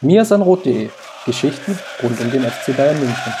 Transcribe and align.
mirsanrot.de 0.00 0.90
Geschichten 1.24 1.78
rund 2.02 2.20
um 2.20 2.30
den 2.30 2.44
FC 2.44 2.76
Bayern 2.76 2.98
München. 2.98 3.32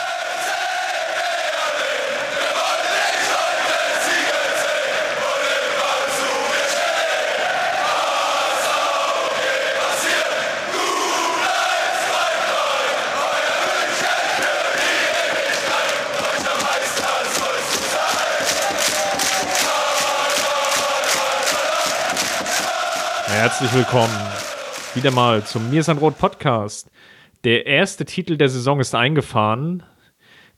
Herzlich 23.28 23.72
willkommen 23.74 24.35
wieder 24.96 25.10
mal 25.10 25.44
zum 25.44 25.68
Mir 25.68 25.80
ist 25.80 25.90
Rot 25.90 26.16
Podcast. 26.16 26.90
Der 27.44 27.66
erste 27.66 28.06
Titel 28.06 28.38
der 28.38 28.48
Saison 28.48 28.80
ist 28.80 28.94
eingefahren. 28.94 29.82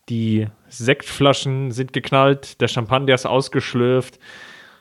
Die 0.09 0.47
Sektflaschen 0.69 1.73
sind 1.73 1.93
geknallt, 1.93 2.61
der 2.61 2.69
Champagner 2.69 3.15
ist 3.15 3.27
ausgeschlürft. 3.27 4.21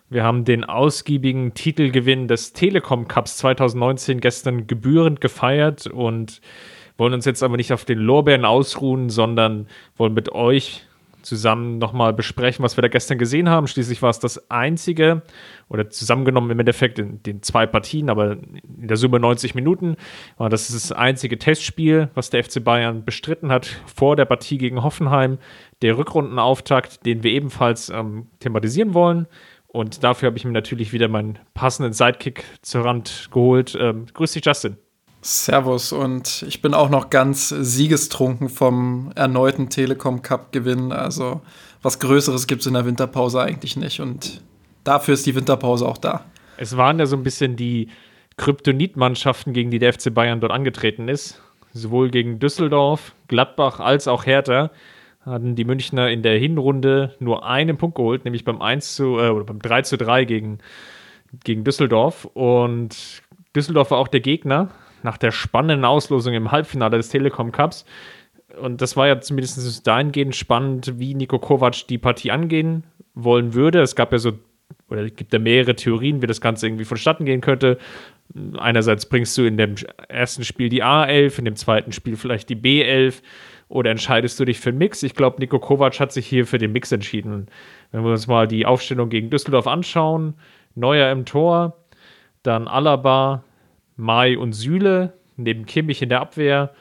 Wir 0.10 0.24
haben 0.24 0.46
den 0.46 0.64
ausgiebigen 0.64 1.56
Titelgewinn 1.56 2.28
des 2.28 2.54
Telekom 2.54 3.08
Cups 3.08 3.38
2019 3.38 4.20
gestern 4.20 4.68
gebührend 4.68 5.22
gefeiert 5.22 5.88
und 5.88 6.40
wollen 7.00 7.16
uns 7.16 7.26
jetzt 7.26 7.42
aber 7.42 7.58
nicht 7.58 7.74
auf 7.74 7.84
den 7.84 7.98
Lorbeeren 7.98 8.46
ausruhen, 8.46 9.10
sondern 9.10 9.68
wollen 9.98 10.14
mit 10.14 10.32
euch 10.32 10.86
zusammen 11.28 11.78
nochmal 11.78 12.14
besprechen, 12.14 12.64
was 12.64 12.78
wir 12.78 12.82
da 12.82 12.88
gestern 12.88 13.18
gesehen 13.18 13.50
haben. 13.50 13.68
Schließlich 13.68 14.02
war 14.02 14.10
es 14.10 14.20
das 14.20 14.50
einzige, 14.50 15.22
oder 15.68 15.90
zusammengenommen 15.90 16.50
im 16.50 16.60
Endeffekt 16.60 16.98
in 17.00 17.22
den 17.22 17.44
zwei 17.44 17.66
Partien, 17.66 18.10
aber 18.10 18.32
in 18.32 18.88
der 18.88 18.98
Summe 18.98 19.20
90 19.20 19.54
Minuten, 19.54 19.98
war 20.38 20.50
das 20.50 20.70
das 20.70 20.92
einzige 20.92 21.38
Testspiel, 21.38 22.10
was 22.16 22.30
der 22.30 22.44
FC 22.44 22.64
Bayern 22.64 23.04
bestritten 23.04 23.52
hat 23.52 23.68
vor 23.94 24.16
der 24.16 24.26
Partie 24.26 24.58
gegen 24.58 24.84
Hoffenheim. 24.84 25.38
Der 25.82 25.98
Rückrundenauftakt, 25.98 27.06
den 27.06 27.24
wir 27.24 27.32
ebenfalls 27.32 27.90
ähm, 27.90 28.28
thematisieren 28.40 28.94
wollen. 28.94 29.28
Und 29.68 30.04
dafür 30.04 30.28
habe 30.28 30.38
ich 30.38 30.46
mir 30.46 30.54
natürlich 30.54 30.94
wieder 30.94 31.10
meinen 31.10 31.40
passenden 31.54 31.94
Sidekick 31.94 32.46
zur 32.62 32.86
Rand 32.86 33.30
geholt. 33.32 33.78
Ähm, 33.80 34.06
grüß 34.12 34.32
dich, 34.32 34.46
Justin. 34.46 34.78
Servus 35.28 35.92
und 35.92 36.46
ich 36.48 36.62
bin 36.62 36.74
auch 36.74 36.90
noch 36.90 37.10
ganz 37.10 37.50
siegestrunken 37.50 38.48
vom 38.48 39.12
erneuten 39.16 39.70
Telekom 39.70 40.22
Cup 40.22 40.54
Gewinn. 40.54 40.94
Also 40.94 41.42
was 41.82 42.00
Größeres 42.00 42.48
gibt 42.48 42.62
es 42.62 42.68
in 42.68 42.76
der 42.76 42.86
Winterpause 42.86 43.42
eigentlich 43.42 43.76
nicht 43.76 44.00
und 44.00 44.42
dafür 44.86 45.16
ist 45.16 45.26
die 45.26 45.36
Winterpause 45.36 45.86
auch 45.86 45.98
da. 45.98 46.24
Es 46.56 46.78
waren 46.78 46.98
ja 46.98 47.06
so 47.06 47.18
ein 47.18 47.24
bisschen 47.24 47.58
die 47.58 47.90
Kryptonit-Mannschaften, 48.38 49.52
gegen 49.52 49.70
die 49.70 49.80
der 49.80 49.92
FC 49.92 50.14
Bayern 50.14 50.40
dort 50.40 50.54
angetreten 50.54 51.10
ist. 51.10 51.42
Sowohl 51.74 52.10
gegen 52.10 52.40
Düsseldorf, 52.40 53.14
Gladbach 53.28 53.82
als 53.82 54.08
auch 54.08 54.26
Hertha 54.26 54.72
hatten 55.26 55.56
die 55.56 55.66
Münchner 55.66 56.10
in 56.10 56.24
der 56.24 56.40
Hinrunde 56.40 57.16
nur 57.20 57.46
einen 57.46 57.78
Punkt 57.78 57.98
geholt, 57.98 58.24
nämlich 58.24 58.46
beim 58.46 58.62
1 58.62 58.96
zu, 58.96 59.18
äh, 59.20 59.30
oder 59.30 59.44
beim 59.44 59.60
3 59.60 59.82
zu 59.82 59.98
3 59.98 60.24
gegen, 60.24 60.60
gegen 61.44 61.66
Düsseldorf. 61.66 62.24
Und 62.34 63.22
Düsseldorf 63.54 63.92
war 63.92 63.98
auch 63.98 64.08
der 64.08 64.22
Gegner, 64.22 64.70
nach 65.04 65.18
der 65.18 65.32
spannenden 65.32 65.86
Auslosung 65.86 66.34
im 66.34 66.52
Halbfinale 66.52 66.98
des 66.98 67.10
Telekom 67.10 67.52
Cups. 67.52 67.86
Und 68.60 68.82
das 68.82 68.96
war 68.98 69.08
ja 69.08 69.20
zumindest 69.20 69.86
dahingehend 69.86 70.36
spannend, 70.36 70.94
wie 70.98 71.14
Nico 71.14 71.40
Kovac 71.40 71.88
die 71.88 71.98
Partie 71.98 72.32
angehen 72.32 72.84
wollen 73.14 73.54
würde. 73.54 73.82
Es 73.82 73.96
gab 73.96 74.12
ja 74.12 74.18
so, 74.18 74.34
oder 74.90 75.04
es 75.04 75.16
gibt 75.16 75.34
ja 75.34 75.40
mehrere 75.40 75.76
Theorien, 75.76 76.22
wie 76.22 76.28
das 76.28 76.42
Ganze 76.42 76.68
irgendwie 76.68 76.86
vonstatten 76.86 77.26
gehen 77.26 77.42
könnte. 77.42 77.78
Einerseits 78.58 79.08
bringst 79.08 79.38
du 79.38 79.44
in 79.44 79.58
dem 79.58 79.76
ersten 80.08 80.44
Spiel 80.44 80.70
die 80.70 80.84
A11, 80.84 81.40
in 81.40 81.46
dem 81.46 81.56
zweiten 81.56 81.92
Spiel 81.92 82.16
vielleicht 82.16 82.50
die 82.50 82.56
B11 82.56 83.22
oder 83.70 83.92
entscheidest 83.92 84.40
du 84.40 84.46
dich 84.46 84.60
für 84.60 84.70
einen 84.70 84.78
Mix? 84.78 85.04
Ich 85.04 85.14
glaube, 85.14 85.40
Nico 85.40 85.60
Kovac 85.60 86.00
hat 86.00 86.12
sich 86.12 86.26
hier 86.26 86.46
für 86.46 86.58
den 86.58 86.72
Mix 86.72 86.92
entschieden. 86.92 87.48
Wenn 87.92 88.04
wir 88.04 88.12
uns 88.12 88.28
mal 88.28 88.48
die 88.48 88.66
Aufstellung 88.66 89.10
gegen 89.10 89.30
Düsseldorf 89.30 89.68
anschauen, 89.68 90.36
Neuer 90.76 91.12
im 91.12 91.26
Tor, 91.26 91.78
dann 92.44 92.68
Alaba, 92.68 93.44
Mai 93.98 94.38
und 94.38 94.54
Süle, 94.54 95.14
neben 95.36 95.66
Kimmich 95.66 96.02
in 96.02 96.10
der 96.10 96.22
Abwehr, 96.22 96.74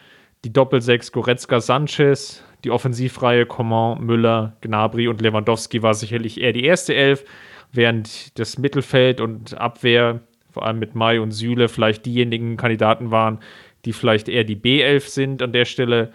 die 0.44 0.52
Doppelsechs 0.52 1.10
Goretzka 1.12 1.60
Sanchez, 1.60 2.44
die 2.62 2.70
Offensivreihe 2.70 3.46
Coman, 3.46 4.04
Müller, 4.04 4.56
Gnabry 4.60 5.08
und 5.08 5.20
Lewandowski 5.20 5.82
war 5.82 5.94
sicherlich 5.94 6.40
eher 6.40 6.52
die 6.52 6.64
erste 6.64 6.94
Elf, 6.94 7.24
während 7.72 8.38
das 8.38 8.58
Mittelfeld 8.58 9.20
und 9.20 9.58
Abwehr, 9.58 10.20
vor 10.50 10.64
allem 10.64 10.78
mit 10.78 10.94
Mai 10.94 11.20
und 11.20 11.32
Süle, 11.32 11.68
vielleicht 11.68 12.06
diejenigen 12.06 12.56
Kandidaten 12.56 13.10
waren, 13.10 13.40
die 13.84 13.92
vielleicht 13.92 14.28
eher 14.28 14.44
die 14.44 14.56
B11 14.56 15.08
sind. 15.08 15.42
An 15.42 15.52
der 15.52 15.64
Stelle 15.64 16.12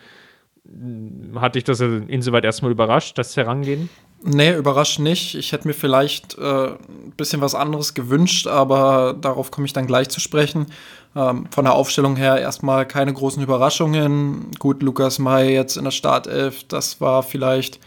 hatte 1.36 1.58
ich 1.58 1.64
das 1.64 1.80
insoweit 1.82 2.46
erstmal 2.46 2.72
überrascht, 2.72 3.18
das 3.18 3.36
Herangehen. 3.36 3.90
Nee, 4.24 4.56
überrascht 4.56 5.00
nicht. 5.00 5.36
Ich 5.36 5.52
hätte 5.52 5.68
mir 5.68 5.74
vielleicht 5.74 6.38
äh, 6.38 6.68
ein 6.68 7.14
bisschen 7.18 7.42
was 7.42 7.56
anderes 7.56 7.96
gewünscht, 7.96 8.46
aber 8.46 9.16
darauf 9.20 9.50
komme 9.50 9.66
ich 9.66 9.74
dann 9.74 9.88
gleich 9.88 10.10
zu 10.10 10.20
sprechen. 10.20 10.68
Ähm, 11.16 11.48
von 11.50 11.66
der 11.66 11.74
Aufstellung 11.74 12.16
her 12.16 12.40
erstmal 12.40 12.88
keine 12.88 13.14
großen 13.14 13.42
Überraschungen. 13.42 14.52
Gut, 14.60 14.84
Lukas 14.84 15.18
May 15.18 15.54
jetzt 15.54 15.76
in 15.76 15.86
der 15.86 15.92
Startelf, 15.92 16.64
das 16.68 17.02
war 17.02 17.24
vielleicht 17.24 17.80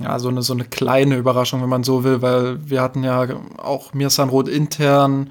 ja, 0.00 0.18
so 0.18 0.28
eine, 0.28 0.42
so 0.42 0.52
eine 0.52 0.64
kleine 0.64 1.16
Überraschung, 1.16 1.62
wenn 1.62 1.68
man 1.68 1.84
so 1.84 2.04
will, 2.04 2.22
weil 2.22 2.58
wir 2.68 2.82
hatten 2.82 3.04
ja 3.04 3.26
auch 3.58 3.94
Mirsan 3.94 4.28
Roth 4.28 4.48
intern 4.48 5.30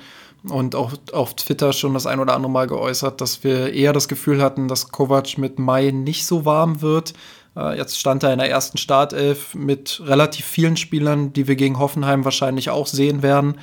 und 0.50 0.76
auch 0.76 0.94
auf 1.14 1.36
Twitter 1.36 1.74
schon 1.74 1.94
das 1.94 2.06
ein 2.06 2.20
oder 2.20 2.36
andere 2.36 2.52
Mal 2.52 2.68
geäußert, 2.68 3.22
dass 3.22 3.44
wir 3.44 3.74
eher 3.74 3.94
das 3.94 4.08
Gefühl 4.08 4.42
hatten, 4.42 4.68
dass 4.68 4.92
Kovac 4.92 5.38
mit 5.38 5.60
Mai 5.60 5.92
nicht 5.92 6.26
so 6.26 6.46
warm 6.46 6.82
wird. 6.82 7.14
Äh, 7.58 7.78
jetzt 7.78 8.00
stand 8.00 8.24
er 8.24 8.34
in 8.34 8.40
der 8.40 8.50
ersten 8.50 8.78
Startelf 8.78 9.56
mit 9.56 10.02
relativ 10.06 10.46
vielen 10.46 10.78
Spielern, 10.78 11.34
die 11.34 11.48
wir 11.48 11.56
gegen 11.56 11.80
Hoffenheim 11.80 12.24
wahrscheinlich 12.24 12.70
auch 12.70 12.88
sehen 12.88 13.24
werden. 13.24 13.56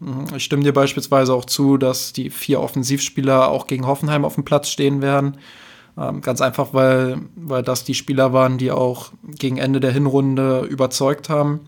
Mhm, 0.00 0.26
ich 0.36 0.44
stimme 0.44 0.62
dir 0.62 0.72
beispielsweise 0.72 1.32
auch 1.34 1.46
zu, 1.46 1.78
dass 1.78 2.12
die 2.12 2.30
vier 2.30 2.60
Offensivspieler 2.60 3.48
auch 3.48 3.66
gegen 3.66 3.86
Hoffenheim 3.86 4.24
auf 4.24 4.34
dem 4.34 4.44
Platz 4.44 4.68
stehen 4.68 5.00
werden. 5.00 5.38
Ähm, 5.96 6.20
ganz 6.20 6.40
einfach, 6.40 6.68
weil, 6.72 7.18
weil 7.34 7.62
das 7.62 7.84
die 7.84 7.94
Spieler 7.94 8.32
waren, 8.32 8.58
die 8.58 8.70
auch 8.70 9.10
gegen 9.24 9.56
Ende 9.56 9.80
der 9.80 9.92
Hinrunde 9.92 10.60
überzeugt 10.60 11.28
haben. 11.28 11.60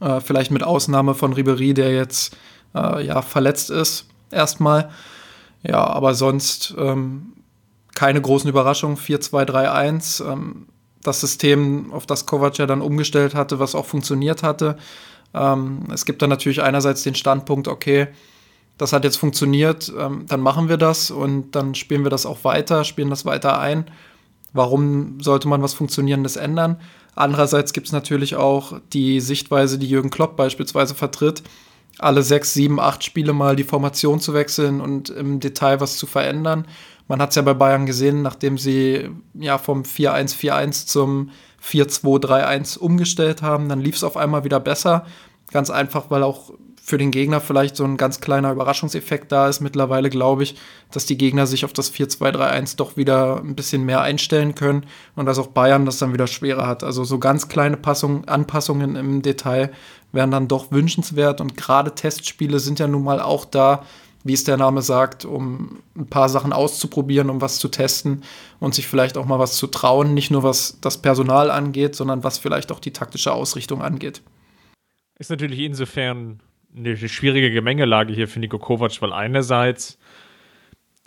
Äh, 0.00 0.20
vielleicht 0.20 0.50
mit 0.50 0.64
Ausnahme 0.64 1.14
von 1.14 1.32
Ribery, 1.32 1.74
der 1.74 1.92
jetzt 1.92 2.36
äh, 2.74 3.04
ja, 3.04 3.22
verletzt 3.22 3.70
ist, 3.70 4.06
erstmal. 4.30 4.90
Ja, 5.62 5.86
aber 5.86 6.14
sonst 6.14 6.74
ähm, 6.78 7.32
keine 7.94 8.20
großen 8.20 8.48
Überraschungen. 8.48 8.96
4-2-3-1. 8.96 10.32
Ähm, 10.32 10.66
das 11.06 11.20
System, 11.20 11.92
auf 11.92 12.06
das 12.06 12.26
Kovac 12.26 12.58
ja 12.58 12.66
dann 12.66 12.80
umgestellt 12.80 13.34
hatte, 13.34 13.58
was 13.58 13.74
auch 13.74 13.86
funktioniert 13.86 14.42
hatte. 14.42 14.76
Ähm, 15.34 15.84
es 15.92 16.04
gibt 16.04 16.22
dann 16.22 16.30
natürlich 16.30 16.62
einerseits 16.62 17.02
den 17.02 17.14
Standpunkt, 17.14 17.68
okay, 17.68 18.08
das 18.78 18.92
hat 18.92 19.04
jetzt 19.04 19.16
funktioniert, 19.16 19.92
ähm, 19.98 20.26
dann 20.28 20.40
machen 20.40 20.68
wir 20.68 20.76
das 20.76 21.10
und 21.10 21.52
dann 21.52 21.74
spielen 21.74 22.04
wir 22.04 22.10
das 22.10 22.26
auch 22.26 22.44
weiter, 22.44 22.84
spielen 22.84 23.10
das 23.10 23.24
weiter 23.24 23.58
ein. 23.58 23.86
Warum 24.52 25.20
sollte 25.20 25.48
man 25.48 25.62
was 25.62 25.74
Funktionierendes 25.74 26.36
ändern? 26.36 26.80
Andererseits 27.14 27.72
gibt 27.72 27.86
es 27.86 27.92
natürlich 27.92 28.36
auch 28.36 28.78
die 28.92 29.20
Sichtweise, 29.20 29.78
die 29.78 29.88
Jürgen 29.88 30.10
Klopp 30.10 30.36
beispielsweise 30.36 30.94
vertritt, 30.94 31.42
alle 31.98 32.22
sechs, 32.22 32.52
sieben, 32.52 32.78
acht 32.78 33.04
Spiele 33.04 33.32
mal 33.32 33.56
die 33.56 33.64
Formation 33.64 34.20
zu 34.20 34.34
wechseln 34.34 34.82
und 34.82 35.08
im 35.08 35.40
Detail 35.40 35.80
was 35.80 35.96
zu 35.96 36.06
verändern. 36.06 36.66
Man 37.08 37.20
hat 37.20 37.30
es 37.30 37.36
ja 37.36 37.42
bei 37.42 37.54
Bayern 37.54 37.86
gesehen, 37.86 38.22
nachdem 38.22 38.58
sie 38.58 39.10
ja 39.34 39.58
vom 39.58 39.82
4-1-4-1 39.82 40.86
zum 40.86 41.30
4-2-3-1 41.64 42.78
umgestellt 42.78 43.42
haben, 43.42 43.68
dann 43.68 43.80
lief 43.80 43.96
es 43.96 44.04
auf 44.04 44.16
einmal 44.16 44.44
wieder 44.44 44.60
besser. 44.60 45.06
Ganz 45.52 45.70
einfach, 45.70 46.10
weil 46.10 46.22
auch 46.22 46.52
für 46.86 46.98
den 46.98 47.10
Gegner 47.10 47.40
vielleicht 47.40 47.74
so 47.74 47.82
ein 47.82 47.96
ganz 47.96 48.20
kleiner 48.20 48.52
Überraschungseffekt 48.52 49.32
da 49.32 49.48
ist. 49.48 49.60
Mittlerweile 49.60 50.08
glaube 50.08 50.44
ich, 50.44 50.56
dass 50.92 51.04
die 51.04 51.18
Gegner 51.18 51.48
sich 51.48 51.64
auf 51.64 51.72
das 51.72 51.92
4-2-3-1 51.92 52.76
doch 52.76 52.96
wieder 52.96 53.40
ein 53.42 53.56
bisschen 53.56 53.84
mehr 53.84 54.02
einstellen 54.02 54.54
können 54.54 54.86
und 55.16 55.26
dass 55.26 55.40
auch 55.40 55.48
Bayern 55.48 55.84
das 55.84 55.98
dann 55.98 56.12
wieder 56.12 56.28
schwerer 56.28 56.68
hat. 56.68 56.84
Also 56.84 57.02
so 57.02 57.18
ganz 57.18 57.48
kleine 57.48 57.76
Passung, 57.76 58.26
Anpassungen 58.26 58.94
im 58.94 59.20
Detail 59.20 59.72
wären 60.12 60.30
dann 60.30 60.46
doch 60.46 60.70
wünschenswert 60.70 61.40
und 61.40 61.56
gerade 61.56 61.92
Testspiele 61.92 62.60
sind 62.60 62.78
ja 62.78 62.86
nun 62.86 63.02
mal 63.02 63.20
auch 63.20 63.44
da, 63.46 63.82
wie 64.26 64.32
es 64.32 64.44
der 64.44 64.56
Name 64.56 64.82
sagt, 64.82 65.24
um 65.24 65.82
ein 65.96 66.06
paar 66.06 66.28
Sachen 66.28 66.52
auszuprobieren, 66.52 67.30
um 67.30 67.40
was 67.40 67.58
zu 67.58 67.68
testen 67.68 68.22
und 68.60 68.74
sich 68.74 68.86
vielleicht 68.88 69.16
auch 69.16 69.26
mal 69.26 69.38
was 69.38 69.56
zu 69.56 69.66
trauen, 69.66 70.14
nicht 70.14 70.30
nur 70.30 70.42
was 70.42 70.78
das 70.80 71.00
Personal 71.00 71.50
angeht, 71.50 71.94
sondern 71.94 72.24
was 72.24 72.38
vielleicht 72.38 72.72
auch 72.72 72.80
die 72.80 72.92
taktische 72.92 73.32
Ausrichtung 73.32 73.82
angeht. 73.82 74.22
Ist 75.18 75.30
natürlich 75.30 75.60
insofern 75.60 76.40
eine 76.76 76.96
schwierige 76.96 77.50
Gemengelage 77.50 78.12
hier 78.12 78.28
für 78.28 78.40
Niko 78.40 78.58
Kovac, 78.58 79.00
weil 79.00 79.12
einerseits 79.12 79.98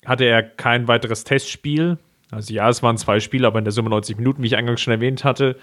hatte 0.06 0.26
er 0.26 0.42
kein 0.42 0.88
weiteres 0.88 1.24
Testspiel. 1.24 1.98
Also 2.32 2.54
ja, 2.54 2.70
es 2.70 2.82
waren 2.82 2.98
zwei 2.98 3.20
Spiele, 3.20 3.48
aber 3.48 3.60
in 3.60 3.66
der 3.66 3.72
Summe 3.72 3.90
90 3.90 4.18
Minuten, 4.18 4.42
wie 4.42 4.48
ich 4.48 4.56
eingangs 4.56 4.82
schon 4.82 4.94
erwähnt 4.94 5.24
hatte. 5.24 5.58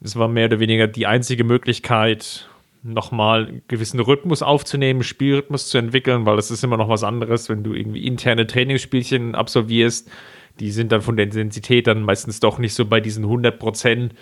Es 0.00 0.16
war 0.16 0.28
mehr 0.28 0.46
oder 0.46 0.60
weniger 0.60 0.86
die 0.86 1.06
einzige 1.06 1.44
Möglichkeit, 1.44 2.48
nochmal 2.82 3.46
einen 3.46 3.62
gewissen 3.68 4.00
Rhythmus 4.00 4.42
aufzunehmen, 4.42 5.02
Spielrhythmus 5.02 5.68
zu 5.68 5.78
entwickeln, 5.78 6.26
weil 6.26 6.36
das 6.36 6.50
ist 6.50 6.64
immer 6.64 6.76
noch 6.76 6.88
was 6.88 7.04
anderes, 7.04 7.48
wenn 7.48 7.62
du 7.62 7.74
irgendwie 7.74 8.06
interne 8.06 8.46
Trainingsspielchen 8.46 9.34
absolvierst, 9.34 10.10
die 10.60 10.70
sind 10.70 10.92
dann 10.92 11.02
von 11.02 11.16
der 11.16 11.26
Intensität 11.26 11.86
dann 11.86 12.02
meistens 12.02 12.40
doch 12.40 12.58
nicht 12.58 12.74
so 12.74 12.84
bei 12.84 13.00
diesen 13.00 13.24
100 13.24 13.58
Prozent. 13.58 14.14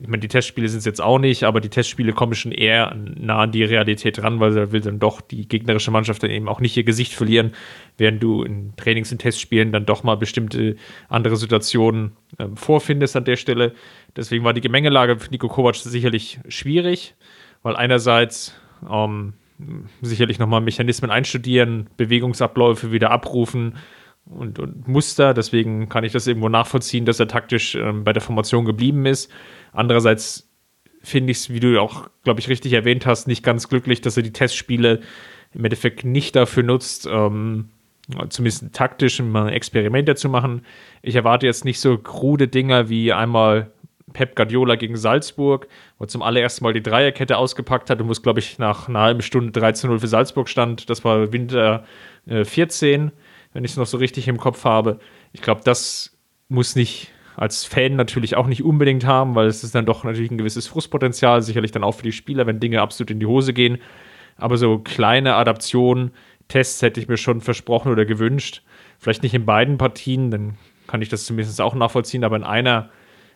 Ich 0.00 0.06
meine, 0.06 0.20
die 0.20 0.28
Testspiele 0.28 0.68
sind 0.68 0.78
es 0.78 0.84
jetzt 0.84 1.00
auch 1.00 1.18
nicht, 1.18 1.44
aber 1.44 1.60
die 1.60 1.70
Testspiele 1.70 2.12
kommen 2.12 2.34
schon 2.34 2.52
eher 2.52 2.94
nah 2.94 3.42
an 3.42 3.52
die 3.52 3.64
Realität 3.64 4.22
ran, 4.22 4.38
weil 4.38 4.54
da 4.54 4.70
will 4.70 4.80
dann 4.80 4.98
doch 4.98 5.20
die 5.20 5.48
gegnerische 5.48 5.90
Mannschaft 5.90 6.22
dann 6.22 6.30
eben 6.30 6.48
auch 6.48 6.60
nicht 6.60 6.76
ihr 6.76 6.84
Gesicht 6.84 7.14
verlieren, 7.14 7.52
während 7.96 8.22
du 8.22 8.44
in 8.44 8.74
Trainings- 8.76 9.10
und 9.10 9.18
Testspielen 9.18 9.72
dann 9.72 9.86
doch 9.86 10.04
mal 10.04 10.16
bestimmte 10.16 10.76
andere 11.08 11.36
Situationen 11.36 12.12
äh, 12.38 12.46
vorfindest 12.54 13.16
an 13.16 13.24
der 13.24 13.36
Stelle. 13.36 13.74
Deswegen 14.16 14.44
war 14.44 14.52
die 14.52 14.60
Gemengelage 14.60 15.18
für 15.18 15.30
Nico 15.30 15.48
Kovac 15.48 15.76
sicherlich 15.76 16.40
schwierig, 16.48 17.14
weil 17.62 17.76
einerseits 17.76 18.54
ähm, 18.88 19.34
sicherlich 20.02 20.38
nochmal 20.38 20.60
Mechanismen 20.60 21.10
einstudieren, 21.10 21.88
Bewegungsabläufe 21.96 22.92
wieder 22.92 23.10
abrufen 23.10 23.76
und, 24.24 24.58
und, 24.58 24.88
Muster. 24.88 25.34
Deswegen 25.34 25.88
kann 25.88 26.04
ich 26.04 26.12
das 26.12 26.26
irgendwo 26.26 26.48
nachvollziehen, 26.48 27.04
dass 27.04 27.20
er 27.20 27.28
taktisch 27.28 27.74
ähm, 27.74 28.04
bei 28.04 28.12
der 28.12 28.22
Formation 28.22 28.64
geblieben 28.64 29.06
ist. 29.06 29.30
Andererseits 29.72 30.48
finde 31.02 31.30
ich 31.30 31.38
es, 31.38 31.50
wie 31.50 31.60
du 31.60 31.80
auch, 31.80 32.08
glaube 32.24 32.40
ich, 32.40 32.48
richtig 32.48 32.72
erwähnt 32.72 33.06
hast, 33.06 33.26
nicht 33.26 33.42
ganz 33.42 33.68
glücklich, 33.68 34.00
dass 34.00 34.16
er 34.16 34.22
die 34.22 34.32
Testspiele 34.32 35.00
im 35.54 35.64
Endeffekt 35.64 36.04
nicht 36.04 36.36
dafür 36.36 36.62
nutzt, 36.62 37.08
ähm, 37.10 37.70
zumindest 38.28 38.72
taktisch 38.72 39.20
mal 39.20 39.52
Experimente 39.52 40.14
zu 40.14 40.28
machen. 40.28 40.62
Ich 41.02 41.14
erwarte 41.14 41.46
jetzt 41.46 41.64
nicht 41.64 41.80
so 41.80 41.98
krude 41.98 42.48
Dinger 42.48 42.88
wie 42.88 43.12
einmal 43.12 43.70
Pep 44.12 44.36
Guardiola 44.36 44.76
gegen 44.76 44.96
Salzburg, 44.96 45.68
wo 45.98 46.04
er 46.04 46.08
zum 46.08 46.22
allerersten 46.22 46.64
Mal 46.64 46.72
die 46.72 46.82
Dreierkette 46.82 47.36
ausgepackt 47.36 47.90
hat 47.90 48.00
und 48.00 48.08
wo 48.08 48.12
es, 48.12 48.22
glaube 48.22 48.40
ich, 48.40 48.58
nach 48.58 48.88
einer 48.88 49.00
halben 49.00 49.22
Stunde 49.22 49.58
13-0 49.58 49.98
für 49.98 50.06
Salzburg 50.06 50.48
stand. 50.48 50.90
Das 50.90 51.04
war 51.04 51.32
Winter 51.32 51.84
äh, 52.26 52.44
14, 52.44 53.12
wenn 53.52 53.64
ich 53.64 53.72
es 53.72 53.76
noch 53.76 53.86
so 53.86 53.98
richtig 53.98 54.28
im 54.28 54.38
Kopf 54.38 54.64
habe. 54.64 54.98
Ich 55.32 55.42
glaube, 55.42 55.60
das 55.64 56.16
muss 56.48 56.76
nicht 56.76 57.12
als 57.36 57.64
Fan 57.64 57.94
natürlich 57.94 58.36
auch 58.36 58.48
nicht 58.48 58.64
unbedingt 58.64 59.06
haben, 59.06 59.36
weil 59.36 59.46
es 59.46 59.62
ist 59.62 59.74
dann 59.74 59.86
doch 59.86 60.02
natürlich 60.02 60.30
ein 60.30 60.38
gewisses 60.38 60.66
Frustpotenzial, 60.66 61.40
sicherlich 61.42 61.70
dann 61.70 61.84
auch 61.84 61.92
für 61.92 62.02
die 62.02 62.12
Spieler, 62.12 62.46
wenn 62.46 62.58
Dinge 62.58 62.80
absolut 62.80 63.12
in 63.12 63.20
die 63.20 63.26
Hose 63.26 63.52
gehen. 63.52 63.78
Aber 64.36 64.56
so 64.56 64.78
kleine 64.78 65.34
Adaptionen, 65.34 66.10
Tests 66.48 66.82
hätte 66.82 67.00
ich 67.00 67.08
mir 67.08 67.16
schon 67.16 67.40
versprochen 67.40 67.92
oder 67.92 68.04
gewünscht. 68.04 68.62
Vielleicht 68.98 69.22
nicht 69.22 69.34
in 69.34 69.46
beiden 69.46 69.78
Partien, 69.78 70.30
dann 70.30 70.58
kann 70.88 71.02
ich 71.02 71.10
das 71.10 71.26
zumindest 71.26 71.60
auch 71.60 71.74
nachvollziehen, 71.74 72.24
aber 72.24 72.36
in 72.36 72.44
einer 72.44 72.90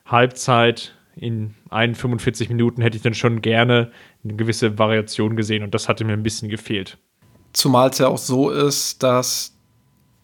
Halbzeit 0.07 0.95
in 1.17 1.55
41 1.71 2.49
Minuten 2.49 2.83
hätte 2.83 2.97
ich 2.97 3.03
dann 3.03 3.15
schon 3.15 3.43
gerne 3.43 3.91
eine 4.25 4.35
gewisse 4.35 4.79
Variation 4.79 5.37
gesehen 5.37 5.63
und 5.63 5.75
das 5.75 5.89
hatte 5.89 6.05
mir 6.05 6.15
ein 6.15 6.23
bisschen 6.23 6.49
gefehlt. 6.49 6.99
Zumal 7.53 7.91
es 7.91 7.99
ja 7.99 8.09
auch 8.09 8.19
so 8.19 8.51
ist, 8.51 9.03
dass 9.03 9.55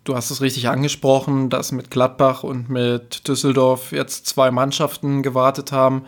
du 0.04 0.16
hast 0.16 0.30
es 0.30 0.40
richtig 0.40 0.68
angesprochen, 0.68 1.50
dass 1.50 1.72
mit 1.72 1.90
Gladbach 1.90 2.42
und 2.42 2.70
mit 2.70 3.28
Düsseldorf 3.28 3.92
jetzt 3.92 4.26
zwei 4.26 4.50
Mannschaften 4.50 5.22
gewartet 5.22 5.72
haben, 5.72 6.04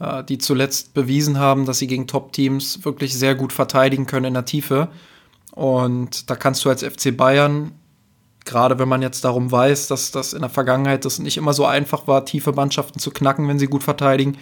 äh, 0.00 0.24
die 0.24 0.38
zuletzt 0.38 0.94
bewiesen 0.94 1.38
haben, 1.38 1.64
dass 1.64 1.78
sie 1.78 1.86
gegen 1.86 2.08
Top-Teams 2.08 2.84
wirklich 2.84 3.14
sehr 3.14 3.36
gut 3.36 3.52
verteidigen 3.52 4.06
können 4.06 4.26
in 4.26 4.34
der 4.34 4.44
Tiefe. 4.44 4.88
Und 5.52 6.28
da 6.30 6.34
kannst 6.34 6.64
du 6.64 6.68
als 6.68 6.82
FC 6.82 7.16
Bayern 7.16 7.72
gerade 8.44 8.78
wenn 8.78 8.88
man 8.88 9.02
jetzt 9.02 9.24
darum 9.24 9.50
weiß, 9.50 9.88
dass 9.88 10.10
das 10.10 10.32
in 10.32 10.40
der 10.40 10.50
Vergangenheit 10.50 11.04
das 11.04 11.18
nicht 11.18 11.36
immer 11.36 11.52
so 11.52 11.64
einfach 11.64 12.06
war, 12.06 12.24
tiefe 12.24 12.52
Mannschaften 12.52 12.98
zu 12.98 13.10
knacken, 13.10 13.48
wenn 13.48 13.58
sie 13.58 13.66
gut 13.66 13.82
verteidigen, 13.82 14.36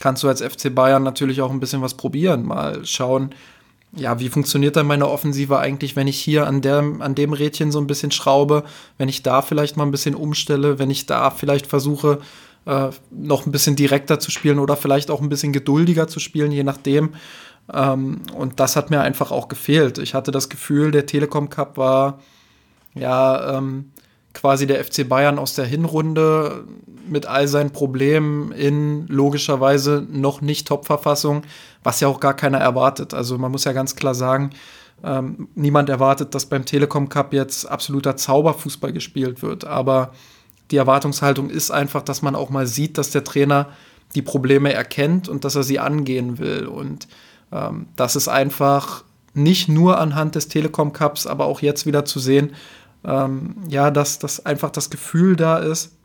kannst 0.00 0.22
du 0.22 0.28
als 0.28 0.40
FC 0.40 0.74
Bayern 0.74 1.02
natürlich 1.02 1.40
auch 1.40 1.50
ein 1.50 1.60
bisschen 1.60 1.82
was 1.82 1.94
probieren. 1.94 2.44
Mal 2.44 2.84
schauen, 2.84 3.34
ja, 3.94 4.18
wie 4.18 4.28
funktioniert 4.28 4.76
dann 4.76 4.86
meine 4.86 5.08
Offensive 5.08 5.58
eigentlich, 5.58 5.96
wenn 5.96 6.06
ich 6.06 6.18
hier 6.18 6.46
an, 6.46 6.62
der, 6.62 6.78
an 7.00 7.14
dem 7.14 7.32
Rädchen 7.32 7.72
so 7.72 7.78
ein 7.78 7.86
bisschen 7.86 8.10
schraube, 8.10 8.64
wenn 8.96 9.08
ich 9.08 9.22
da 9.22 9.42
vielleicht 9.42 9.76
mal 9.76 9.84
ein 9.84 9.90
bisschen 9.90 10.14
umstelle, 10.14 10.78
wenn 10.78 10.90
ich 10.90 11.06
da 11.06 11.30
vielleicht 11.30 11.66
versuche, 11.66 12.20
äh, 12.64 12.88
noch 13.10 13.44
ein 13.44 13.52
bisschen 13.52 13.76
direkter 13.76 14.18
zu 14.18 14.30
spielen 14.30 14.58
oder 14.58 14.76
vielleicht 14.76 15.10
auch 15.10 15.20
ein 15.20 15.28
bisschen 15.28 15.52
geduldiger 15.52 16.08
zu 16.08 16.20
spielen, 16.20 16.52
je 16.52 16.64
nachdem. 16.64 17.14
Ähm, 17.72 18.22
und 18.34 18.60
das 18.60 18.76
hat 18.76 18.90
mir 18.90 19.02
einfach 19.02 19.30
auch 19.30 19.48
gefehlt. 19.48 19.98
Ich 19.98 20.14
hatte 20.14 20.30
das 20.30 20.48
Gefühl, 20.48 20.90
der 20.90 21.06
Telekom 21.06 21.50
Cup 21.50 21.76
war 21.76 22.18
ja 22.94 23.58
ähm, 23.58 23.90
quasi 24.34 24.66
der 24.66 24.82
FC 24.84 25.08
Bayern 25.08 25.38
aus 25.38 25.54
der 25.54 25.64
Hinrunde 25.64 26.64
mit 27.08 27.26
all 27.26 27.48
seinen 27.48 27.70
Problemen 27.70 28.52
in 28.52 29.06
logischerweise 29.08 30.06
noch 30.10 30.40
nicht 30.40 30.68
Top-Verfassung, 30.68 31.42
was 31.82 32.00
ja 32.00 32.08
auch 32.08 32.20
gar 32.20 32.34
keiner 32.34 32.58
erwartet. 32.58 33.12
Also 33.14 33.38
man 33.38 33.52
muss 33.52 33.64
ja 33.64 33.72
ganz 33.72 33.96
klar 33.96 34.14
sagen, 34.14 34.50
ähm, 35.04 35.48
niemand 35.54 35.88
erwartet, 35.88 36.34
dass 36.34 36.46
beim 36.46 36.64
Telekom 36.64 37.08
Cup 37.08 37.32
jetzt 37.32 37.64
absoluter 37.66 38.16
Zauberfußball 38.16 38.92
gespielt 38.92 39.42
wird. 39.42 39.64
Aber 39.64 40.12
die 40.70 40.76
Erwartungshaltung 40.76 41.50
ist 41.50 41.70
einfach, 41.70 42.02
dass 42.02 42.22
man 42.22 42.34
auch 42.34 42.50
mal 42.50 42.66
sieht, 42.66 42.98
dass 42.98 43.10
der 43.10 43.24
Trainer 43.24 43.68
die 44.14 44.22
Probleme 44.22 44.72
erkennt 44.72 45.28
und 45.28 45.44
dass 45.44 45.56
er 45.56 45.62
sie 45.62 45.78
angehen 45.78 46.38
will. 46.38 46.66
Und 46.66 47.08
ähm, 47.50 47.86
das 47.96 48.16
ist 48.16 48.28
einfach 48.28 49.04
nicht 49.34 49.68
nur 49.68 49.98
anhand 49.98 50.34
des 50.34 50.48
Telekom 50.48 50.92
Cups, 50.92 51.26
aber 51.26 51.46
auch 51.46 51.62
jetzt 51.62 51.86
wieder 51.86 52.04
zu 52.04 52.18
sehen, 52.18 52.52
ähm, 53.04 53.56
ja, 53.68 53.90
dass, 53.90 54.18
dass 54.18 54.44
einfach 54.44 54.70
das 54.70 54.90
Gefühl 54.90 55.36
da 55.36 55.58
ist, 55.58 55.96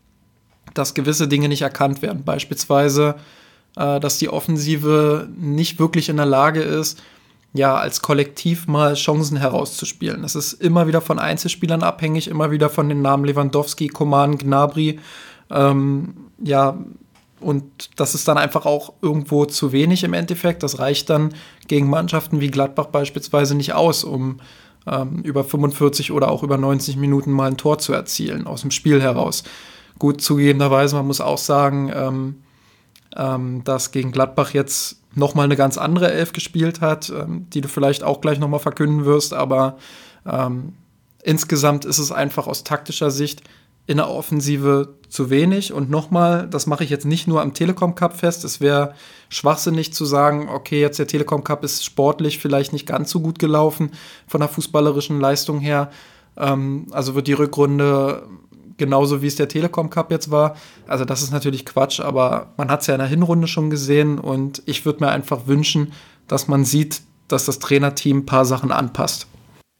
dass 0.74 0.94
gewisse 0.94 1.28
Dinge 1.28 1.48
nicht 1.48 1.62
erkannt 1.62 2.02
werden. 2.02 2.24
Beispielsweise, 2.24 3.16
äh, 3.76 4.00
dass 4.00 4.18
die 4.18 4.28
Offensive 4.28 5.28
nicht 5.36 5.78
wirklich 5.78 6.08
in 6.08 6.16
der 6.16 6.26
Lage 6.26 6.60
ist, 6.60 7.00
ja, 7.54 7.76
als 7.76 8.02
Kollektiv 8.02 8.66
mal 8.66 8.94
Chancen 8.94 9.36
herauszuspielen. 9.36 10.22
Das 10.22 10.34
ist 10.34 10.52
immer 10.54 10.86
wieder 10.86 11.00
von 11.00 11.18
Einzelspielern 11.18 11.82
abhängig, 11.82 12.28
immer 12.28 12.50
wieder 12.50 12.68
von 12.68 12.88
den 12.88 13.00
Namen 13.00 13.24
Lewandowski, 13.24 13.88
Koman, 13.88 14.36
Gnabry. 14.36 15.00
Ähm, 15.50 16.14
ja, 16.42 16.78
und 17.40 17.90
das 17.96 18.14
ist 18.14 18.28
dann 18.28 18.36
einfach 18.36 18.66
auch 18.66 18.92
irgendwo 19.00 19.44
zu 19.46 19.72
wenig 19.72 20.04
im 20.04 20.12
Endeffekt. 20.12 20.62
Das 20.62 20.78
reicht 20.78 21.08
dann 21.08 21.34
gegen 21.68 21.88
Mannschaften 21.88 22.40
wie 22.40 22.50
Gladbach 22.50 22.86
beispielsweise 22.86 23.54
nicht 23.54 23.72
aus, 23.72 24.04
um 24.04 24.40
ähm, 24.86 25.20
über 25.22 25.44
45 25.44 26.12
oder 26.12 26.30
auch 26.30 26.42
über 26.42 26.56
90 26.56 26.96
Minuten 26.96 27.32
mal 27.32 27.50
ein 27.50 27.56
Tor 27.56 27.78
zu 27.78 27.92
erzielen 27.92 28.46
aus 28.46 28.62
dem 28.62 28.70
Spiel 28.70 29.00
heraus. 29.00 29.44
Gut, 29.98 30.20
zugegebenerweise, 30.20 30.96
man 30.96 31.06
muss 31.06 31.20
auch 31.20 31.38
sagen, 31.38 31.90
ähm, 31.94 32.42
ähm, 33.16 33.64
dass 33.64 33.90
gegen 33.90 34.12
Gladbach 34.12 34.54
jetzt 34.54 35.00
nochmal 35.14 35.46
eine 35.46 35.56
ganz 35.56 35.78
andere 35.78 36.12
Elf 36.12 36.32
gespielt 36.32 36.80
hat, 36.80 37.10
ähm, 37.10 37.46
die 37.50 37.60
du 37.60 37.68
vielleicht 37.68 38.04
auch 38.04 38.20
gleich 38.20 38.38
nochmal 38.38 38.60
verkünden 38.60 39.04
wirst, 39.04 39.34
aber 39.34 39.78
ähm, 40.26 40.74
insgesamt 41.22 41.84
ist 41.84 41.98
es 41.98 42.12
einfach 42.12 42.46
aus 42.46 42.64
taktischer 42.64 43.10
Sicht 43.10 43.42
in 43.88 43.96
der 43.96 44.10
Offensive 44.10 44.96
zu 45.08 45.30
wenig. 45.30 45.72
Und 45.72 45.88
nochmal, 45.88 46.46
das 46.46 46.66
mache 46.66 46.84
ich 46.84 46.90
jetzt 46.90 47.06
nicht 47.06 47.26
nur 47.26 47.40
am 47.40 47.54
Telekom 47.54 47.94
Cup 47.94 48.16
fest. 48.16 48.44
Es 48.44 48.60
wäre 48.60 48.92
schwachsinnig 49.30 49.94
zu 49.94 50.04
sagen, 50.04 50.50
okay, 50.50 50.78
jetzt 50.78 50.98
der 50.98 51.06
Telekom 51.06 51.42
Cup 51.42 51.64
ist 51.64 51.84
sportlich 51.84 52.38
vielleicht 52.38 52.74
nicht 52.74 52.86
ganz 52.86 53.10
so 53.10 53.20
gut 53.20 53.38
gelaufen 53.38 53.92
von 54.26 54.40
der 54.40 54.50
fußballerischen 54.50 55.18
Leistung 55.18 55.58
her. 55.58 55.90
Ähm, 56.36 56.86
also 56.90 57.14
wird 57.14 57.28
die 57.28 57.32
Rückrunde 57.32 58.28
genauso 58.76 59.22
wie 59.22 59.26
es 59.26 59.36
der 59.36 59.48
Telekom 59.48 59.88
Cup 59.88 60.10
jetzt 60.10 60.30
war. 60.30 60.54
Also 60.86 61.06
das 61.06 61.22
ist 61.22 61.32
natürlich 61.32 61.64
Quatsch, 61.64 61.98
aber 61.98 62.52
man 62.58 62.70
hat 62.70 62.82
es 62.82 62.88
ja 62.88 62.94
in 62.94 63.00
der 63.00 63.08
Hinrunde 63.08 63.48
schon 63.48 63.70
gesehen 63.70 64.18
und 64.18 64.62
ich 64.66 64.84
würde 64.84 65.02
mir 65.02 65.10
einfach 65.10 65.46
wünschen, 65.46 65.94
dass 66.28 66.46
man 66.46 66.66
sieht, 66.66 67.00
dass 67.26 67.46
das 67.46 67.58
Trainerteam 67.58 68.18
ein 68.18 68.26
paar 68.26 68.44
Sachen 68.44 68.70
anpasst. 68.70 69.26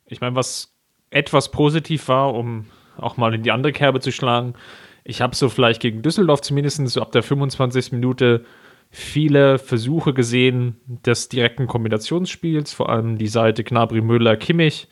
Ich 0.07 0.23
meine, 0.23 0.35
was 0.35 0.73
etwas 1.11 1.51
positiv 1.51 2.09
war, 2.09 2.35
um 2.35 2.65
auch 2.99 3.17
mal 3.17 3.35
in 3.35 3.43
die 3.43 3.51
andere 3.51 3.73
Kerbe 3.73 4.01
zu 4.01 4.13
schlagen. 4.13 4.55
Ich 5.05 5.21
habe 5.21 5.35
so 5.35 5.49
vielleicht 5.49 5.81
gegen 5.81 6.03
Düsseldorf 6.03 6.43
zumindest 6.43 6.87
so 6.89 7.01
ab 7.01 7.13
der 7.13 7.23
25. 7.23 7.93
Minute 7.93 8.45
viele 8.91 9.59
Versuche 9.59 10.15
gesehen 10.15 10.77
des 10.87 11.29
direkten 11.29 11.67
Kombinationsspiels, 11.67 12.73
vor 12.73 12.89
allem 12.89 13.19
die 13.19 13.27
Seite 13.29 13.65
Gnabry, 13.65 14.01
Müller, 14.01 14.37
Kimmich 14.37 14.89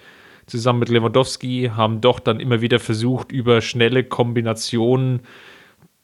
zusammen 0.46 0.78
mit 0.78 0.88
Lewandowski 0.88 1.72
haben 1.74 2.00
doch 2.00 2.20
dann 2.20 2.40
immer 2.40 2.60
wieder 2.60 2.78
versucht, 2.78 3.32
über 3.32 3.60
schnelle 3.60 4.04
Kombinationen 4.04 5.20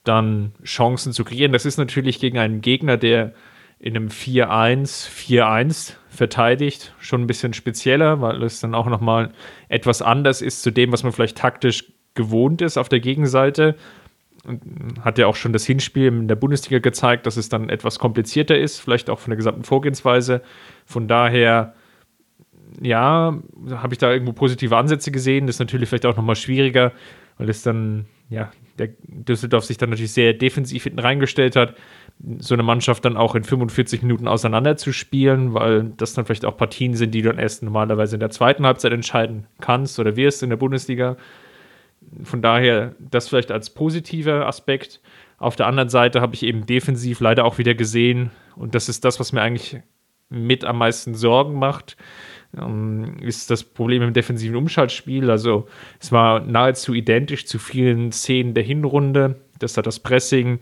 dann 0.05 0.53
Chancen 0.65 1.13
zu 1.13 1.25
kreieren. 1.25 1.53
Das 1.53 1.65
ist 1.65 1.79
natürlich 1.79 2.19
gegen 2.19 2.39
einen 2.39 2.61
Gegner, 2.61 2.97
der 2.97 3.35
in 3.83 3.97
einem 3.97 4.09
4-1, 4.09 5.09
4-1 5.11 5.95
verteidigt, 6.09 6.95
schon 7.01 7.23
ein 7.23 7.27
bisschen 7.27 7.53
spezieller, 7.53 8.21
weil 8.21 8.41
es 8.45 8.61
dann 8.61 8.77
auch 8.77 8.87
nochmal 8.87 9.33
etwas 9.69 10.03
anders 10.03 10.41
ist 10.41 10.63
zu 10.63 10.71
dem, 10.71 10.93
was 10.93 11.03
man 11.03 11.13
vielleicht 11.13 11.37
taktisch 11.37 11.93
gewohnt 12.15 12.63
ist 12.63 12.79
auf 12.79 12.89
der 12.89 13.01
Gegenseite. 13.01 13.75
Hat 15.01 15.19
ja 15.19 15.27
auch 15.27 15.35
schon 15.35 15.53
das 15.53 15.67
Hinspiel 15.67 16.07
in 16.07 16.29
der 16.29 16.37
Bundesliga 16.37 16.79
gezeigt, 16.79 17.27
dass 17.27 17.37
es 17.37 17.49
dann 17.49 17.69
etwas 17.69 17.99
komplizierter 17.99 18.57
ist, 18.57 18.79
vielleicht 18.79 19.11
auch 19.11 19.19
von 19.19 19.31
der 19.31 19.37
gesamten 19.37 19.65
Vorgehensweise. 19.65 20.43
Von 20.87 21.09
daher, 21.09 21.75
ja, 22.81 23.37
habe 23.73 23.95
ich 23.95 23.99
da 23.99 24.13
irgendwo 24.13 24.33
positive 24.33 24.77
Ansätze 24.77 25.11
gesehen. 25.11 25.49
Das 25.49 25.57
ist 25.57 25.61
natürlich 25.61 25.89
vielleicht 25.89 26.07
auch 26.07 26.17
nochmal 26.17 26.37
schwieriger, 26.37 26.93
weil 27.37 27.49
es 27.51 27.63
dann, 27.63 28.07
ja, 28.31 28.53
der 28.79 28.91
Düsseldorf 29.03 29.65
sich 29.65 29.77
dann 29.77 29.91
natürlich 29.91 30.13
sehr 30.13 30.35
defensiv 30.35 30.85
hinten 30.85 31.01
reingestellt 31.01 31.57
hat 31.57 31.75
so 32.39 32.55
eine 32.55 32.63
Mannschaft 32.63 33.05
dann 33.05 33.17
auch 33.17 33.35
in 33.35 33.45
45 33.45 34.03
Minuten 34.03 34.29
auseinanderzuspielen, 34.29 35.55
weil 35.55 35.93
das 35.97 36.15
dann 36.15 36.25
vielleicht 36.25 36.45
auch 36.45 36.57
Partien 36.57 36.95
sind, 36.95 37.13
die 37.13 37.23
du 37.23 37.31
dann 37.31 37.39
erst 37.39 37.63
normalerweise 37.63 38.17
in 38.17 38.21
der 38.21 38.31
zweiten 38.31 38.65
Halbzeit 38.65 38.93
entscheiden 38.93 39.47
kannst 39.61 39.99
oder 39.99 40.17
wirst 40.17 40.43
in 40.43 40.51
der 40.51 40.57
Bundesliga. 40.57 41.17
Von 42.23 42.43
daher, 42.43 42.95
das 42.99 43.29
vielleicht 43.29 43.51
als 43.51 43.71
positiver 43.71 44.47
Aspekt. 44.47 45.01
Auf 45.39 45.57
der 45.57 45.67
anderen 45.67 45.89
Seite 45.89 46.21
habe 46.21 46.35
ich 46.35 46.45
eben 46.45 46.67
defensiv 46.67 47.21
leider 47.21 47.45
auch 47.45 47.59
wieder 47.59 47.75
gesehen, 47.75 48.31
und 48.55 48.75
das 48.75 48.89
ist 48.89 49.05
das, 49.05 49.19
was 49.19 49.33
mir 49.33 49.43
eigentlich 49.43 49.81
mit 50.29 50.65
am 50.65 50.79
meisten 50.79 51.15
Sorgen 51.15 51.59
macht, 51.59 51.97
ähm, 52.57 53.17
ist 53.21 53.51
das 53.51 53.65
Problem 53.65 54.03
im 54.03 54.13
defensiven 54.13 54.57
Umschaltspiel. 54.57 55.31
Also 55.31 55.67
es 56.01 56.13
war 56.13 56.41
nahezu 56.41 56.95
identisch 56.95 57.47
zu 57.47 57.59
vielen 57.59 58.13
Szenen 58.13 58.55
der 58.55 58.65
Hinrunde, 58.65 59.41
dass 59.59 59.75
da 59.75 59.83
das 59.83 60.01
Pressing, 60.01 60.61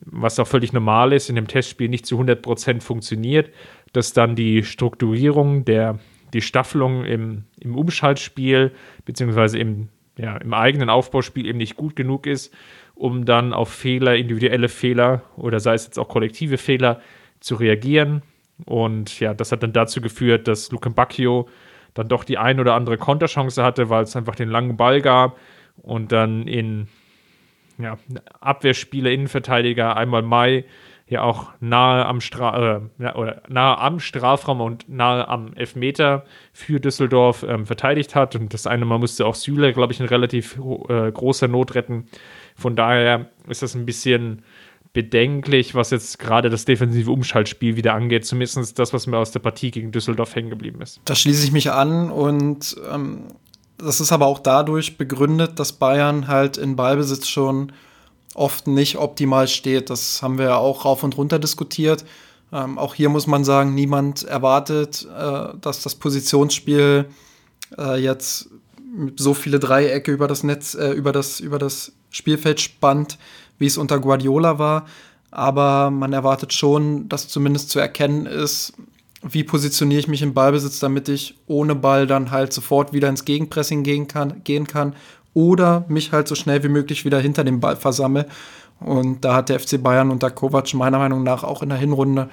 was 0.00 0.38
auch 0.38 0.46
völlig 0.46 0.72
normal 0.72 1.12
ist, 1.12 1.28
in 1.28 1.36
dem 1.36 1.46
Testspiel 1.46 1.88
nicht 1.88 2.06
zu 2.06 2.18
100% 2.18 2.80
funktioniert, 2.80 3.50
dass 3.92 4.12
dann 4.12 4.36
die 4.36 4.62
Strukturierung, 4.62 5.64
der, 5.64 5.98
die 6.32 6.40
Staffelung 6.40 7.04
im, 7.04 7.44
im 7.60 7.76
Umschaltspiel, 7.76 8.72
beziehungsweise 9.04 9.58
im, 9.58 9.88
ja, 10.16 10.36
im 10.36 10.54
eigenen 10.54 10.90
Aufbauspiel 10.90 11.46
eben 11.46 11.58
nicht 11.58 11.76
gut 11.76 11.96
genug 11.96 12.26
ist, 12.26 12.54
um 12.94 13.24
dann 13.24 13.52
auf 13.52 13.70
Fehler, 13.70 14.16
individuelle 14.16 14.68
Fehler 14.68 15.22
oder 15.36 15.60
sei 15.60 15.74
es 15.74 15.86
jetzt 15.86 15.98
auch 15.98 16.08
kollektive 16.08 16.58
Fehler 16.58 17.00
zu 17.40 17.54
reagieren. 17.54 18.22
Und 18.66 19.20
ja, 19.20 19.32
das 19.34 19.52
hat 19.52 19.62
dann 19.62 19.72
dazu 19.72 20.00
geführt, 20.00 20.48
dass 20.48 20.70
Luke 20.70 20.90
Bacchio 20.90 21.48
dann 21.94 22.08
doch 22.08 22.24
die 22.24 22.38
ein 22.38 22.60
oder 22.60 22.74
andere 22.74 22.98
Konterchance 22.98 23.62
hatte, 23.62 23.88
weil 23.88 24.04
es 24.04 24.16
einfach 24.16 24.34
den 24.34 24.50
langen 24.50 24.76
Ball 24.76 25.00
gab 25.00 25.38
und 25.82 26.12
dann 26.12 26.46
in 26.46 26.88
ja, 27.82 27.98
Abwehrspieler, 28.40 29.10
Innenverteidiger, 29.10 29.96
einmal 29.96 30.22
Mai, 30.22 30.64
ja 31.10 31.22
auch 31.22 31.50
nahe 31.60 32.06
am, 32.06 32.20
Stra 32.20 32.82
äh, 32.98 33.12
oder 33.12 33.42
nahe 33.48 33.78
am 33.78 33.98
Strafraum 33.98 34.60
und 34.60 34.88
nahe 34.88 35.26
am 35.26 35.52
Elfmeter 35.54 36.24
für 36.52 36.78
Düsseldorf 36.78 37.44
ähm, 37.46 37.66
verteidigt 37.66 38.14
hat. 38.14 38.36
Und 38.36 38.54
das 38.54 38.66
eine 38.66 38.84
Mal 38.84 38.98
musste 38.98 39.26
auch 39.26 39.34
Süle, 39.34 39.72
glaube 39.72 39.92
ich, 39.92 40.00
in 40.00 40.06
relativ 40.06 40.56
äh, 40.88 41.10
großer 41.10 41.48
Not 41.48 41.74
retten. 41.74 42.06
Von 42.54 42.76
daher 42.76 43.30
ist 43.48 43.62
das 43.62 43.74
ein 43.74 43.86
bisschen 43.86 44.42
bedenklich, 44.92 45.74
was 45.74 45.90
jetzt 45.90 46.18
gerade 46.18 46.48
das 46.48 46.64
defensive 46.64 47.10
Umschaltspiel 47.10 47.76
wieder 47.76 47.94
angeht. 47.94 48.24
Zumindest 48.24 48.78
das, 48.78 48.92
was 48.92 49.06
mir 49.06 49.18
aus 49.18 49.32
der 49.32 49.40
Partie 49.40 49.70
gegen 49.70 49.92
Düsseldorf 49.92 50.34
hängen 50.34 50.50
geblieben 50.50 50.80
ist. 50.80 51.00
Da 51.04 51.14
schließe 51.14 51.44
ich 51.44 51.52
mich 51.52 51.70
an 51.72 52.10
und 52.10 52.76
ähm, 52.92 53.24
das 53.82 54.00
ist 54.00 54.12
aber 54.12 54.26
auch 54.26 54.38
dadurch 54.38 54.98
begründet, 54.98 55.58
dass 55.58 55.72
Bayern 55.72 56.28
halt 56.28 56.56
in 56.56 56.76
Ballbesitz 56.76 57.28
schon 57.28 57.72
oft 58.34 58.66
nicht 58.66 58.96
optimal 58.96 59.48
steht. 59.48 59.90
Das 59.90 60.22
haben 60.22 60.38
wir 60.38 60.46
ja 60.46 60.56
auch 60.56 60.84
rauf 60.84 61.02
und 61.02 61.16
runter 61.16 61.38
diskutiert. 61.38 62.04
Ähm, 62.52 62.78
auch 62.78 62.94
hier 62.94 63.08
muss 63.08 63.26
man 63.26 63.44
sagen, 63.44 63.74
niemand 63.74 64.24
erwartet, 64.24 65.06
äh, 65.16 65.48
dass 65.60 65.82
das 65.82 65.94
Positionsspiel 65.94 67.06
äh, 67.78 68.02
jetzt 68.02 68.48
so 69.16 69.34
viele 69.34 69.60
Dreiecke 69.60 70.10
über 70.10 70.26
das 70.26 70.42
Netz, 70.42 70.74
äh, 70.74 70.90
über, 70.90 71.12
das, 71.12 71.40
über 71.40 71.58
das 71.58 71.92
Spielfeld 72.10 72.60
spannt, 72.60 73.18
wie 73.58 73.66
es 73.66 73.78
unter 73.78 74.00
Guardiola 74.00 74.58
war. 74.58 74.86
Aber 75.30 75.90
man 75.90 76.12
erwartet 76.12 76.52
schon, 76.52 77.08
dass 77.08 77.28
zumindest 77.28 77.70
zu 77.70 77.78
erkennen 77.78 78.26
ist, 78.26 78.72
wie 79.22 79.44
positioniere 79.44 80.00
ich 80.00 80.08
mich 80.08 80.22
im 80.22 80.34
Ballbesitz, 80.34 80.78
damit 80.80 81.08
ich 81.08 81.36
ohne 81.46 81.74
Ball 81.74 82.06
dann 82.06 82.30
halt 82.30 82.52
sofort 82.52 82.92
wieder 82.92 83.08
ins 83.08 83.24
Gegenpressing 83.24 83.82
gehen 83.82 84.08
kann, 84.08 84.42
gehen 84.44 84.66
kann 84.66 84.94
oder 85.34 85.84
mich 85.88 86.12
halt 86.12 86.26
so 86.26 86.34
schnell 86.34 86.62
wie 86.62 86.68
möglich 86.68 87.04
wieder 87.04 87.20
hinter 87.20 87.44
dem 87.44 87.60
Ball 87.60 87.76
versammle. 87.76 88.26
Und 88.80 89.24
da 89.24 89.34
hat 89.34 89.50
der 89.50 89.60
FC 89.60 89.82
Bayern 89.82 90.10
unter 90.10 90.30
Kovac 90.30 90.72
meiner 90.74 90.98
Meinung 90.98 91.22
nach 91.22 91.44
auch 91.44 91.62
in 91.62 91.68
der 91.68 91.78
Hinrunde 91.78 92.30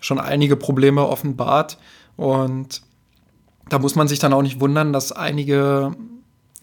schon 0.00 0.18
einige 0.18 0.56
Probleme 0.56 1.06
offenbart. 1.06 1.78
Und 2.16 2.82
da 3.68 3.78
muss 3.78 3.94
man 3.94 4.08
sich 4.08 4.18
dann 4.18 4.32
auch 4.32 4.42
nicht 4.42 4.60
wundern, 4.60 4.92
dass 4.92 5.12
einige 5.12 5.94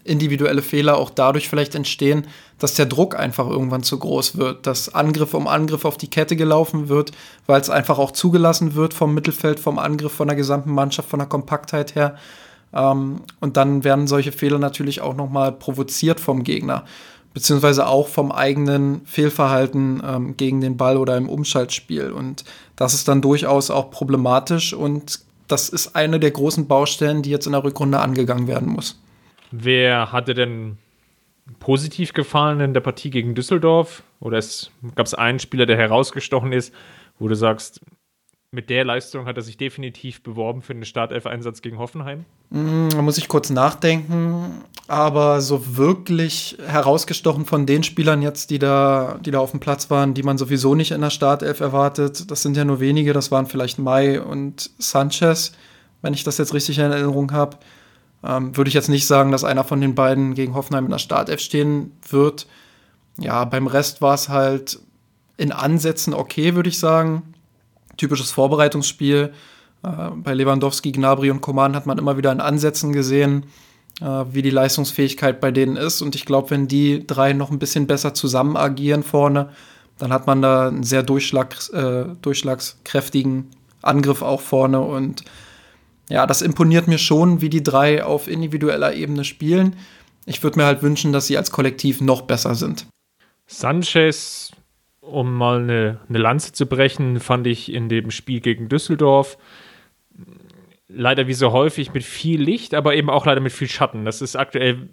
individuelle 0.04 0.62
Fehler 0.62 0.98
auch 0.98 1.10
dadurch 1.10 1.48
vielleicht 1.48 1.74
entstehen, 1.74 2.26
dass 2.58 2.74
der 2.74 2.86
Druck 2.86 3.18
einfach 3.18 3.48
irgendwann 3.48 3.82
zu 3.82 3.98
groß 3.98 4.36
wird, 4.36 4.66
dass 4.66 4.94
Angriff 4.94 5.34
um 5.34 5.48
Angriff 5.48 5.84
auf 5.84 5.96
die 5.96 6.08
Kette 6.08 6.36
gelaufen 6.36 6.88
wird, 6.88 7.12
weil 7.46 7.60
es 7.60 7.70
einfach 7.70 7.98
auch 7.98 8.12
zugelassen 8.12 8.74
wird 8.74 8.94
vom 8.94 9.14
Mittelfeld, 9.14 9.58
vom 9.58 9.78
Angriff, 9.78 10.12
von 10.12 10.28
der 10.28 10.36
gesamten 10.36 10.72
Mannschaft, 10.72 11.08
von 11.08 11.18
der 11.18 11.28
Kompaktheit 11.28 11.94
her. 11.94 12.16
Ähm, 12.74 13.22
und 13.40 13.56
dann 13.56 13.82
werden 13.82 14.06
solche 14.06 14.32
Fehler 14.32 14.58
natürlich 14.58 15.00
auch 15.00 15.16
nochmal 15.16 15.52
provoziert 15.52 16.20
vom 16.20 16.44
Gegner, 16.44 16.84
beziehungsweise 17.32 17.86
auch 17.86 18.08
vom 18.08 18.30
eigenen 18.30 19.00
Fehlverhalten 19.06 20.02
ähm, 20.06 20.36
gegen 20.36 20.60
den 20.60 20.76
Ball 20.76 20.98
oder 20.98 21.16
im 21.16 21.28
Umschaltspiel. 21.28 22.12
Und 22.12 22.44
das 22.76 22.92
ist 22.92 23.08
dann 23.08 23.22
durchaus 23.22 23.70
auch 23.70 23.90
problematisch 23.90 24.74
und 24.74 25.20
das 25.48 25.68
ist 25.68 25.94
eine 25.94 26.20
der 26.20 26.30
großen 26.30 26.66
Baustellen, 26.66 27.22
die 27.22 27.30
jetzt 27.30 27.46
in 27.46 27.52
der 27.52 27.64
Rückrunde 27.64 28.00
angegangen 28.00 28.46
werden 28.46 28.68
muss. 28.68 28.98
Wer 29.56 30.10
hatte 30.10 30.34
denn 30.34 30.78
positiv 31.60 32.12
gefallen 32.12 32.60
in 32.60 32.74
der 32.74 32.80
Partie 32.80 33.10
gegen 33.10 33.36
Düsseldorf? 33.36 34.02
Oder 34.18 34.42
gab 34.96 35.06
es 35.06 35.14
einen 35.14 35.38
Spieler, 35.38 35.66
der 35.66 35.76
herausgestochen 35.76 36.52
ist, 36.52 36.74
wo 37.18 37.28
du 37.28 37.36
sagst, 37.36 37.80
mit 38.50 38.70
der 38.70 38.84
Leistung 38.84 39.26
hat 39.26 39.36
er 39.36 39.42
sich 39.42 39.56
definitiv 39.56 40.22
beworben 40.22 40.62
für 40.62 40.72
einen 40.72 40.84
Startelf-Einsatz 40.84 41.62
gegen 41.62 41.78
Hoffenheim? 41.78 42.24
Mm, 42.50 42.88
da 42.90 43.02
muss 43.02 43.18
ich 43.18 43.28
kurz 43.28 43.50
nachdenken. 43.50 44.64
Aber 44.88 45.40
so 45.40 45.76
wirklich 45.76 46.56
herausgestochen 46.66 47.44
von 47.46 47.66
den 47.66 47.84
Spielern 47.84 48.22
jetzt, 48.22 48.50
die 48.50 48.58
da, 48.58 49.18
die 49.24 49.30
da 49.30 49.38
auf 49.38 49.52
dem 49.52 49.60
Platz 49.60 49.90
waren, 49.90 50.14
die 50.14 50.22
man 50.22 50.38
sowieso 50.38 50.74
nicht 50.74 50.90
in 50.90 51.00
der 51.00 51.10
Startelf 51.10 51.60
erwartet, 51.60 52.30
das 52.30 52.42
sind 52.42 52.56
ja 52.56 52.64
nur 52.64 52.80
wenige. 52.80 53.12
Das 53.12 53.30
waren 53.30 53.46
vielleicht 53.46 53.78
Mai 53.78 54.20
und 54.20 54.70
Sanchez, 54.78 55.52
wenn 56.02 56.14
ich 56.14 56.24
das 56.24 56.38
jetzt 56.38 56.54
richtig 56.54 56.78
in 56.78 56.90
Erinnerung 56.90 57.32
habe. 57.32 57.58
Ähm, 58.24 58.56
Würde 58.56 58.68
ich 58.68 58.74
jetzt 58.74 58.88
nicht 58.88 59.06
sagen, 59.06 59.32
dass 59.32 59.44
einer 59.44 59.64
von 59.64 59.80
den 59.80 59.94
beiden 59.94 60.34
gegen 60.34 60.54
Hoffenheim 60.54 60.86
in 60.86 60.90
der 60.90 60.98
Startelf 60.98 61.40
stehen 61.40 61.92
wird. 62.08 62.46
Ja, 63.18 63.44
beim 63.44 63.66
Rest 63.66 64.02
war 64.02 64.14
es 64.14 64.28
halt 64.28 64.80
in 65.36 65.52
Ansätzen 65.52 66.14
okay, 66.14 66.54
würde 66.54 66.68
ich 66.68 66.78
sagen. 66.78 67.34
Typisches 67.96 68.30
Vorbereitungsspiel. 68.30 69.32
Äh, 69.82 69.88
bei 70.16 70.34
Lewandowski, 70.34 70.92
Gnabry 70.92 71.30
und 71.30 71.40
Coman 71.40 71.76
hat 71.76 71.86
man 71.86 71.98
immer 71.98 72.16
wieder 72.16 72.32
in 72.32 72.40
Ansätzen 72.40 72.92
gesehen, 72.92 73.46
äh, 74.00 74.24
wie 74.30 74.42
die 74.42 74.50
Leistungsfähigkeit 74.50 75.40
bei 75.40 75.50
denen 75.50 75.76
ist. 75.76 76.00
Und 76.00 76.14
ich 76.14 76.24
glaube, 76.24 76.50
wenn 76.50 76.66
die 76.66 77.06
drei 77.06 77.32
noch 77.32 77.50
ein 77.50 77.58
bisschen 77.58 77.86
besser 77.86 78.14
zusammen 78.14 78.56
agieren 78.56 79.02
vorne, 79.02 79.50
dann 79.98 80.12
hat 80.12 80.26
man 80.26 80.42
da 80.42 80.68
einen 80.68 80.82
sehr 80.82 81.02
durchschlags, 81.02 81.68
äh, 81.68 82.06
durchschlagskräftigen 82.22 83.50
Angriff 83.82 84.22
auch 84.22 84.40
vorne 84.40 84.80
und 84.80 85.24
ja, 86.08 86.26
das 86.26 86.42
imponiert 86.42 86.88
mir 86.88 86.98
schon, 86.98 87.40
wie 87.40 87.48
die 87.48 87.62
drei 87.62 88.04
auf 88.04 88.28
individueller 88.28 88.94
Ebene 88.94 89.24
spielen. 89.24 89.76
Ich 90.26 90.42
würde 90.42 90.58
mir 90.58 90.66
halt 90.66 90.82
wünschen, 90.82 91.12
dass 91.12 91.26
sie 91.26 91.36
als 91.36 91.50
Kollektiv 91.50 92.00
noch 92.00 92.22
besser 92.22 92.54
sind. 92.54 92.86
Sanchez, 93.46 94.52
um 95.00 95.34
mal 95.34 95.62
eine, 95.62 96.00
eine 96.08 96.18
Lanze 96.18 96.52
zu 96.52 96.66
brechen, 96.66 97.20
fand 97.20 97.46
ich 97.46 97.72
in 97.72 97.88
dem 97.88 98.10
Spiel 98.10 98.40
gegen 98.40 98.68
Düsseldorf 98.68 99.38
leider 100.88 101.26
wie 101.26 101.34
so 101.34 101.52
häufig 101.52 101.92
mit 101.92 102.04
viel 102.04 102.40
Licht, 102.40 102.74
aber 102.74 102.94
eben 102.94 103.10
auch 103.10 103.26
leider 103.26 103.40
mit 103.40 103.52
viel 103.52 103.68
Schatten. 103.68 104.04
Das 104.04 104.22
ist 104.22 104.36
aktuell 104.36 104.88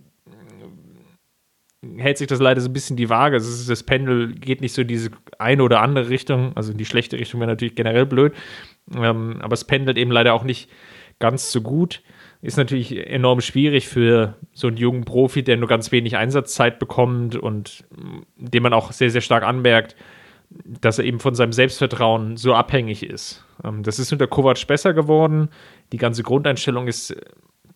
hält 1.97 2.17
sich 2.17 2.27
das 2.27 2.39
leider 2.39 2.61
so 2.61 2.69
ein 2.69 2.73
bisschen 2.73 2.95
die 2.95 3.09
Waage. 3.09 3.37
Ist, 3.37 3.69
das 3.69 3.83
Pendel 3.83 4.33
geht 4.33 4.61
nicht 4.61 4.73
so 4.73 4.83
in 4.83 4.87
diese 4.87 5.09
eine 5.39 5.63
oder 5.63 5.81
andere 5.81 6.09
Richtung. 6.09 6.55
Also 6.55 6.71
in 6.71 6.77
die 6.77 6.85
schlechte 6.85 7.17
Richtung 7.17 7.39
wäre 7.39 7.49
natürlich 7.49 7.75
generell 7.75 8.05
blöd. 8.05 8.33
Ähm, 8.95 9.39
aber 9.41 9.53
es 9.53 9.65
pendelt 9.65 9.97
eben 9.97 10.11
leider 10.11 10.33
auch 10.33 10.43
nicht 10.43 10.69
ganz 11.21 11.51
so 11.51 11.61
gut. 11.61 12.01
Ist 12.41 12.57
natürlich 12.57 13.07
enorm 13.07 13.39
schwierig 13.39 13.87
für 13.87 14.35
so 14.51 14.67
einen 14.67 14.77
jungen 14.77 15.05
Profi, 15.05 15.43
der 15.43 15.57
nur 15.57 15.69
ganz 15.69 15.91
wenig 15.91 16.17
Einsatzzeit 16.17 16.79
bekommt 16.79 17.35
und 17.35 17.85
dem 18.35 18.63
man 18.63 18.73
auch 18.73 18.91
sehr, 18.91 19.11
sehr 19.11 19.21
stark 19.21 19.43
anmerkt, 19.43 19.95
dass 20.65 20.97
er 20.99 21.05
eben 21.05 21.19
von 21.19 21.35
seinem 21.35 21.53
Selbstvertrauen 21.53 22.37
so 22.37 22.53
abhängig 22.53 23.03
ist. 23.03 23.45
Ähm, 23.63 23.83
das 23.83 23.99
ist 23.99 24.11
unter 24.11 24.27
Kovac 24.27 24.67
besser 24.67 24.93
geworden. 24.93 25.49
Die 25.93 25.97
ganze 25.97 26.23
Grundeinstellung 26.23 26.87
ist 26.87 27.15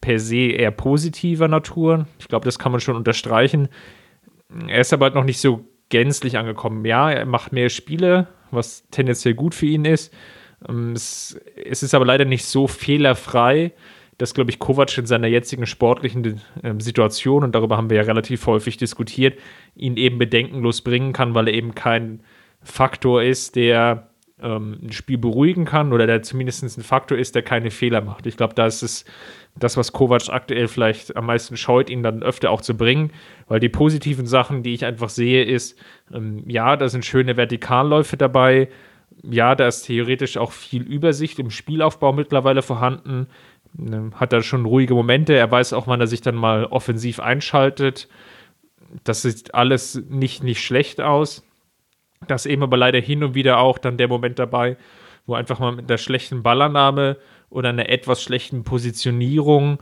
per 0.02 0.20
se 0.20 0.48
eher 0.52 0.72
positiver 0.72 1.48
Natur. 1.48 2.08
Ich 2.20 2.28
glaube, 2.28 2.46
das 2.46 2.60
kann 2.60 2.72
man 2.72 2.82
schon 2.82 2.96
unterstreichen. 2.96 3.70
Er 4.68 4.82
ist 4.82 4.94
aber 4.94 5.06
halt 5.06 5.16
noch 5.16 5.24
nicht 5.24 5.40
so 5.40 5.66
gänzlich 5.90 6.38
angekommen. 6.38 6.84
Ja, 6.86 7.12
er 7.12 7.26
macht 7.26 7.54
mehr 7.54 7.70
Spiele, 7.70 8.28
was 8.52 8.88
tendenziell 8.90 9.36
gut 9.36 9.56
für 9.56 9.66
ihn 9.68 9.86
ist. 9.86 10.14
Ähm, 10.68 10.94
es, 10.94 11.40
ist 11.56 11.94
aber 11.94 12.06
leider 12.06 12.26
nicht 12.26 12.46
so 12.46 12.68
fehlerfrei, 12.68 13.72
dass, 14.18 14.34
glaube 14.34 14.50
ich, 14.50 14.60
Kovac 14.60 14.98
in 14.98 15.06
seiner 15.06 15.28
jetzigen 15.28 15.66
sportlichen 15.66 16.42
äh, 16.64 16.74
Situation, 16.80 17.44
und 17.44 17.54
darüber 17.54 17.78
haben 17.78 17.90
wir 17.90 17.98
ja 17.98 18.04
relativ 18.04 18.46
häufig 18.48 18.78
diskutiert, 18.78 19.38
ihn 19.76 19.98
eben 19.98 20.18
bedenkenlos 20.18 20.82
bringen 20.82 21.14
kann, 21.14 21.34
weil 21.34 21.48
er 21.48 21.54
eben 21.54 21.76
kein 21.76 22.22
Faktor 22.62 23.24
ist, 23.24 23.56
der 23.56 24.10
ähm, 24.42 24.80
ein 24.84 24.92
Spiel 24.92 25.18
beruhigen 25.18 25.66
kann 25.66 25.94
oder 25.94 26.08
der 26.08 26.22
zumindest 26.22 26.64
ein 26.64 26.84
Faktor 26.84 27.18
ist, 27.18 27.36
der 27.36 27.42
keine 27.42 27.72
Fehler 27.72 28.02
macht. 28.02 28.26
Ich 28.26 28.38
glaube, 28.38 28.54
da 28.54 28.66
ist 28.66 28.84
es 28.84 29.06
das, 29.58 29.78
was 29.78 29.94
Kovac 29.94 30.30
aktuell 30.30 30.68
vielleicht 30.68 31.16
am 31.16 31.26
meisten 31.26 31.56
scheut, 31.56 31.90
ihn 31.90 32.04
dann 32.04 32.24
öfter 32.24 32.52
auch 32.52 32.62
zu 32.62 32.76
bringen, 32.76 33.12
weil 33.48 33.60
die 33.60 33.70
positiven 33.70 34.28
Sachen, 34.28 34.64
die 34.64 34.74
ich 34.74 34.86
einfach 34.86 35.10
sehe, 35.10 35.44
ist, 35.44 35.80
ähm, 36.14 36.44
ja, 36.48 36.76
da 36.76 36.90
sind 36.90 37.06
schöne 37.06 37.38
Vertikalläufe 37.38 38.18
dabei, 38.18 38.68
ja, 39.24 39.56
da 39.56 39.68
ist 39.68 39.84
theoretisch 39.84 40.38
auch 40.38 40.52
viel 40.52 40.84
Übersicht 40.84 41.40
im 41.40 41.50
Spielaufbau 41.50 42.14
mittlerweile 42.14 42.62
vorhanden. 42.62 43.28
Ähm, 43.80 44.14
hat 44.16 44.34
da 44.34 44.42
schon 44.42 44.66
ruhige 44.66 44.94
Momente. 44.94 45.34
Er 45.34 45.50
weiß 45.52 45.74
auch, 45.74 45.88
wann 45.88 46.02
er 46.02 46.08
sich 46.08 46.22
dann 46.22 46.36
mal 46.36 46.66
offensiv 46.66 47.20
einschaltet. 47.20 48.08
das 49.04 49.24
sieht 49.24 49.54
alles 49.54 50.02
nicht, 50.10 50.44
nicht 50.44 50.64
schlecht 50.64 51.02
aus. 51.02 51.44
Da 52.28 52.36
ist 52.36 52.46
eben 52.46 52.64
aber 52.64 52.78
leider 52.78 53.00
hin 53.00 53.24
und 53.24 53.36
wieder 53.36 53.60
auch 53.60 53.78
dann 53.78 53.98
der 53.98 54.08
Moment 54.08 54.40
dabei, 54.40 54.78
wo 55.26 55.36
einfach 55.36 55.60
mal 55.60 55.74
mit 55.74 55.90
der 55.90 55.98
schlechten 55.98 56.44
Ballannahme 56.44 57.18
oder 57.50 57.70
einer 57.70 57.90
etwas 57.90 58.24
schlechten 58.24 58.64
Positionierung 58.64 59.80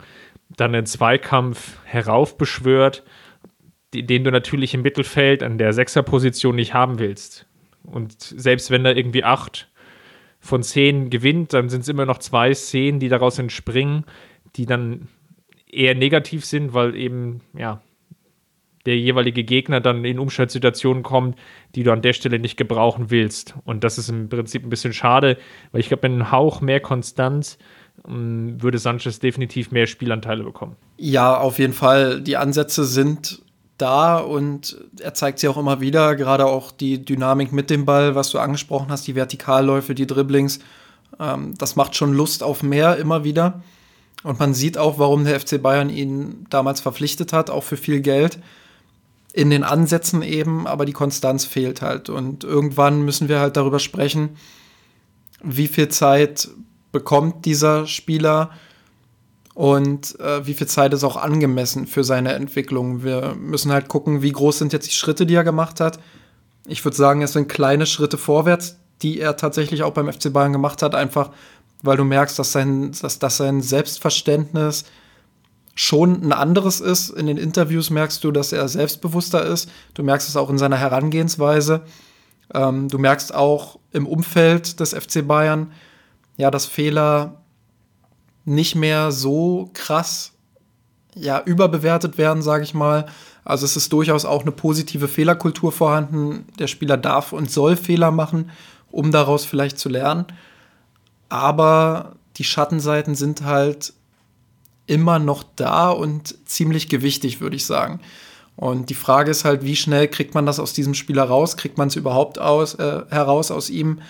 dann 0.56 0.74
einen 0.74 0.86
Zweikampf 0.86 1.78
heraufbeschwört, 1.84 3.04
den 3.94 4.24
du 4.24 4.30
natürlich 4.30 4.74
im 4.74 4.82
Mittelfeld 4.82 5.42
an 5.42 5.58
der 5.58 5.72
Sechserposition 5.72 6.56
nicht 6.56 6.74
haben 6.74 6.98
willst. 6.98 7.46
Und 7.84 8.20
selbst 8.20 8.70
wenn 8.70 8.84
da 8.84 8.90
irgendwie 8.90 9.24
acht 9.24 9.70
von 10.40 10.62
zehn 10.62 11.10
gewinnt, 11.10 11.52
dann 11.52 11.68
sind 11.68 11.82
es 11.82 11.88
immer 11.88 12.06
noch 12.06 12.18
zwei 12.18 12.52
Szenen, 12.54 13.00
die 13.00 13.08
daraus 13.08 13.38
entspringen, 13.38 14.04
die 14.56 14.66
dann 14.66 15.08
eher 15.70 15.94
negativ 15.94 16.44
sind, 16.44 16.74
weil 16.74 16.94
eben, 16.96 17.40
ja, 17.56 17.80
der 18.86 18.98
jeweilige 18.98 19.44
Gegner 19.44 19.80
dann 19.80 20.04
in 20.04 20.18
Umschaltsituationen 20.18 21.02
kommt, 21.02 21.38
die 21.74 21.82
du 21.82 21.92
an 21.92 22.02
der 22.02 22.12
Stelle 22.12 22.38
nicht 22.38 22.56
gebrauchen 22.56 23.10
willst. 23.10 23.54
Und 23.64 23.82
das 23.82 23.96
ist 23.96 24.10
im 24.10 24.28
Prinzip 24.28 24.62
ein 24.62 24.68
bisschen 24.68 24.92
schade, 24.92 25.38
weil 25.72 25.80
ich 25.80 25.88
glaube, 25.88 26.08
mit 26.08 26.20
einem 26.20 26.30
Hauch 26.30 26.60
mehr 26.60 26.80
Konstanz 26.80 27.58
ähm, 28.06 28.60
würde 28.62 28.78
Sanchez 28.78 29.20
definitiv 29.20 29.70
mehr 29.70 29.86
Spielanteile 29.86 30.44
bekommen. 30.44 30.76
Ja, 30.98 31.38
auf 31.38 31.58
jeden 31.58 31.72
Fall. 31.72 32.20
Die 32.20 32.36
Ansätze 32.36 32.84
sind 32.84 33.43
da 33.78 34.18
und 34.18 34.76
er 35.00 35.14
zeigt 35.14 35.38
sie 35.38 35.48
auch 35.48 35.56
immer 35.56 35.80
wieder, 35.80 36.14
gerade 36.14 36.46
auch 36.46 36.70
die 36.70 37.04
Dynamik 37.04 37.52
mit 37.52 37.70
dem 37.70 37.84
Ball, 37.84 38.14
was 38.14 38.30
du 38.30 38.38
angesprochen 38.38 38.90
hast, 38.90 39.06
die 39.06 39.16
Vertikalläufe, 39.16 39.94
die 39.94 40.06
Dribblings. 40.06 40.60
Ähm, 41.18 41.54
das 41.58 41.76
macht 41.76 41.96
schon 41.96 42.12
Lust 42.12 42.42
auf 42.42 42.62
mehr 42.62 42.96
immer 42.96 43.24
wieder. 43.24 43.62
Und 44.22 44.38
man 44.38 44.54
sieht 44.54 44.78
auch, 44.78 44.98
warum 44.98 45.24
der 45.24 45.38
FC 45.38 45.60
Bayern 45.60 45.90
ihn 45.90 46.46
damals 46.50 46.80
verpflichtet 46.80 47.32
hat, 47.32 47.50
auch 47.50 47.62
für 47.64 47.76
viel 47.76 48.00
Geld. 48.00 48.38
In 49.32 49.50
den 49.50 49.64
Ansätzen 49.64 50.22
eben, 50.22 50.66
aber 50.66 50.86
die 50.86 50.92
Konstanz 50.92 51.44
fehlt 51.44 51.82
halt. 51.82 52.08
Und 52.08 52.44
irgendwann 52.44 53.02
müssen 53.02 53.28
wir 53.28 53.40
halt 53.40 53.56
darüber 53.56 53.80
sprechen, 53.80 54.36
wie 55.42 55.68
viel 55.68 55.88
Zeit 55.88 56.48
bekommt 56.92 57.44
dieser 57.44 57.86
Spieler 57.86 58.50
und 59.54 60.18
äh, 60.18 60.46
wie 60.46 60.54
viel 60.54 60.66
Zeit 60.66 60.92
ist 60.92 61.04
auch 61.04 61.16
angemessen 61.16 61.86
für 61.86 62.02
seine 62.02 62.32
Entwicklung. 62.34 63.04
Wir 63.04 63.34
müssen 63.38 63.72
halt 63.72 63.88
gucken, 63.88 64.20
wie 64.20 64.32
groß 64.32 64.58
sind 64.58 64.72
jetzt 64.72 64.88
die 64.88 64.94
Schritte, 64.94 65.26
die 65.26 65.34
er 65.34 65.44
gemacht 65.44 65.80
hat. 65.80 66.00
Ich 66.66 66.84
würde 66.84 66.96
sagen, 66.96 67.22
es 67.22 67.32
sind 67.32 67.48
kleine 67.48 67.86
Schritte 67.86 68.18
vorwärts, 68.18 68.78
die 69.02 69.20
er 69.20 69.36
tatsächlich 69.36 69.82
auch 69.82 69.92
beim 69.92 70.12
FC 70.12 70.32
Bayern 70.32 70.52
gemacht 70.52 70.82
hat, 70.82 70.94
einfach 70.94 71.30
weil 71.82 71.98
du 71.98 72.04
merkst, 72.04 72.38
dass 72.38 72.52
sein, 72.52 72.92
dass, 73.00 73.18
dass 73.18 73.36
sein 73.36 73.60
Selbstverständnis 73.60 74.84
schon 75.74 76.22
ein 76.22 76.32
anderes 76.32 76.80
ist. 76.80 77.10
In 77.10 77.26
den 77.26 77.36
Interviews 77.36 77.90
merkst 77.90 78.24
du, 78.24 78.32
dass 78.32 78.52
er 78.52 78.66
selbstbewusster 78.68 79.44
ist. 79.44 79.68
Du 79.92 80.02
merkst 80.02 80.28
es 80.28 80.36
auch 80.36 80.48
in 80.48 80.56
seiner 80.56 80.78
Herangehensweise. 80.78 81.82
Ähm, 82.54 82.88
du 82.88 82.98
merkst 82.98 83.34
auch 83.34 83.78
im 83.92 84.06
Umfeld 84.06 84.80
des 84.80 84.94
FC 84.94 85.26
Bayern, 85.26 85.72
ja, 86.38 86.50
dass 86.50 86.64
Fehler 86.64 87.43
nicht 88.44 88.74
mehr 88.74 89.12
so 89.12 89.70
krass 89.72 90.32
ja, 91.14 91.42
überbewertet 91.44 92.18
werden, 92.18 92.42
sage 92.42 92.64
ich 92.64 92.74
mal. 92.74 93.06
Also 93.44 93.64
es 93.64 93.76
ist 93.76 93.92
durchaus 93.92 94.24
auch 94.24 94.42
eine 94.42 94.52
positive 94.52 95.08
Fehlerkultur 95.08 95.70
vorhanden. 95.70 96.46
Der 96.58 96.66
Spieler 96.66 96.96
darf 96.96 97.32
und 97.32 97.50
soll 97.50 97.76
Fehler 97.76 98.10
machen, 98.10 98.50
um 98.90 99.12
daraus 99.12 99.44
vielleicht 99.44 99.78
zu 99.78 99.88
lernen. 99.88 100.26
Aber 101.28 102.16
die 102.36 102.44
Schattenseiten 102.44 103.14
sind 103.14 103.44
halt 103.44 103.92
immer 104.86 105.18
noch 105.18 105.44
da 105.56 105.90
und 105.90 106.36
ziemlich 106.46 106.88
gewichtig, 106.88 107.40
würde 107.40 107.56
ich 107.56 107.66
sagen. 107.66 108.00
Und 108.56 108.90
die 108.90 108.94
Frage 108.94 109.30
ist 109.30 109.44
halt, 109.44 109.64
wie 109.64 109.76
schnell 109.76 110.08
kriegt 110.08 110.34
man 110.34 110.46
das 110.46 110.60
aus 110.60 110.72
diesem 110.72 110.94
Spieler 110.94 111.24
raus? 111.24 111.56
Kriegt 111.56 111.76
man 111.76 111.88
es 111.88 111.96
überhaupt 111.96 112.38
aus, 112.38 112.74
äh, 112.74 113.02
heraus 113.10 113.50
aus 113.50 113.68
ihm? 113.68 114.00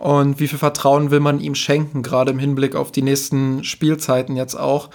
Und 0.00 0.40
wie 0.40 0.48
viel 0.48 0.58
Vertrauen 0.58 1.10
will 1.10 1.20
man 1.20 1.40
ihm 1.40 1.54
schenken, 1.54 2.02
gerade 2.02 2.30
im 2.30 2.38
Hinblick 2.38 2.74
auf 2.74 2.90
die 2.90 3.02
nächsten 3.02 3.64
Spielzeiten 3.64 4.34
jetzt 4.34 4.54
auch? 4.54 4.88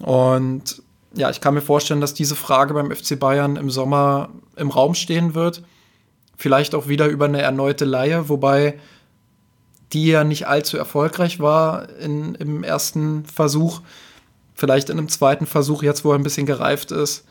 Und 0.00 0.82
ja, 1.14 1.30
ich 1.30 1.40
kann 1.40 1.54
mir 1.54 1.62
vorstellen, 1.62 2.00
dass 2.00 2.14
diese 2.14 2.36
Frage 2.36 2.72
beim 2.72 2.94
FC 2.94 3.18
Bayern 3.18 3.56
im 3.56 3.70
Sommer 3.70 4.28
im 4.54 4.70
Raum 4.70 4.94
stehen 4.94 5.34
wird. 5.34 5.64
Vielleicht 6.36 6.76
auch 6.76 6.86
wieder 6.86 7.06
über 7.06 7.24
eine 7.24 7.42
erneute 7.42 7.84
Leihe, 7.84 8.28
wobei 8.28 8.78
die 9.92 10.06
ja 10.06 10.22
nicht 10.22 10.46
allzu 10.46 10.76
erfolgreich 10.76 11.40
war 11.40 11.88
in, 11.98 12.36
im 12.36 12.62
ersten 12.62 13.24
Versuch. 13.24 13.80
Vielleicht 14.54 14.90
in 14.90 14.98
einem 14.98 15.08
zweiten 15.08 15.46
Versuch, 15.46 15.82
jetzt 15.82 16.04
wo 16.04 16.12
er 16.12 16.18
ein 16.20 16.22
bisschen 16.22 16.46
gereift 16.46 16.92
ist, 16.92 17.24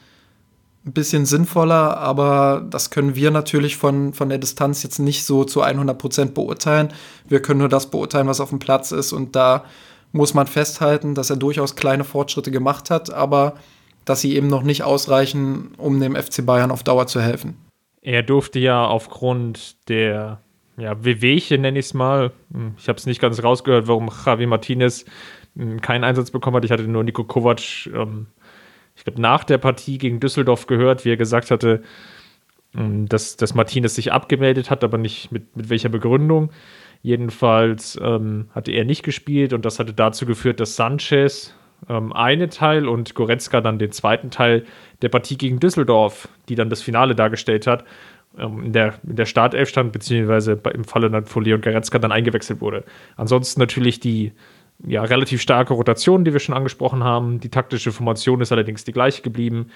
ein 0.86 0.94
bisschen 0.94 1.26
sinnvoller, 1.26 1.98
aber 1.98 2.66
das 2.70 2.92
können 2.92 3.16
wir 3.16 3.32
natürlich 3.32 3.76
von, 3.76 4.14
von 4.14 4.30
der 4.30 4.38
Distanz 4.38 4.84
jetzt 4.84 5.00
nicht 5.00 5.26
so 5.26 5.44
zu 5.44 5.62
100 5.62 5.98
Prozent 5.98 6.34
beurteilen. 6.36 6.94
Wir 7.28 7.42
können 7.42 7.60
nur 7.60 7.70
das 7.70 7.90
beurteilen, 7.90 8.28
was 8.28 8.40
auf 8.40 8.50
dem 8.50 8.60
Platz 8.60 8.92
ist 8.92 9.12
und 9.12 9.36
da 9.36 9.66
muss 10.12 10.34
man 10.34 10.48
festhalten, 10.48 11.16
dass 11.16 11.30
er 11.30 11.38
durchaus 11.38 11.76
kleine 11.76 12.04
Fortschritte 12.04 12.52
gemacht 12.52 12.90
hat, 12.90 13.12
aber 13.12 13.56
dass 14.06 14.22
sie 14.22 14.36
eben 14.36 14.48
noch 14.48 14.62
nicht 14.62 14.84
ausreichen, 14.84 15.74
um 15.78 16.00
dem 16.00 16.16
FC 16.16 16.46
Bayern 16.46 16.72
auf 16.72 16.84
Dauer 16.84 17.08
zu 17.08 17.20
helfen. 17.20 17.58
Er 18.02 18.22
durfte 18.22 18.60
ja 18.60 18.86
aufgrund 18.86 19.90
der 19.90 20.40
ja, 20.78 21.04
Wehwehchen, 21.04 21.62
nenne 21.62 21.80
ich 21.80 21.88
es 21.88 21.94
mal, 21.96 22.32
hm, 22.54 22.76
ich 22.78 22.88
habe 22.88 22.98
es 22.98 23.08
nicht 23.08 23.20
ganz 23.20 23.42
rausgehört, 23.44 23.88
warum 23.88 24.12
Javi 24.26 24.46
Martinez 24.46 25.06
hm, 25.56 25.82
keinen 25.82 26.04
Einsatz 26.04 26.30
bekommen 26.30 26.58
hat. 26.58 26.66
Ich 26.66 26.72
hatte 26.72 26.84
nur 26.84 27.04
Nico 27.04 27.24
Kovac 27.24 27.88
ähm, 27.88 28.28
ich 28.96 29.04
glaube, 29.04 29.22
nach 29.22 29.44
der 29.44 29.58
Partie 29.58 29.98
gegen 29.98 30.20
Düsseldorf 30.20 30.68
gehört, 30.68 31.06
wie 31.06 31.12
er 31.12 31.18
gesagt 31.18 31.52
hatte, 31.52 31.82
ähm, 32.76 33.08
dass, 33.08 33.38
dass 33.38 33.54
Martinez 33.54 33.96
sich 33.96 34.12
abgemeldet 34.12 34.70
hat, 34.70 34.84
aber 34.84 34.98
nicht 34.98 35.32
mit, 35.32 35.56
mit 35.56 35.70
welcher 35.70 35.90
Begründung. 35.90 36.52
Jedenfalls 37.02 38.00
ähm, 38.02 38.50
hatte 38.52 38.72
er 38.72 38.86
nicht 38.86 39.04
gespielt 39.04 39.54
und 39.54 39.66
das 39.66 39.80
hatte 39.80 39.94
dazu 39.94 40.26
geführt, 40.26 40.60
dass 40.60 40.76
Sanchez 40.76 41.54
ähm, 41.88 42.14
eine 42.14 42.50
Teil 42.50 42.88
und 42.88 43.14
Goretzka 43.16 43.62
dann 43.62 43.80
den 43.80 43.92
zweiten 43.92 44.32
Teil 44.32 44.66
der 45.02 45.10
Partie 45.10 45.38
gegen 45.38 45.60
Düsseldorf, 45.60 46.28
die 46.50 46.56
dann 46.56 46.70
das 46.70 46.82
Finale 46.82 47.16
dargestellt 47.16 47.68
hat, 47.68 47.84
ähm, 48.38 48.64
in, 48.64 48.74
der, 48.74 48.96
in 49.08 49.16
der 49.16 49.26
Startelf 49.26 49.70
stand, 49.70 49.92
beziehungsweise 49.92 50.60
im 50.74 50.84
Falle 50.84 51.10
dann 51.10 51.26
von 51.26 51.44
Leon 51.44 51.62
Goretzka 51.62 52.00
dann 52.00 52.12
eingewechselt 52.12 52.62
wurde. 52.62 52.84
Ansonsten 53.18 53.60
natürlich 53.60 54.00
die 54.00 54.32
ja, 54.86 55.04
relativ 55.04 55.42
starke 55.42 55.74
Rotation, 55.74 56.26
die 56.26 56.34
wir 56.34 56.40
schon 56.40 56.56
angesprochen 56.56 57.04
haben. 57.04 57.40
Die 57.40 57.50
taktische 57.50 57.92
Formation 57.92 58.42
ist 58.42 58.52
allerdings 58.52 58.84
die 58.84 58.92
gleiche 58.92 59.22
geblieben. 59.22 59.68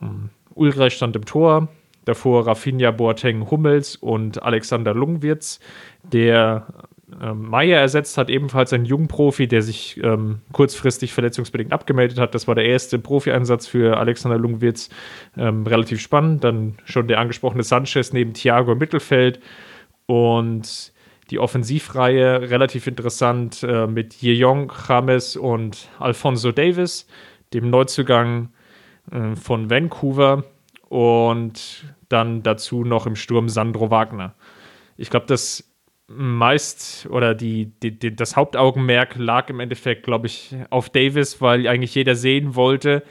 Um, 0.00 0.30
Ulreich 0.54 0.94
stand 0.94 1.16
im 1.16 1.24
Tor, 1.24 1.68
davor 2.04 2.46
Rafinha, 2.46 2.90
Boateng, 2.90 3.50
Hummels 3.50 3.96
und 3.96 4.42
Alexander 4.42 4.94
Lungwirz, 4.94 5.60
der 6.02 6.66
ähm, 7.22 7.48
Meier 7.48 7.80
ersetzt 7.80 8.18
hat, 8.18 8.30
ebenfalls 8.30 8.72
ein 8.72 8.84
Jungprofi, 8.84 9.46
der 9.46 9.62
sich 9.62 10.00
ähm, 10.02 10.40
kurzfristig 10.52 11.12
verletzungsbedingt 11.12 11.72
abgemeldet 11.72 12.18
hat. 12.18 12.34
Das 12.34 12.48
war 12.48 12.54
der 12.54 12.66
erste 12.66 12.98
Profi-Einsatz 12.98 13.66
für 13.66 13.98
Alexander 13.98 14.38
Lungwirz. 14.38 14.90
Ähm, 15.36 15.66
relativ 15.66 16.00
spannend. 16.00 16.44
Dann 16.44 16.76
schon 16.84 17.08
der 17.08 17.18
angesprochene 17.20 17.62
Sanchez 17.62 18.12
neben 18.12 18.32
Thiago 18.34 18.72
im 18.72 18.78
Mittelfeld 18.78 19.40
und 20.06 20.92
die 21.30 21.38
Offensivreihe 21.38 22.50
relativ 22.50 22.86
interessant 22.86 23.62
äh, 23.62 23.86
mit 23.86 24.14
Jejong, 24.14 24.72
James 24.88 25.36
und 25.36 25.88
Alfonso 25.98 26.52
Davis, 26.52 27.06
dem 27.52 27.70
Neuzugang 27.70 28.50
äh, 29.10 29.34
von 29.36 29.70
Vancouver 29.70 30.44
und 30.88 31.94
dann 32.08 32.42
dazu 32.42 32.84
noch 32.84 33.06
im 33.06 33.16
Sturm 33.16 33.48
Sandro 33.48 33.90
Wagner. 33.90 34.34
Ich 34.96 35.10
glaube, 35.10 35.26
das 35.26 35.70
meist 36.06 37.06
oder 37.10 37.34
die, 37.34 37.72
die, 37.82 37.98
die, 37.98 38.14
das 38.14 38.36
Hauptaugenmerk 38.36 39.16
lag 39.16 39.48
im 39.48 39.60
Endeffekt, 39.60 40.04
glaube 40.04 40.26
ich, 40.26 40.54
auf 40.70 40.90
Davis, 40.90 41.40
weil 41.40 41.66
eigentlich 41.66 41.94
jeder 41.94 42.14
sehen 42.14 42.54
wollte, 42.54 43.02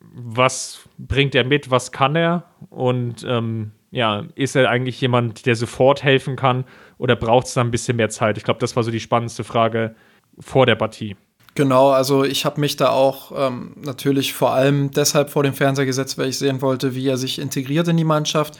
was 0.00 0.88
bringt 0.98 1.34
er 1.34 1.44
mit, 1.44 1.70
was 1.70 1.92
kann 1.92 2.16
er 2.16 2.44
und 2.70 3.24
ähm, 3.28 3.72
ja, 3.90 4.24
ist 4.34 4.56
er 4.56 4.68
eigentlich 4.68 5.00
jemand, 5.00 5.46
der 5.46 5.56
sofort 5.56 6.02
helfen 6.02 6.36
kann 6.36 6.64
oder 6.98 7.16
braucht 7.16 7.46
es 7.46 7.54
da 7.54 7.62
ein 7.62 7.70
bisschen 7.70 7.96
mehr 7.96 8.10
Zeit? 8.10 8.36
Ich 8.36 8.44
glaube, 8.44 8.60
das 8.60 8.76
war 8.76 8.82
so 8.82 8.90
die 8.90 9.00
spannendste 9.00 9.44
Frage 9.44 9.94
vor 10.38 10.66
der 10.66 10.74
Partie. 10.74 11.16
Genau, 11.54 11.90
also 11.90 12.22
ich 12.22 12.44
habe 12.44 12.60
mich 12.60 12.76
da 12.76 12.90
auch 12.90 13.32
ähm, 13.34 13.72
natürlich 13.82 14.32
vor 14.32 14.52
allem 14.52 14.90
deshalb 14.92 15.30
vor 15.30 15.42
dem 15.42 15.54
Fernseher 15.54 15.86
gesetzt, 15.86 16.16
weil 16.16 16.28
ich 16.28 16.38
sehen 16.38 16.62
wollte, 16.62 16.94
wie 16.94 17.08
er 17.08 17.16
sich 17.16 17.38
integriert 17.40 17.88
in 17.88 17.96
die 17.96 18.04
Mannschaft. 18.04 18.58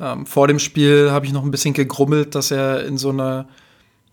Ähm, 0.00 0.24
vor 0.24 0.48
dem 0.48 0.58
Spiel 0.58 1.10
habe 1.10 1.26
ich 1.26 1.32
noch 1.32 1.42
ein 1.42 1.50
bisschen 1.50 1.74
gegrummelt, 1.74 2.34
dass 2.34 2.50
er 2.50 2.86
in 2.86 2.96
so 2.96 3.10
eine 3.10 3.48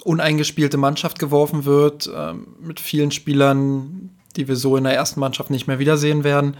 uneingespielte 0.03 0.77
Mannschaft 0.77 1.17
geworfen 1.19 1.65
wird, 1.65 2.09
ähm, 2.13 2.47
mit 2.59 2.79
vielen 2.79 3.11
Spielern, 3.11 4.09
die 4.35 4.47
wir 4.47 4.55
so 4.55 4.75
in 4.75 4.83
der 4.83 4.93
ersten 4.93 5.19
Mannschaft 5.19 5.49
nicht 5.49 5.67
mehr 5.67 5.79
wiedersehen 5.79 6.23
werden. 6.23 6.57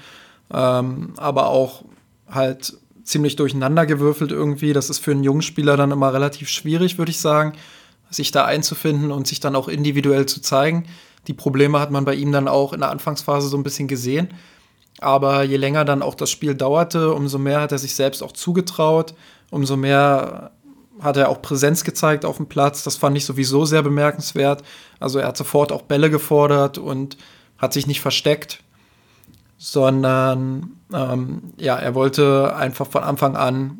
Ähm, 0.54 1.14
aber 1.18 1.50
auch 1.50 1.84
halt 2.30 2.74
ziemlich 3.06 3.38
durcheinander 3.38 3.86
gewürfelt 3.86 4.32
irgendwie. 4.32 4.74
Das 4.74 4.90
ist 4.90 5.00
für 5.00 5.12
einen 5.12 5.24
jungen 5.24 5.44
Spieler 5.44 5.78
dann 5.78 5.92
immer 5.92 6.14
relativ 6.14 6.50
schwierig, 6.50 6.98
würde 6.98 7.12
ich 7.12 7.22
sagen, 7.22 7.54
sich 8.10 8.32
da 8.32 8.46
einzufinden 8.46 9.12
und 9.12 9.28
sich 9.28 9.40
dann 9.40 9.56
auch 9.56 9.68
individuell 9.68 10.26
zu 10.26 10.42
zeigen. 10.42 10.86
Die 11.28 11.34
Probleme 11.34 11.80
hat 11.80 11.92
man 11.92 12.04
bei 12.04 12.16
ihm 12.16 12.32
dann 12.32 12.48
auch 12.48 12.74
in 12.74 12.82
der 12.82 12.90
Anfangsphase 12.90 13.48
so 13.48 13.58
ein 13.58 13.64
bisschen 13.64 13.88
gesehen. 13.88 14.30
Aber 15.00 15.44
je 15.44 15.58
länger 15.58 15.86
dann 15.86 16.02
auch 16.02 16.16
das 16.16 16.32
Spiel 16.32 16.56
dauerte, 16.56 17.14
umso 17.14 17.38
mehr 17.38 17.62
hat 17.62 17.72
er 17.72 17.78
sich 17.78 17.96
selbst 17.96 18.24
auch 18.24 18.32
zugetraut, 18.32 19.14
umso 19.52 19.76
mehr 19.76 20.52
hat 21.02 21.18
er 21.18 21.30
auch 21.30 21.42
Präsenz 21.42 21.84
gezeigt 21.84 22.26
auf 22.26 22.38
dem 22.38 22.48
Platz. 22.48 22.84
Das 22.84 22.96
fand 22.96 23.18
ich 23.18 23.26
sowieso 23.26 23.66
sehr 23.66 23.84
bemerkenswert. 23.84 24.64
Also 25.00 25.20
er 25.20 25.28
hat 25.28 25.38
sofort 25.38 25.72
auch 25.72 25.82
Bälle 25.82 26.10
gefordert 26.10 26.78
und 26.78 27.18
hat 27.58 27.74
sich 27.74 27.88
nicht 27.88 28.02
versteckt, 28.02 28.60
sondern 29.58 30.78
ähm, 30.94 31.54
ja, 31.58 31.76
er 31.76 31.96
wollte 31.96 32.56
einfach 32.56 32.88
von 32.88 33.04
Anfang 33.04 33.36
an 33.36 33.80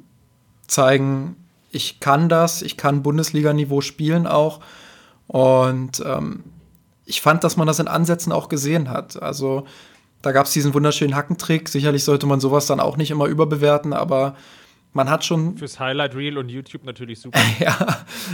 zeigen, 0.68 1.36
ich 1.72 2.00
kann 2.00 2.30
das, 2.30 2.62
ich 2.62 2.78
kann 2.78 3.04
Bundesliga-Niveau 3.04 3.82
spielen 3.82 4.28
auch. 4.28 4.62
Und 5.28 6.02
ähm, 6.06 6.44
ich 7.06 7.22
fand, 7.22 7.44
dass 7.44 7.58
man 7.58 7.68
das 7.68 7.80
in 7.80 7.88
Ansätzen 7.88 8.32
auch 8.32 8.50
gesehen 8.50 8.90
hat. 8.90 9.22
Also 9.22 9.66
da 10.22 10.32
gab 10.32 10.46
es 10.46 10.54
diesen 10.54 10.74
wunderschönen 10.74 11.16
Hackentrick. 11.16 11.70
Sicherlich 11.70 12.04
sollte 12.04 12.26
man 12.26 12.40
sowas 12.40 12.66
dann 12.66 12.80
auch 12.80 12.98
nicht 12.98 13.12
immer 13.12 13.26
überbewerten, 13.26 13.94
aber 13.94 14.36
man 14.94 15.10
hat 15.10 15.26
schon. 15.26 15.58
Fürs 15.58 15.80
Highlight 15.80 16.16
Reel 16.16 16.38
und 16.38 16.50
YouTube 16.50 16.84
natürlich 16.86 17.20
super. 17.22 17.40
ja, 17.60 17.78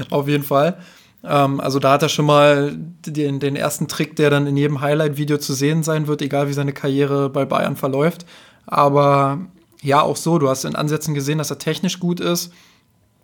auf 0.10 0.28
jeden 0.28 0.44
Fall. 0.44 0.78
Ähm, 1.24 1.60
also 1.60 1.80
da 1.80 1.94
hat 1.94 2.04
er 2.04 2.10
schon 2.10 2.26
mal 2.26 2.76
den, 3.06 3.40
den 3.40 3.56
ersten 3.56 3.88
Trick, 3.88 4.16
der 4.16 4.30
dann 4.30 4.48
in 4.48 4.58
jedem 4.58 4.82
Highlight-Video 4.82 5.38
zu 5.38 5.54
sehen 5.54 5.84
sein 5.84 6.08
wird, 6.08 6.22
egal 6.22 6.48
wie 6.48 6.54
seine 6.54 6.74
Karriere 6.74 7.30
bei 7.30 7.46
Bayern 7.46 7.76
verläuft. 7.76 8.26
Aber 8.66 9.40
ja, 9.82 10.02
auch 10.02 10.18
so, 10.18 10.38
du 10.38 10.50
hast 10.50 10.66
in 10.66 10.76
Ansätzen 10.76 11.14
gesehen, 11.14 11.38
dass 11.38 11.50
er 11.50 11.58
technisch 11.58 12.00
gut 12.00 12.20
ist, 12.20 12.54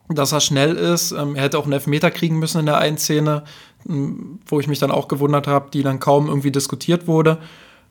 dass 0.10 0.32
er 0.32 0.42
schnell 0.42 0.76
ist. 0.76 1.12
Ähm, 1.12 1.36
er 1.36 1.44
hätte 1.44 1.58
auch 1.58 1.64
einen 1.64 1.74
Elfmeter 1.74 2.12
kriegen 2.12 2.40
müssen 2.40 2.60
in 2.60 2.66
der 2.66 2.78
einen 2.78 2.98
Szene, 2.98 3.44
ähm, 3.88 4.40
wo 4.46 4.60
ich 4.60 4.68
mich 4.68 4.80
dann 4.80 4.92
auch 4.92 5.08
gewundert 5.08 5.48
habe, 5.48 5.70
die 5.72 5.84
dann 5.84 6.00
kaum 6.00 6.28
irgendwie 6.28 6.52
diskutiert 6.52 7.08
wurde. 7.08 7.40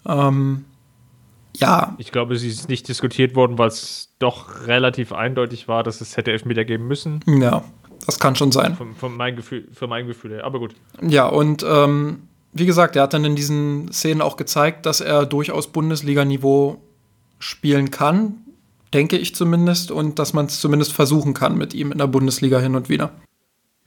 Ähm, 0.07 0.65
ja. 1.57 1.95
Ich 1.99 2.13
glaube, 2.13 2.37
sie 2.37 2.49
ist 2.49 2.69
nicht 2.69 2.89
diskutiert 2.89 3.35
worden, 3.35 3.59
weil 3.59 3.69
es 3.69 4.15
doch 4.19 4.67
relativ 4.67 5.13
eindeutig 5.13 5.69
war, 5.69 5.83
dass 5.83 6.01
es 6.01 6.17
hätte 6.17 6.33
Elfmeter 6.33 6.65
geben 6.65 6.87
müssen. 6.87 7.21
Ja, 7.27 7.63
das 8.05 8.19
kann 8.19 8.37
schon 8.37 8.53
sein. 8.53 8.75
Von, 8.77 8.95
von 8.95 9.17
mein 9.17 9.37
Gefühl, 9.37 9.69
für 9.73 9.87
mein 9.87 10.07
Gefühl 10.07 10.33
her, 10.33 10.45
aber 10.45 10.59
gut. 10.59 10.75
Ja, 11.01 11.27
und 11.27 11.65
ähm, 11.69 12.23
wie 12.53 12.67
gesagt, 12.67 12.97
er 12.97 13.03
hat 13.03 13.15
dann 13.15 13.25
in 13.25 13.37
diesen 13.37 13.93
Szenen 13.93 14.21
auch 14.21 14.37
gezeigt, 14.37 14.87
dass 14.87 15.01
er 15.01 15.27
durchaus 15.27 15.69
Bundesliga-Niveau 15.69 16.81
spielen 17.39 17.91
kann, 17.91 18.35
denke 18.95 19.17
ich 19.17 19.35
zumindest, 19.35 19.91
und 19.91 20.19
dass 20.19 20.33
man 20.33 20.47
es 20.47 20.61
zumindest 20.61 20.93
versuchen 20.93 21.35
kann 21.35 21.57
mit 21.57 21.75
ihm 21.75 21.93
in 21.93 21.99
der 21.99 22.07
Bundesliga 22.07 22.59
hin 22.59 22.75
und 22.75 22.89
wieder. 22.89 23.13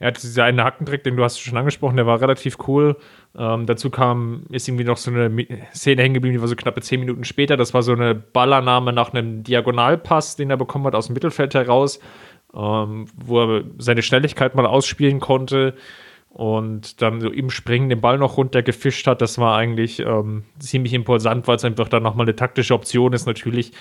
Er 0.00 0.08
hat 0.08 0.22
dieser 0.22 0.44
eine 0.44 0.64
Hackentrick, 0.64 1.04
den 1.04 1.16
du 1.16 1.22
hast 1.22 1.40
schon 1.40 1.58
angesprochen, 1.58 1.96
der 1.96 2.06
war 2.06 2.22
relativ 2.22 2.56
cool. 2.66 2.96
Ähm, 3.36 3.66
dazu 3.66 3.90
kam, 3.90 4.44
ist 4.48 4.66
irgendwie 4.66 4.84
noch 4.84 4.96
so 4.96 5.10
eine 5.10 5.44
Szene 5.74 6.00
hängen 6.00 6.14
geblieben, 6.14 6.36
die 6.36 6.40
war 6.40 6.48
so 6.48 6.56
knappe 6.56 6.80
zehn 6.80 7.00
Minuten 7.00 7.24
später. 7.24 7.58
Das 7.58 7.74
war 7.74 7.82
so 7.82 7.92
eine 7.92 8.14
Ballernahme 8.14 8.94
nach 8.94 9.12
einem 9.12 9.42
Diagonalpass, 9.42 10.36
den 10.36 10.48
er 10.48 10.56
bekommen 10.56 10.86
hat 10.86 10.94
aus 10.94 11.08
dem 11.08 11.14
Mittelfeld 11.14 11.54
heraus, 11.54 12.00
ähm, 12.54 13.06
wo 13.16 13.40
er 13.40 13.64
seine 13.78 14.02
Schnelligkeit 14.02 14.54
mal 14.54 14.66
ausspielen 14.66 15.20
konnte 15.20 15.74
und 16.30 17.02
dann 17.02 17.20
so 17.20 17.28
im 17.28 17.50
Springen 17.50 17.88
den 17.88 18.00
Ball 18.00 18.18
noch 18.18 18.36
runtergefischt 18.36 19.06
hat. 19.06 19.20
Das 19.20 19.38
war 19.38 19.56
eigentlich 19.56 20.00
ähm, 20.00 20.44
ziemlich 20.58 20.94
impulsant, 20.94 21.48
weil 21.48 21.56
es 21.56 21.64
einfach 21.64 21.88
dann 21.88 22.02
nochmal 22.02 22.26
eine 22.26 22.36
taktische 22.36 22.74
Option 22.74 23.12
ist, 23.12 23.26
natürlich 23.26 23.72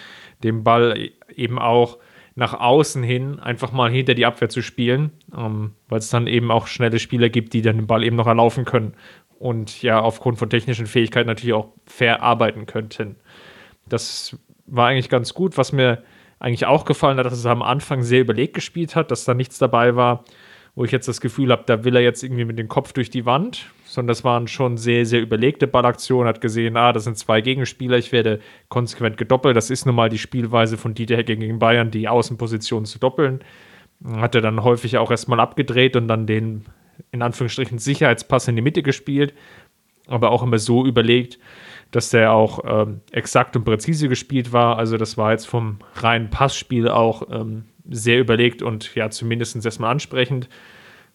den 0.44 0.64
Ball 0.64 1.12
eben 1.36 1.60
auch 1.60 1.98
nach 2.36 2.54
außen 2.54 3.04
hin 3.04 3.40
einfach 3.40 3.72
mal 3.72 3.92
hinter 3.92 4.16
die 4.16 4.26
Abwehr 4.26 4.50
zu 4.50 4.62
spielen, 4.62 5.12
ähm, 5.36 5.74
weil 5.90 6.00
es 6.00 6.10
dann 6.10 6.26
eben 6.26 6.52
auch 6.52 6.68
schnelle 6.68 6.98
Spieler 6.98 7.30
gibt, 7.30 7.54
die 7.54 7.62
dann 7.62 7.78
den 7.78 7.88
Ball 7.88 8.04
eben 8.04 8.16
noch 8.16 8.28
erlaufen 8.28 8.66
können 8.66 8.94
und 9.38 9.82
ja 9.82 10.00
aufgrund 10.00 10.40
von 10.40 10.50
technischen 10.50 10.88
Fähigkeiten 10.88 11.28
natürlich 11.28 11.54
auch 11.54 11.74
verarbeiten 11.86 12.66
könnten. 12.66 13.18
Das 13.88 14.38
war 14.66 14.88
eigentlich 14.88 15.10
ganz 15.10 15.34
gut. 15.34 15.58
Was 15.58 15.72
mir 15.72 16.04
eigentlich 16.40 16.66
auch 16.66 16.86
gefallen 16.86 17.18
hat, 17.18 17.26
dass 17.26 17.34
es 17.34 17.46
am 17.46 17.62
Anfang 17.62 18.02
sehr 18.02 18.22
überlegt 18.22 18.54
gespielt 18.54 18.96
hat, 18.96 19.12
dass 19.12 19.26
da 19.26 19.34
nichts 19.34 19.58
dabei 19.58 19.96
war, 19.96 20.24
wo 20.76 20.86
ich 20.86 20.92
jetzt 20.92 21.08
das 21.08 21.20
Gefühl 21.20 21.52
habe, 21.52 21.64
da 21.66 21.84
will 21.84 21.96
er 21.96 22.02
jetzt 22.02 22.24
irgendwie 22.24 22.46
mit 22.46 22.58
dem 22.58 22.70
Kopf 22.70 22.94
durch 22.94 23.10
die 23.10 23.26
Wand, 23.26 23.70
sondern 23.84 24.08
das 24.10 24.24
waren 24.24 24.48
schon 24.48 24.78
sehr, 24.78 25.06
sehr 25.06 25.22
überlegte 25.22 25.68
Ballaktionen, 25.68 26.28
hat 26.28 26.42
gesehen, 26.42 26.78
ah, 26.78 26.94
das 26.94 27.04
sind 27.04 27.18
zwei 27.18 27.42
Gegenspieler, 27.42 27.98
ich 27.98 28.12
werde 28.12 28.40
konsequent 28.70 29.18
gedoppelt, 29.18 29.58
das 29.58 29.70
ist 29.70 29.86
nun 29.86 29.96
mal 29.96 30.10
die 30.10 30.18
Spielweise 30.18 30.78
von 30.78 30.94
Dieter 30.94 31.18
Hecking 31.18 31.42
gegen 31.42 31.60
Bayern, 31.60 31.92
die 31.92 32.08
Außenposition 32.08 32.86
zu 32.86 33.00
doppeln. 33.00 33.42
Hat 34.06 34.36
er 34.36 34.42
dann 34.42 34.64
häufig 34.64 34.98
auch 34.98 35.12
erstmal 35.12 35.42
abgedreht 35.42 35.98
und 35.98 36.08
dann 36.08 36.26
den, 36.26 36.64
in 37.12 37.22
Anführungsstrichen, 37.22 37.80
Sicherheitspass 37.80 38.48
in 38.48 38.56
die 38.56 38.62
Mitte 38.62 38.84
gespielt, 38.84 39.34
aber 40.08 40.32
auch 40.32 40.44
immer 40.44 40.60
so 40.60 40.86
überlegt, 40.86 41.40
dass 41.92 42.10
der 42.10 42.32
auch 42.34 42.60
ähm, 42.66 43.02
exakt 43.12 43.56
und 43.56 43.64
präzise 43.64 44.10
gespielt 44.10 44.54
war. 44.54 44.78
Also 44.78 44.98
das 44.98 45.18
war 45.18 45.32
jetzt 45.32 45.48
vom 45.48 45.80
reinen 45.96 46.30
Passspiel 46.30 46.88
auch 46.88 47.24
ähm, 47.32 47.66
sehr 47.90 48.20
überlegt 48.20 48.62
und 48.62 48.94
ja, 48.96 49.10
zumindest 49.10 49.64
erstmal 49.64 49.92
ansprechend. 49.92 50.50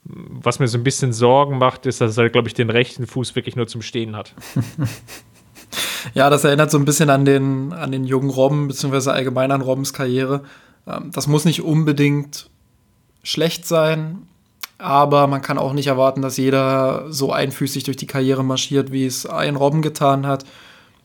Was 0.05 0.59
mir 0.59 0.69
so 0.69 0.77
ein 0.77 0.85
bisschen 0.85 1.13
Sorgen 1.13 1.59
macht, 1.59 1.87
ist, 1.87 2.01
dass 2.01 2.19
er, 2.19 2.29
glaube 2.29 2.49
ich, 2.49 2.55
den 2.55 2.71
rechten 2.71 3.07
Fuß 3.07 3.37
wirklich 3.37 3.57
nur 3.57 3.67
zum 3.67 3.81
Stehen 3.81 4.17
hat. 4.17 4.35
ja, 6.15 6.29
das 6.29 6.45
erinnert 6.45 6.71
so 6.71 6.79
ein 6.79 6.85
bisschen 6.85 7.09
an 7.09 7.25
den, 7.25 7.73
an 7.73 7.91
den 7.91 8.05
jungen 8.05 8.31
Robben, 8.31 8.69
beziehungsweise 8.69 9.13
allgemein 9.13 9.51
an 9.51 9.63
Robbens 9.63 9.93
Karriere. 9.93 10.43
Ähm, 10.87 11.11
das 11.13 11.27
muss 11.27 11.45
nicht 11.45 11.63
unbedingt 11.63 12.51
schlecht 13.23 13.67
sein, 13.67 14.27
aber 14.77 15.27
man 15.27 15.41
kann 15.41 15.57
auch 15.57 15.73
nicht 15.73 15.87
erwarten, 15.87 16.21
dass 16.21 16.37
jeder 16.37 17.11
so 17.11 17.33
einfüßig 17.33 17.85
durch 17.85 17.97
die 17.97 18.07
Karriere 18.07 18.45
marschiert, 18.45 18.93
wie 18.93 19.07
es 19.07 19.25
ein 19.25 19.57
Robben 19.57 19.81
getan 19.81 20.27
hat. 20.27 20.45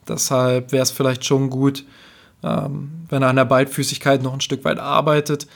Deshalb 0.10 0.72
wäre 0.72 0.84
es 0.84 0.92
vielleicht 0.92 1.24
schon 1.24 1.50
gut, 1.50 1.86
ähm, 2.44 3.06
wenn 3.10 3.22
er 3.22 3.30
an 3.30 3.36
der 3.36 3.46
Beidfüßigkeit 3.46 4.24
noch 4.24 4.34
ein 4.34 4.42
Stück 4.42 4.66
weit 4.66 4.80
arbeitet. 4.80 5.48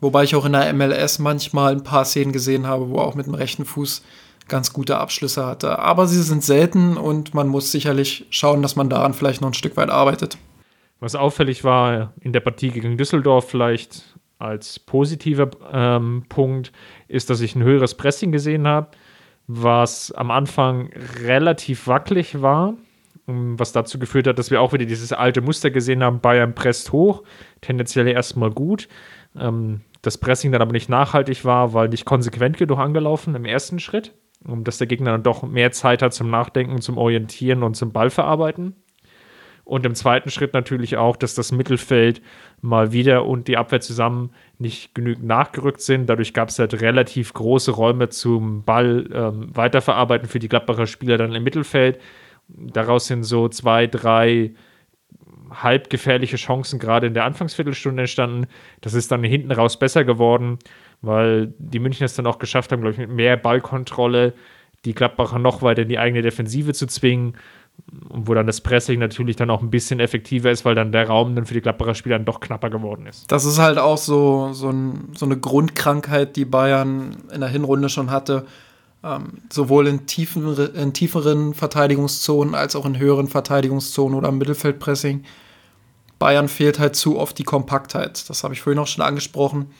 Wobei 0.00 0.24
ich 0.24 0.34
auch 0.34 0.44
in 0.44 0.52
der 0.52 0.72
MLS 0.74 1.18
manchmal 1.18 1.72
ein 1.72 1.84
paar 1.84 2.04
Szenen 2.04 2.32
gesehen 2.32 2.66
habe, 2.66 2.90
wo 2.90 2.96
er 2.96 3.04
auch 3.04 3.14
mit 3.14 3.26
dem 3.26 3.34
rechten 3.34 3.64
Fuß 3.64 4.02
ganz 4.48 4.72
gute 4.72 4.98
Abschlüsse 4.98 5.46
hatte. 5.46 5.78
Aber 5.78 6.06
sie 6.06 6.22
sind 6.22 6.44
selten 6.44 6.96
und 6.96 7.32
man 7.32 7.48
muss 7.48 7.72
sicherlich 7.72 8.26
schauen, 8.30 8.62
dass 8.62 8.76
man 8.76 8.90
daran 8.90 9.14
vielleicht 9.14 9.40
noch 9.40 9.48
ein 9.48 9.54
Stück 9.54 9.76
weit 9.76 9.90
arbeitet. 9.90 10.36
Was 11.00 11.14
auffällig 11.14 11.64
war 11.64 12.12
in 12.20 12.32
der 12.32 12.40
Partie 12.40 12.70
gegen 12.70 12.96
Düsseldorf 12.96 13.48
vielleicht 13.48 14.14
als 14.38 14.78
positiver 14.78 15.50
ähm, 15.72 16.24
Punkt, 16.28 16.72
ist, 17.08 17.30
dass 17.30 17.40
ich 17.40 17.54
ein 17.54 17.62
höheres 17.62 17.94
Pressing 17.94 18.32
gesehen 18.32 18.66
habe, 18.66 18.88
was 19.46 20.12
am 20.12 20.30
Anfang 20.30 20.90
relativ 21.22 21.86
wackelig 21.86 22.42
war 22.42 22.74
was 23.26 23.72
dazu 23.72 23.98
geführt 23.98 24.26
hat, 24.26 24.38
dass 24.38 24.50
wir 24.50 24.60
auch 24.60 24.72
wieder 24.72 24.84
dieses 24.84 25.12
alte 25.12 25.40
Muster 25.40 25.70
gesehen 25.70 26.02
haben, 26.02 26.20
Bayern 26.20 26.54
presst 26.54 26.92
hoch, 26.92 27.22
tendenziell 27.60 28.06
erstmal 28.06 28.50
gut. 28.50 28.88
Ähm, 29.36 29.80
das 30.02 30.18
Pressing 30.18 30.52
dann 30.52 30.62
aber 30.62 30.72
nicht 30.72 30.90
nachhaltig 30.90 31.44
war, 31.44 31.72
weil 31.72 31.88
nicht 31.88 32.04
konsequent 32.04 32.58
genug 32.58 32.78
angelaufen 32.78 33.34
im 33.34 33.46
ersten 33.46 33.78
Schritt, 33.78 34.12
um 34.46 34.64
dass 34.64 34.78
der 34.78 34.86
Gegner 34.86 35.12
dann 35.12 35.22
doch 35.22 35.42
mehr 35.42 35.72
Zeit 35.72 36.02
hat 36.02 36.12
zum 36.12 36.30
Nachdenken, 36.30 36.80
zum 36.82 36.98
Orientieren 36.98 37.62
und 37.62 37.74
zum 37.74 37.92
Ballverarbeiten. 37.92 38.76
Und 39.64 39.86
im 39.86 39.94
zweiten 39.94 40.28
Schritt 40.30 40.52
natürlich 40.52 40.98
auch, 40.98 41.16
dass 41.16 41.34
das 41.34 41.50
Mittelfeld 41.50 42.20
mal 42.60 42.92
wieder 42.92 43.24
und 43.24 43.48
die 43.48 43.56
Abwehr 43.56 43.80
zusammen 43.80 44.30
nicht 44.58 44.94
genügend 44.94 45.24
nachgerückt 45.24 45.80
sind. 45.80 46.06
Dadurch 46.06 46.34
gab 46.34 46.50
es 46.50 46.58
halt 46.58 46.82
relativ 46.82 47.32
große 47.32 47.70
Räume 47.70 48.10
zum 48.10 48.62
Ball 48.64 49.08
ähm, 49.10 49.56
weiterverarbeiten 49.56 50.28
für 50.28 50.38
die 50.38 50.50
Gladbacher 50.50 50.86
Spieler 50.86 51.16
dann 51.16 51.34
im 51.34 51.42
Mittelfeld 51.42 51.98
Daraus 52.48 53.06
sind 53.06 53.24
so 53.24 53.48
zwei, 53.48 53.86
drei 53.86 54.54
halbgefährliche 55.50 56.36
Chancen 56.36 56.78
gerade 56.78 57.06
in 57.06 57.14
der 57.14 57.24
Anfangsviertelstunde 57.24 58.02
entstanden. 58.02 58.46
Das 58.80 58.94
ist 58.94 59.10
dann 59.10 59.22
hinten 59.22 59.52
raus 59.52 59.78
besser 59.78 60.04
geworden, 60.04 60.58
weil 61.00 61.52
die 61.58 61.78
Münchner 61.78 62.06
es 62.06 62.14
dann 62.14 62.26
auch 62.26 62.38
geschafft 62.38 62.72
haben, 62.72 62.80
glaube 62.80 62.92
ich, 62.92 62.98
mit 62.98 63.10
mehr 63.10 63.36
Ballkontrolle 63.36 64.34
die 64.84 64.94
Gladbacher 64.94 65.38
noch 65.38 65.62
weiter 65.62 65.82
in 65.82 65.88
die 65.88 65.98
eigene 65.98 66.22
Defensive 66.22 66.74
zu 66.74 66.86
zwingen. 66.86 67.36
Und 68.08 68.28
wo 68.28 68.34
dann 68.34 68.46
das 68.46 68.60
Pressing 68.60 69.00
natürlich 69.00 69.34
dann 69.34 69.50
auch 69.50 69.60
ein 69.60 69.70
bisschen 69.70 69.98
effektiver 69.98 70.50
ist, 70.50 70.64
weil 70.64 70.76
dann 70.76 70.92
der 70.92 71.08
Raum 71.08 71.34
dann 71.34 71.44
für 71.44 71.54
die 71.54 71.60
Gladbacher 71.60 71.94
Spieler 71.94 72.16
dann 72.16 72.24
doch 72.24 72.38
knapper 72.38 72.70
geworden 72.70 73.06
ist. 73.06 73.30
Das 73.32 73.44
ist 73.44 73.58
halt 73.58 73.78
auch 73.78 73.98
so, 73.98 74.52
so, 74.52 74.70
ein, 74.70 75.08
so 75.16 75.26
eine 75.26 75.36
Grundkrankheit, 75.36 76.36
die 76.36 76.44
Bayern 76.44 77.16
in 77.32 77.40
der 77.40 77.48
Hinrunde 77.48 77.88
schon 77.88 78.12
hatte 78.12 78.46
ähm, 79.04 79.42
sowohl 79.52 79.86
in, 79.86 80.06
tiefen, 80.06 80.56
in 80.74 80.94
tieferen 80.94 81.52
Verteidigungszonen 81.52 82.54
als 82.54 82.74
auch 82.74 82.86
in 82.86 82.98
höheren 82.98 83.28
Verteidigungszonen 83.28 84.16
oder 84.16 84.30
im 84.30 84.38
Mittelfeldpressing. 84.38 85.24
Bayern 86.18 86.48
fehlt 86.48 86.78
halt 86.78 86.96
zu 86.96 87.18
oft 87.18 87.36
die 87.38 87.44
Kompaktheit. 87.44 88.28
Das 88.30 88.44
habe 88.44 88.54
ich 88.54 88.62
vorhin 88.62 88.78
auch 88.78 88.86
schon 88.86 89.04
angesprochen. 89.04 89.70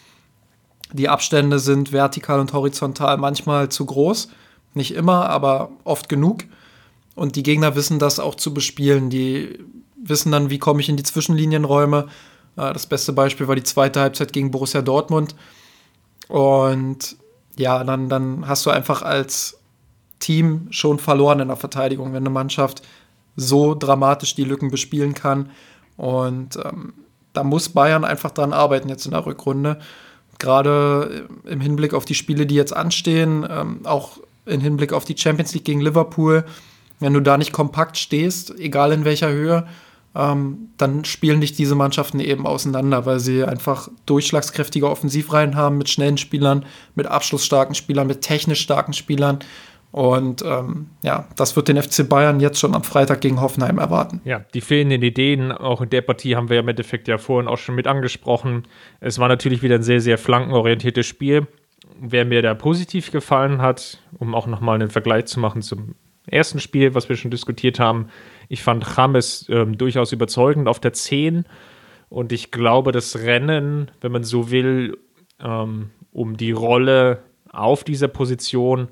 Die 0.93 1.09
Abstände 1.09 1.59
sind 1.59 1.93
vertikal 1.93 2.39
und 2.39 2.53
horizontal 2.53 3.17
manchmal 3.17 3.71
zu 3.71 3.87
groß. 3.87 4.29
Nicht 4.75 4.95
immer, 4.95 5.31
aber 5.31 5.71
oft 5.85 6.09
genug. 6.09 6.45
Und 7.15 7.37
die 7.37 7.43
Gegner 7.43 7.77
wissen 7.77 7.99
das 7.99 8.19
auch 8.19 8.35
zu 8.35 8.53
bespielen. 8.53 9.09
Die 9.09 9.59
wissen 9.97 10.33
dann, 10.33 10.51
wie 10.51 10.59
komme 10.59 10.81
ich 10.81 10.89
in 10.89 10.97
die 10.97 11.03
Zwischenlinienräume. 11.03 12.09
Äh, 12.57 12.73
das 12.73 12.87
beste 12.87 13.13
Beispiel 13.13 13.49
war 13.49 13.57
die 13.57 13.63
zweite 13.63 14.01
Halbzeit 14.01 14.33
gegen 14.33 14.51
Borussia 14.51 14.83
Dortmund. 14.83 15.35
Und 16.29 17.17
ja, 17.57 17.83
dann, 17.85 18.09
dann 18.09 18.49
hast 18.49 18.67
du 18.67 18.71
einfach 18.71 19.03
als 19.03 19.59
Team 20.19 20.69
schon 20.71 20.99
verloren 20.99 21.41
in 21.41 21.49
der 21.49 21.57
Verteidigung, 21.57 22.13
wenn 22.13 22.23
eine 22.23 22.31
Mannschaft 22.31 22.83
so 23.37 23.75
dramatisch 23.75 24.35
die 24.35 24.45
Lücken 24.45 24.71
bespielen 24.71 25.15
kann 25.15 25.51
Und 25.97 26.57
ähm, 26.57 26.95
da 27.33 27.45
muss 27.45 27.69
Bayern 27.69 28.05
einfach 28.05 28.31
dran 28.31 28.53
arbeiten 28.53 28.89
jetzt 28.89 29.07
in 29.07 29.13
der 29.13 29.27
Rückrunde. 29.27 29.79
Gerade 30.39 31.29
im 31.45 31.61
Hinblick 31.61 31.95
auf 31.95 32.05
die 32.05 32.15
Spiele, 32.15 32.47
die 32.47 32.55
jetzt 32.55 32.75
anstehen, 32.75 33.47
ähm, 33.49 33.81
auch 33.85 34.19
im 34.47 34.61
Hinblick 34.61 34.93
auf 34.93 35.05
die 35.05 35.17
Champions 35.17 35.55
League 35.55 35.65
gegen 35.65 35.81
Liverpool. 35.81 36.45
Wenn 37.01 37.15
du 37.15 37.21
da 37.21 37.37
nicht 37.37 37.53
kompakt 37.53 37.97
stehst, 37.97 38.59
egal 38.59 38.93
in 38.93 39.05
welcher 39.05 39.31
Höhe, 39.31 39.67
ähm, 40.15 40.69
dann 40.77 41.05
spielen 41.05 41.41
dich 41.41 41.53
diese 41.53 41.75
Mannschaften 41.75 42.21
eben 42.21 42.47
auseinander, 42.47 43.05
weil 43.05 43.19
sie 43.19 43.45
einfach 43.45 43.89
durchschlagskräftige 44.07 44.89
Offensivreihen 44.89 45.57
haben 45.57 45.79
mit 45.79 45.89
schnellen 45.89 46.19
Spielern, 46.19 46.65
mit 46.95 47.07
abschlussstarken 47.07 47.75
Spielern, 47.75 48.07
mit 48.07 48.21
technisch 48.21 48.61
starken 48.61 48.93
Spielern. 48.93 49.41
Und 49.91 50.43
ähm, 50.43 50.89
ja, 51.03 51.29
das 51.37 51.55
wird 51.55 51.69
den 51.69 51.81
FC 51.81 52.09
Bayern 52.09 52.41
jetzt 52.41 52.59
schon 52.59 52.75
am 52.75 52.83
Freitag 52.83 53.21
gegen 53.21 53.41
Hoffenheim 53.41 53.79
erwarten. 53.79 54.21
Ja, 54.25 54.41
die 54.53 54.61
fehlenden 54.61 55.03
Ideen, 55.03 55.53
auch 55.53 55.83
in 55.83 55.91
der 55.91 56.01
Partie 56.01 56.35
haben 56.35 56.49
wir 56.49 56.59
im 56.59 56.69
Endeffekt 56.69 57.07
ja 57.07 57.17
vorhin 57.17 57.49
auch 57.49 57.59
schon 57.59 57.77
mit 57.77 57.87
angesprochen. 57.87 58.67
Es 59.01 59.21
war 59.21 59.29
natürlich 59.29 59.63
wieder 59.63 59.77
ein 59.77 59.85
sehr, 59.85 60.01
sehr 60.01 60.19
flankenorientiertes 60.19 61.07
Spiel. 61.07 61.47
Wer 62.01 62.25
mir 62.25 62.43
da 62.43 62.55
positiv 62.55 63.13
gefallen 63.13 63.63
hat, 63.63 63.99
um 64.19 64.35
auch 64.35 64.49
nochmal 64.49 64.75
einen 64.75 64.91
Vergleich 64.91 65.27
zu 65.27 65.39
machen 65.39 65.63
zum 65.63 65.95
ersten 66.27 66.59
Spiel, 66.59 66.95
was 66.95 67.09
wir 67.09 67.15
schon 67.15 67.31
diskutiert 67.31 67.79
haben, 67.79 68.09
ich 68.49 68.63
fand 68.63 68.85
James 68.97 69.47
ähm, 69.49 69.79
durchaus 69.79 70.13
überzeugend 70.13 70.69
auf 70.69 70.81
der 70.81 70.93
10 70.93 71.45
und 72.09 72.33
ich 72.33 72.51
glaube, 72.51 72.93
das 72.93 73.19
Rennen, 73.21 73.91
wenn 74.01 74.13
man 74.13 74.25
so 74.25 74.51
will, 74.51 74.99
ähm, 75.41 75.91
um 76.13 76.37
die 76.37 76.53
Rolle 76.53 77.23
auf 77.51 77.85
dieser 77.85 78.09
Position 78.09 78.89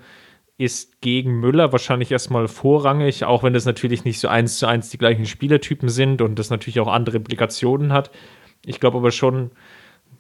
ist 0.59 1.01
gegen 1.01 1.41
Müller 1.41 1.73
wahrscheinlich 1.73 2.13
erstmal 2.13 2.47
vorrangig, 2.47 3.25
auch 3.25 3.43
wenn 3.43 3.53
das 3.53 3.65
natürlich 3.65 4.05
nicht 4.05 4.21
so 4.21 4.29
eins 4.29 4.59
zu 4.59 4.67
eins 4.67 4.91
die 4.91 4.99
gleichen 4.99 5.27
Spielertypen 5.27 5.89
sind 5.89 6.23
und 6.23 6.39
das 6.39 6.51
natürlich 6.51 6.79
auch 6.81 6.89
andere 6.89 7.17
Implikationen 7.17 7.93
hat. 7.93 8.11
Ich 8.65 8.79
glaube 8.79 8.99
aber 8.99 9.11
schon, 9.11 9.51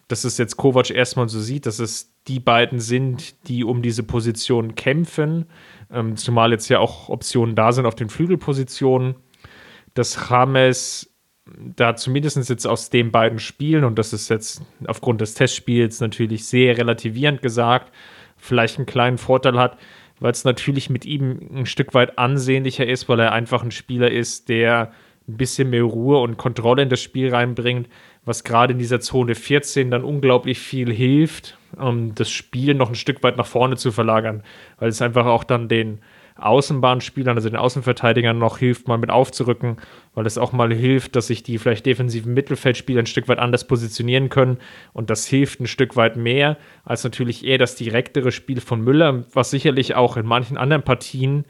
dass 0.08 0.24
es 0.24 0.38
jetzt 0.38 0.56
Kovac 0.56 0.90
erstmal 0.90 1.28
so 1.28 1.40
sieht, 1.40 1.66
dass 1.66 1.78
es 1.78 2.12
die 2.28 2.40
beiden 2.40 2.80
sind, 2.80 3.48
die 3.48 3.64
um 3.64 3.82
diese 3.82 4.02
Position 4.02 4.74
kämpfen, 4.74 5.46
ähm, 5.92 6.16
zumal 6.16 6.52
jetzt 6.52 6.68
ja 6.68 6.78
auch 6.78 7.08
Optionen 7.08 7.54
da 7.54 7.72
sind 7.72 7.86
auf 7.86 7.94
den 7.94 8.08
Flügelpositionen, 8.08 9.16
dass 9.94 10.28
James 10.30 11.08
da 11.44 11.96
zumindest 11.96 12.48
jetzt 12.48 12.66
aus 12.66 12.90
den 12.90 13.10
beiden 13.10 13.38
Spielen, 13.38 13.84
und 13.84 13.98
das 13.98 14.12
ist 14.12 14.28
jetzt 14.28 14.62
aufgrund 14.86 15.20
des 15.20 15.34
Testspiels 15.34 16.00
natürlich 16.00 16.46
sehr 16.46 16.78
relativierend 16.78 17.42
gesagt, 17.42 17.92
vielleicht 18.36 18.78
einen 18.78 18.86
kleinen 18.86 19.18
Vorteil 19.18 19.58
hat, 19.58 19.76
weil 20.20 20.30
es 20.30 20.44
natürlich 20.44 20.88
mit 20.88 21.04
ihm 21.04 21.40
ein 21.52 21.66
Stück 21.66 21.94
weit 21.94 22.18
ansehnlicher 22.18 22.86
ist, 22.86 23.08
weil 23.08 23.20
er 23.20 23.32
einfach 23.32 23.62
ein 23.62 23.72
Spieler 23.72 24.10
ist, 24.10 24.48
der 24.48 24.92
ein 25.28 25.36
bisschen 25.36 25.70
mehr 25.70 25.84
Ruhe 25.84 26.18
und 26.18 26.36
Kontrolle 26.36 26.82
in 26.82 26.88
das 26.88 27.00
Spiel 27.00 27.34
reinbringt, 27.34 27.88
was 28.24 28.44
gerade 28.44 28.72
in 28.72 28.78
dieser 28.78 29.00
Zone 29.00 29.34
14 29.34 29.90
dann 29.90 30.04
unglaublich 30.04 30.58
viel 30.58 30.92
hilft, 30.92 31.58
um 31.76 32.14
das 32.14 32.30
Spiel 32.30 32.74
noch 32.74 32.88
ein 32.88 32.94
Stück 32.94 33.22
weit 33.22 33.36
nach 33.36 33.46
vorne 33.46 33.76
zu 33.76 33.90
verlagern, 33.90 34.42
weil 34.78 34.88
es 34.88 35.02
einfach 35.02 35.26
auch 35.26 35.44
dann 35.44 35.68
den 35.68 36.00
Außenbahnspielern, 36.36 37.36
also 37.36 37.48
den 37.48 37.58
Außenverteidigern 37.58 38.38
noch 38.38 38.58
hilft, 38.58 38.88
mal 38.88 38.96
mit 38.98 39.10
aufzurücken, 39.10 39.76
weil 40.14 40.26
es 40.26 40.38
auch 40.38 40.52
mal 40.52 40.72
hilft, 40.72 41.14
dass 41.14 41.26
sich 41.26 41.42
die 41.42 41.58
vielleicht 41.58 41.86
defensiven 41.86 42.32
Mittelfeldspieler 42.34 43.00
ein 43.00 43.06
Stück 43.06 43.28
weit 43.28 43.38
anders 43.38 43.66
positionieren 43.66 44.28
können. 44.28 44.58
Und 44.92 45.10
das 45.10 45.26
hilft 45.26 45.60
ein 45.60 45.66
Stück 45.66 45.96
weit 45.96 46.16
mehr 46.16 46.56
als 46.84 47.04
natürlich 47.04 47.44
eher 47.44 47.58
das 47.58 47.76
direktere 47.76 48.32
Spiel 48.32 48.60
von 48.60 48.82
Müller, 48.82 49.24
was 49.32 49.50
sicherlich 49.50 49.94
auch 49.94 50.16
in 50.16 50.26
manchen 50.26 50.56
anderen 50.56 50.82
Partien, 50.82 51.44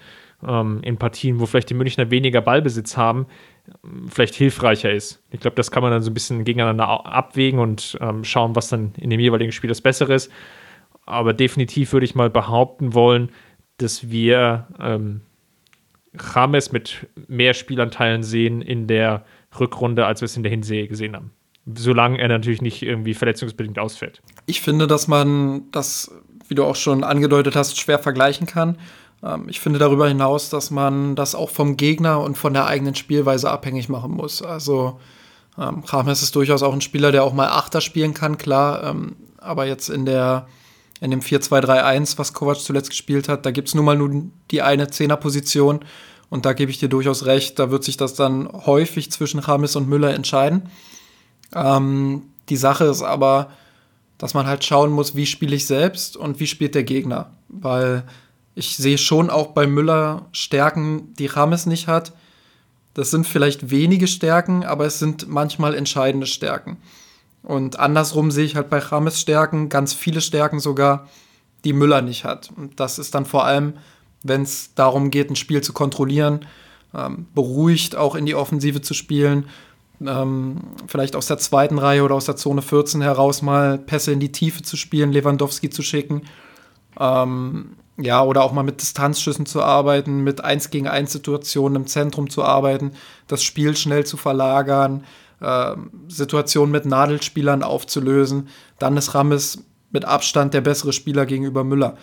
in 0.44 0.96
Partien, 0.98 1.38
wo 1.38 1.46
vielleicht 1.46 1.70
die 1.70 1.74
Münchner 1.74 2.10
weniger 2.10 2.40
Ballbesitz 2.40 2.96
haben, 2.96 3.26
vielleicht 4.08 4.34
hilfreicher 4.34 4.90
ist. 4.90 5.22
Ich 5.30 5.38
glaube, 5.38 5.54
das 5.54 5.70
kann 5.70 5.82
man 5.82 5.92
dann 5.92 6.02
so 6.02 6.10
ein 6.10 6.14
bisschen 6.14 6.44
gegeneinander 6.44 6.88
abwägen 7.06 7.60
und 7.60 7.96
ähm, 8.00 8.24
schauen, 8.24 8.56
was 8.56 8.68
dann 8.68 8.92
in 8.98 9.10
dem 9.10 9.20
jeweiligen 9.20 9.52
Spiel 9.52 9.68
das 9.68 9.80
Bessere 9.80 10.14
ist. 10.14 10.32
Aber 11.06 11.32
definitiv 11.32 11.92
würde 11.92 12.04
ich 12.04 12.14
mal 12.14 12.30
behaupten 12.30 12.94
wollen, 12.94 13.30
dass 13.76 14.10
wir 14.10 14.66
ähm, 14.80 15.20
James 16.34 16.72
mit 16.72 17.06
mehr 17.28 17.54
Spielanteilen 17.54 18.22
sehen 18.22 18.62
in 18.62 18.86
der 18.86 19.24
Rückrunde, 19.58 20.06
als 20.06 20.20
wir 20.20 20.26
es 20.26 20.36
in 20.36 20.42
der 20.42 20.50
Hinsehe 20.50 20.88
gesehen 20.88 21.14
haben. 21.14 21.32
Solange 21.66 22.18
er 22.18 22.28
natürlich 22.28 22.62
nicht 22.62 22.82
irgendwie 22.82 23.14
verletzungsbedingt 23.14 23.78
ausfällt. 23.78 24.20
Ich 24.46 24.60
finde, 24.60 24.86
dass 24.86 25.06
man 25.06 25.70
das, 25.70 26.12
wie 26.48 26.54
du 26.54 26.64
auch 26.64 26.76
schon 26.76 27.04
angedeutet 27.04 27.54
hast, 27.54 27.78
schwer 27.78 27.98
vergleichen 27.98 28.46
kann. 28.46 28.78
Ähm, 29.22 29.48
ich 29.48 29.60
finde 29.60 29.78
darüber 29.78 30.08
hinaus, 30.08 30.50
dass 30.50 30.70
man 30.70 31.16
das 31.16 31.34
auch 31.34 31.50
vom 31.50 31.76
Gegner 31.76 32.20
und 32.20 32.36
von 32.36 32.52
der 32.52 32.66
eigenen 32.66 32.94
Spielweise 32.94 33.50
abhängig 33.50 33.88
machen 33.88 34.12
muss. 34.12 34.42
Also 34.42 35.00
ähm, 35.58 35.82
James 35.90 36.22
ist 36.22 36.34
durchaus 36.34 36.62
auch 36.62 36.72
ein 36.72 36.80
Spieler, 36.80 37.12
der 37.12 37.24
auch 37.24 37.32
mal 37.32 37.48
Achter 37.48 37.80
spielen 37.80 38.14
kann, 38.14 38.38
klar. 38.38 38.82
Ähm, 38.84 39.16
aber 39.38 39.66
jetzt 39.66 39.88
in 39.88 40.06
der 40.06 40.46
in 41.00 41.10
dem 41.10 41.20
4-2-3-1, 41.20 42.16
was 42.16 42.32
Kovac 42.32 42.60
zuletzt 42.60 42.90
gespielt 42.90 43.28
hat, 43.28 43.44
da 43.44 43.50
gibt 43.50 43.66
es 43.66 43.74
nun 43.74 43.84
mal 43.84 43.96
nur 43.96 44.26
die 44.52 44.62
eine 44.62 44.88
Zehnerposition. 44.88 45.80
Und 46.30 46.46
da 46.46 46.52
gebe 46.52 46.70
ich 46.70 46.78
dir 46.78 46.88
durchaus 46.88 47.26
recht, 47.26 47.58
da 47.58 47.72
wird 47.72 47.82
sich 47.82 47.96
das 47.96 48.14
dann 48.14 48.48
häufig 48.52 49.10
zwischen 49.10 49.40
Ramis 49.40 49.74
und 49.74 49.88
Müller 49.88 50.14
entscheiden. 50.14 50.70
Ähm, 51.54 52.22
die 52.48 52.56
Sache 52.56 52.84
ist 52.84 53.02
aber, 53.02 53.50
dass 54.16 54.32
man 54.32 54.46
halt 54.46 54.64
schauen 54.64 54.92
muss, 54.92 55.16
wie 55.16 55.26
spiele 55.26 55.56
ich 55.56 55.66
selbst 55.66 56.16
und 56.16 56.38
wie 56.38 56.46
spielt 56.46 56.76
der 56.76 56.84
Gegner. 56.84 57.32
Weil 57.48 58.04
ich 58.54 58.76
sehe 58.76 58.98
schon 58.98 59.30
auch 59.30 59.48
bei 59.48 59.66
Müller 59.66 60.26
Stärken, 60.32 61.14
die 61.14 61.26
Rames 61.26 61.66
nicht 61.66 61.88
hat. 61.88 62.12
Das 62.94 63.10
sind 63.10 63.26
vielleicht 63.26 63.70
wenige 63.70 64.06
Stärken, 64.06 64.64
aber 64.64 64.84
es 64.84 64.98
sind 64.98 65.28
manchmal 65.28 65.74
entscheidende 65.74 66.26
Stärken. 66.26 66.76
Und 67.42 67.78
andersrum 67.78 68.30
sehe 68.30 68.44
ich 68.44 68.54
halt 68.54 68.70
bei 68.70 68.78
Rames 68.78 69.20
Stärken, 69.20 69.68
ganz 69.68 69.94
viele 69.94 70.20
Stärken 70.20 70.60
sogar, 70.60 71.08
die 71.64 71.72
Müller 71.72 72.02
nicht 72.02 72.24
hat. 72.24 72.50
Und 72.56 72.78
das 72.78 72.98
ist 72.98 73.14
dann 73.14 73.24
vor 73.24 73.44
allem, 73.44 73.74
wenn 74.22 74.42
es 74.42 74.74
darum 74.74 75.10
geht, 75.10 75.30
ein 75.30 75.36
Spiel 75.36 75.62
zu 75.62 75.72
kontrollieren, 75.72 76.46
ähm, 76.94 77.26
beruhigt 77.34 77.96
auch 77.96 78.14
in 78.14 78.26
die 78.26 78.34
Offensive 78.34 78.82
zu 78.82 78.94
spielen, 78.94 79.46
ähm, 80.04 80.58
vielleicht 80.86 81.16
aus 81.16 81.26
der 81.26 81.38
zweiten 81.38 81.78
Reihe 81.78 82.02
oder 82.02 82.14
aus 82.14 82.26
der 82.26 82.36
Zone 82.36 82.62
14 82.62 83.00
heraus 83.00 83.42
mal 83.42 83.78
Pässe 83.78 84.12
in 84.12 84.20
die 84.20 84.32
Tiefe 84.32 84.62
zu 84.62 84.76
spielen, 84.76 85.12
Lewandowski 85.12 85.70
zu 85.70 85.82
schicken. 85.82 86.22
Ähm, 86.98 87.76
ja, 87.98 88.22
oder 88.22 88.42
auch 88.42 88.52
mal 88.52 88.62
mit 88.62 88.80
Distanzschüssen 88.80 89.46
zu 89.46 89.62
arbeiten, 89.62 90.24
mit 90.24 90.42
1 90.42 90.70
gegen 90.70 90.88
1 90.88 91.12
Situationen 91.12 91.76
im 91.76 91.86
Zentrum 91.86 92.30
zu 92.30 92.42
arbeiten, 92.42 92.92
das 93.26 93.42
Spiel 93.42 93.76
schnell 93.76 94.06
zu 94.06 94.16
verlagern, 94.16 95.04
äh, 95.40 95.74
Situationen 96.08 96.72
mit 96.72 96.86
Nadelspielern 96.86 97.62
aufzulösen. 97.62 98.48
Dann 98.78 98.96
ist 98.96 99.14
Rammes 99.14 99.64
mit 99.90 100.04
Abstand 100.04 100.54
der 100.54 100.62
bessere 100.62 100.92
Spieler 100.92 101.26
gegenüber 101.26 101.64
Müller. 101.64 101.96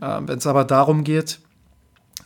Äh, 0.00 0.20
Wenn 0.26 0.38
es 0.38 0.46
aber 0.46 0.64
darum 0.64 1.02
geht, 1.02 1.40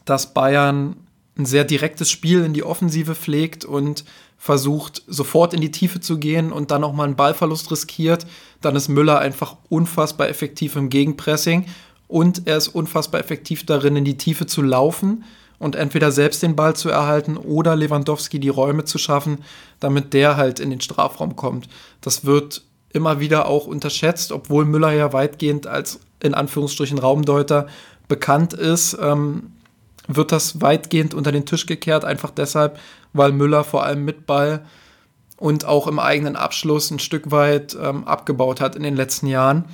dass 0.04 0.34
Bayern 0.34 0.96
ein 1.38 1.46
sehr 1.46 1.64
direktes 1.64 2.10
Spiel 2.10 2.44
in 2.44 2.54
die 2.54 2.64
Offensive 2.64 3.14
pflegt 3.14 3.64
und 3.64 4.04
versucht, 4.38 5.02
sofort 5.06 5.54
in 5.54 5.60
die 5.60 5.70
Tiefe 5.70 6.00
zu 6.00 6.18
gehen 6.18 6.52
und 6.52 6.70
dann 6.70 6.84
auch 6.84 6.92
mal 6.92 7.04
einen 7.04 7.16
Ballverlust 7.16 7.70
riskiert, 7.70 8.26
dann 8.60 8.76
ist 8.76 8.88
Müller 8.88 9.18
einfach 9.18 9.56
unfassbar 9.68 10.28
effektiv 10.28 10.76
im 10.76 10.88
Gegenpressing 10.88 11.66
und 12.08 12.46
er 12.46 12.56
ist 12.56 12.68
unfassbar 12.68 13.20
effektiv 13.20 13.66
darin, 13.66 13.96
in 13.96 14.04
die 14.04 14.16
Tiefe 14.16 14.46
zu 14.46 14.62
laufen 14.62 15.24
und 15.58 15.76
entweder 15.76 16.12
selbst 16.12 16.42
den 16.42 16.56
Ball 16.56 16.76
zu 16.76 16.88
erhalten 16.88 17.36
oder 17.36 17.76
Lewandowski 17.76 18.38
die 18.38 18.48
Räume 18.48 18.84
zu 18.84 18.98
schaffen, 18.98 19.38
damit 19.80 20.12
der 20.12 20.36
halt 20.36 20.60
in 20.60 20.70
den 20.70 20.80
Strafraum 20.80 21.36
kommt. 21.36 21.68
Das 22.00 22.24
wird 22.24 22.62
immer 22.92 23.20
wieder 23.20 23.46
auch 23.46 23.66
unterschätzt, 23.66 24.32
obwohl 24.32 24.64
Müller 24.64 24.92
ja 24.92 25.12
weitgehend 25.12 25.66
als 25.66 26.00
in 26.20 26.34
Anführungsstrichen 26.34 26.98
Raumdeuter 26.98 27.66
bekannt 28.08 28.52
ist, 28.52 28.96
ähm, 29.00 29.52
wird 30.08 30.32
das 30.32 30.60
weitgehend 30.60 31.14
unter 31.14 31.32
den 31.32 31.46
Tisch 31.46 31.66
gekehrt, 31.66 32.04
einfach 32.04 32.30
deshalb, 32.30 32.78
weil 33.12 33.32
Müller 33.32 33.64
vor 33.64 33.84
allem 33.84 34.04
mit 34.04 34.26
Ball 34.26 34.64
und 35.36 35.64
auch 35.64 35.86
im 35.86 35.98
eigenen 35.98 36.36
Abschluss 36.36 36.90
ein 36.90 36.98
Stück 36.98 37.30
weit 37.30 37.76
ähm, 37.80 38.04
abgebaut 38.04 38.60
hat 38.60 38.76
in 38.76 38.82
den 38.82 38.96
letzten 38.96 39.26
Jahren. 39.26 39.64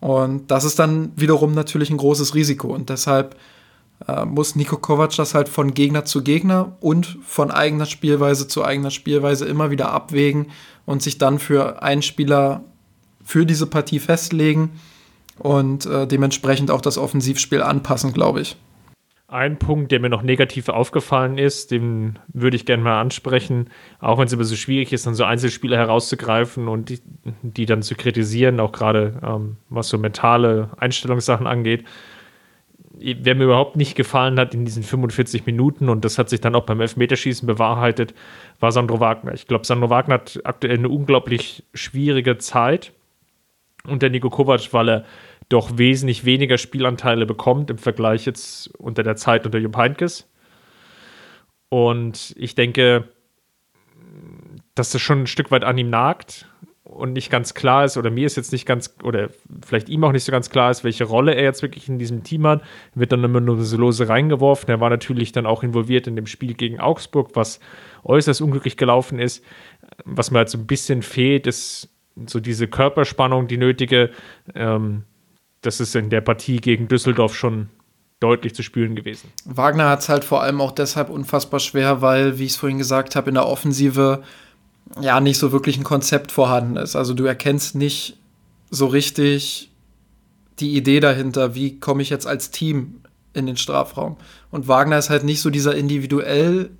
Und 0.00 0.50
das 0.50 0.64
ist 0.64 0.78
dann 0.78 1.12
wiederum 1.16 1.52
natürlich 1.52 1.90
ein 1.90 1.96
großes 1.96 2.34
Risiko. 2.34 2.68
Und 2.68 2.88
deshalb 2.88 3.36
äh, 4.06 4.24
muss 4.24 4.54
Nico 4.54 4.76
Kovac 4.76 5.16
das 5.16 5.34
halt 5.34 5.48
von 5.48 5.74
Gegner 5.74 6.04
zu 6.04 6.22
Gegner 6.22 6.76
und 6.80 7.18
von 7.24 7.50
eigener 7.50 7.86
Spielweise 7.86 8.46
zu 8.46 8.64
eigener 8.64 8.90
Spielweise 8.90 9.46
immer 9.46 9.70
wieder 9.70 9.90
abwägen 9.90 10.46
und 10.86 11.02
sich 11.02 11.18
dann 11.18 11.38
für 11.38 11.82
einen 11.82 12.02
Spieler 12.02 12.62
für 13.24 13.44
diese 13.44 13.66
Partie 13.66 13.98
festlegen 13.98 14.80
und 15.38 15.86
äh, 15.86 16.06
dementsprechend 16.06 16.70
auch 16.70 16.80
das 16.80 16.96
Offensivspiel 16.96 17.62
anpassen, 17.62 18.12
glaube 18.12 18.40
ich. 18.40 18.56
Ein 19.30 19.58
Punkt, 19.58 19.92
der 19.92 20.00
mir 20.00 20.08
noch 20.08 20.22
negativ 20.22 20.70
aufgefallen 20.70 21.36
ist, 21.36 21.70
den 21.70 22.18
würde 22.28 22.56
ich 22.56 22.64
gerne 22.64 22.82
mal 22.82 22.98
ansprechen, 22.98 23.68
auch 24.00 24.16
wenn 24.16 24.26
es 24.26 24.32
immer 24.32 24.44
so 24.44 24.56
schwierig 24.56 24.90
ist, 24.94 25.06
dann 25.06 25.14
so 25.14 25.24
Einzelspieler 25.24 25.76
herauszugreifen 25.76 26.66
und 26.66 26.88
die, 26.88 27.00
die 27.42 27.66
dann 27.66 27.82
zu 27.82 27.94
kritisieren, 27.94 28.58
auch 28.58 28.72
gerade 28.72 29.20
ähm, 29.22 29.58
was 29.68 29.90
so 29.90 29.98
mentale 29.98 30.70
Einstellungssachen 30.78 31.46
angeht. 31.46 31.84
Wer 33.00 33.34
mir 33.34 33.44
überhaupt 33.44 33.76
nicht 33.76 33.96
gefallen 33.96 34.40
hat 34.40 34.54
in 34.54 34.64
diesen 34.64 34.82
45 34.82 35.44
Minuten, 35.44 35.90
und 35.90 36.06
das 36.06 36.16
hat 36.16 36.30
sich 36.30 36.40
dann 36.40 36.54
auch 36.54 36.64
beim 36.64 36.80
Elfmeterschießen 36.80 37.46
bewahrheitet, 37.46 38.14
war 38.60 38.72
Sandro 38.72 38.98
Wagner. 38.98 39.34
Ich 39.34 39.46
glaube, 39.46 39.66
Sandro 39.66 39.90
Wagner 39.90 40.14
hat 40.14 40.40
aktuell 40.44 40.78
eine 40.78 40.88
unglaublich 40.88 41.64
schwierige 41.74 42.38
Zeit. 42.38 42.92
Unter 43.84 44.08
Nico 44.08 44.30
Kovac, 44.30 44.72
weil 44.72 44.88
er 44.88 45.04
doch 45.48 45.78
wesentlich 45.78 46.24
weniger 46.24 46.58
Spielanteile 46.58 47.26
bekommt 47.26 47.70
im 47.70 47.78
Vergleich 47.78 48.26
jetzt 48.26 48.68
unter 48.78 49.02
der 49.02 49.16
Zeit 49.16 49.46
unter 49.46 49.58
Jupp 49.58 49.76
Heynckes. 49.76 50.28
Und 51.70 52.34
ich 52.36 52.54
denke, 52.54 53.08
dass 54.74 54.90
das 54.90 55.00
schon 55.00 55.22
ein 55.22 55.26
Stück 55.26 55.50
weit 55.50 55.64
an 55.64 55.78
ihm 55.78 55.90
nagt 55.90 56.46
und 56.84 57.12
nicht 57.12 57.30
ganz 57.30 57.54
klar 57.54 57.84
ist, 57.84 57.96
oder 57.96 58.10
mir 58.10 58.26
ist 58.26 58.36
jetzt 58.36 58.52
nicht 58.52 58.64
ganz, 58.64 58.94
oder 59.02 59.28
vielleicht 59.64 59.88
ihm 59.88 60.04
auch 60.04 60.12
nicht 60.12 60.24
so 60.24 60.32
ganz 60.32 60.50
klar 60.50 60.70
ist, 60.70 60.84
welche 60.84 61.04
Rolle 61.04 61.34
er 61.34 61.44
jetzt 61.44 61.62
wirklich 61.62 61.88
in 61.88 61.98
diesem 61.98 62.22
Team 62.22 62.46
hat, 62.46 62.62
wird 62.94 63.12
dann 63.12 63.24
immer 63.24 63.40
nur 63.40 63.62
so 63.62 63.76
lose 63.76 64.08
reingeworfen. 64.08 64.68
Er 64.70 64.80
war 64.80 64.90
natürlich 64.90 65.32
dann 65.32 65.46
auch 65.46 65.62
involviert 65.62 66.06
in 66.06 66.16
dem 66.16 66.26
Spiel 66.26 66.54
gegen 66.54 66.80
Augsburg, 66.80 67.30
was 67.34 67.60
äußerst 68.04 68.40
unglücklich 68.40 68.76
gelaufen 68.76 69.18
ist. 69.18 69.44
Was 70.04 70.30
mir 70.30 70.38
halt 70.38 70.48
so 70.48 70.58
ein 70.58 70.66
bisschen 70.66 71.02
fehlt, 71.02 71.46
ist 71.46 71.90
so 72.26 72.40
diese 72.40 72.68
Körperspannung, 72.68 73.48
die 73.48 73.58
nötige. 73.58 74.10
Ähm, 74.54 75.04
das 75.62 75.80
ist 75.80 75.94
in 75.96 76.10
der 76.10 76.20
Partie 76.20 76.56
gegen 76.56 76.88
Düsseldorf 76.88 77.34
schon 77.36 77.68
deutlich 78.20 78.54
zu 78.54 78.62
spüren 78.62 78.96
gewesen. 78.96 79.30
Wagner 79.44 79.88
hat 79.88 80.00
es 80.00 80.08
halt 80.08 80.24
vor 80.24 80.42
allem 80.42 80.60
auch 80.60 80.72
deshalb 80.72 81.08
unfassbar 81.08 81.60
schwer, 81.60 82.02
weil, 82.02 82.38
wie 82.38 82.44
ich 82.44 82.52
es 82.52 82.56
vorhin 82.56 82.78
gesagt 82.78 83.16
habe, 83.16 83.28
in 83.28 83.34
der 83.34 83.46
Offensive 83.46 84.22
ja 85.00 85.20
nicht 85.20 85.38
so 85.38 85.52
wirklich 85.52 85.76
ein 85.76 85.84
Konzept 85.84 86.32
vorhanden 86.32 86.76
ist. 86.76 86.96
Also 86.96 87.14
du 87.14 87.24
erkennst 87.24 87.74
nicht 87.74 88.16
so 88.70 88.86
richtig 88.86 89.70
die 90.58 90.76
Idee 90.76 91.00
dahinter, 91.00 91.54
wie 91.54 91.78
komme 91.78 92.02
ich 92.02 92.10
jetzt 92.10 92.26
als 92.26 92.50
Team 92.50 93.00
in 93.32 93.46
den 93.46 93.56
Strafraum. 93.56 94.16
Und 94.50 94.66
Wagner 94.66 94.98
ist 94.98 95.10
halt 95.10 95.24
nicht 95.24 95.40
so 95.40 95.50
dieser 95.50 95.76
individuell 95.76 96.70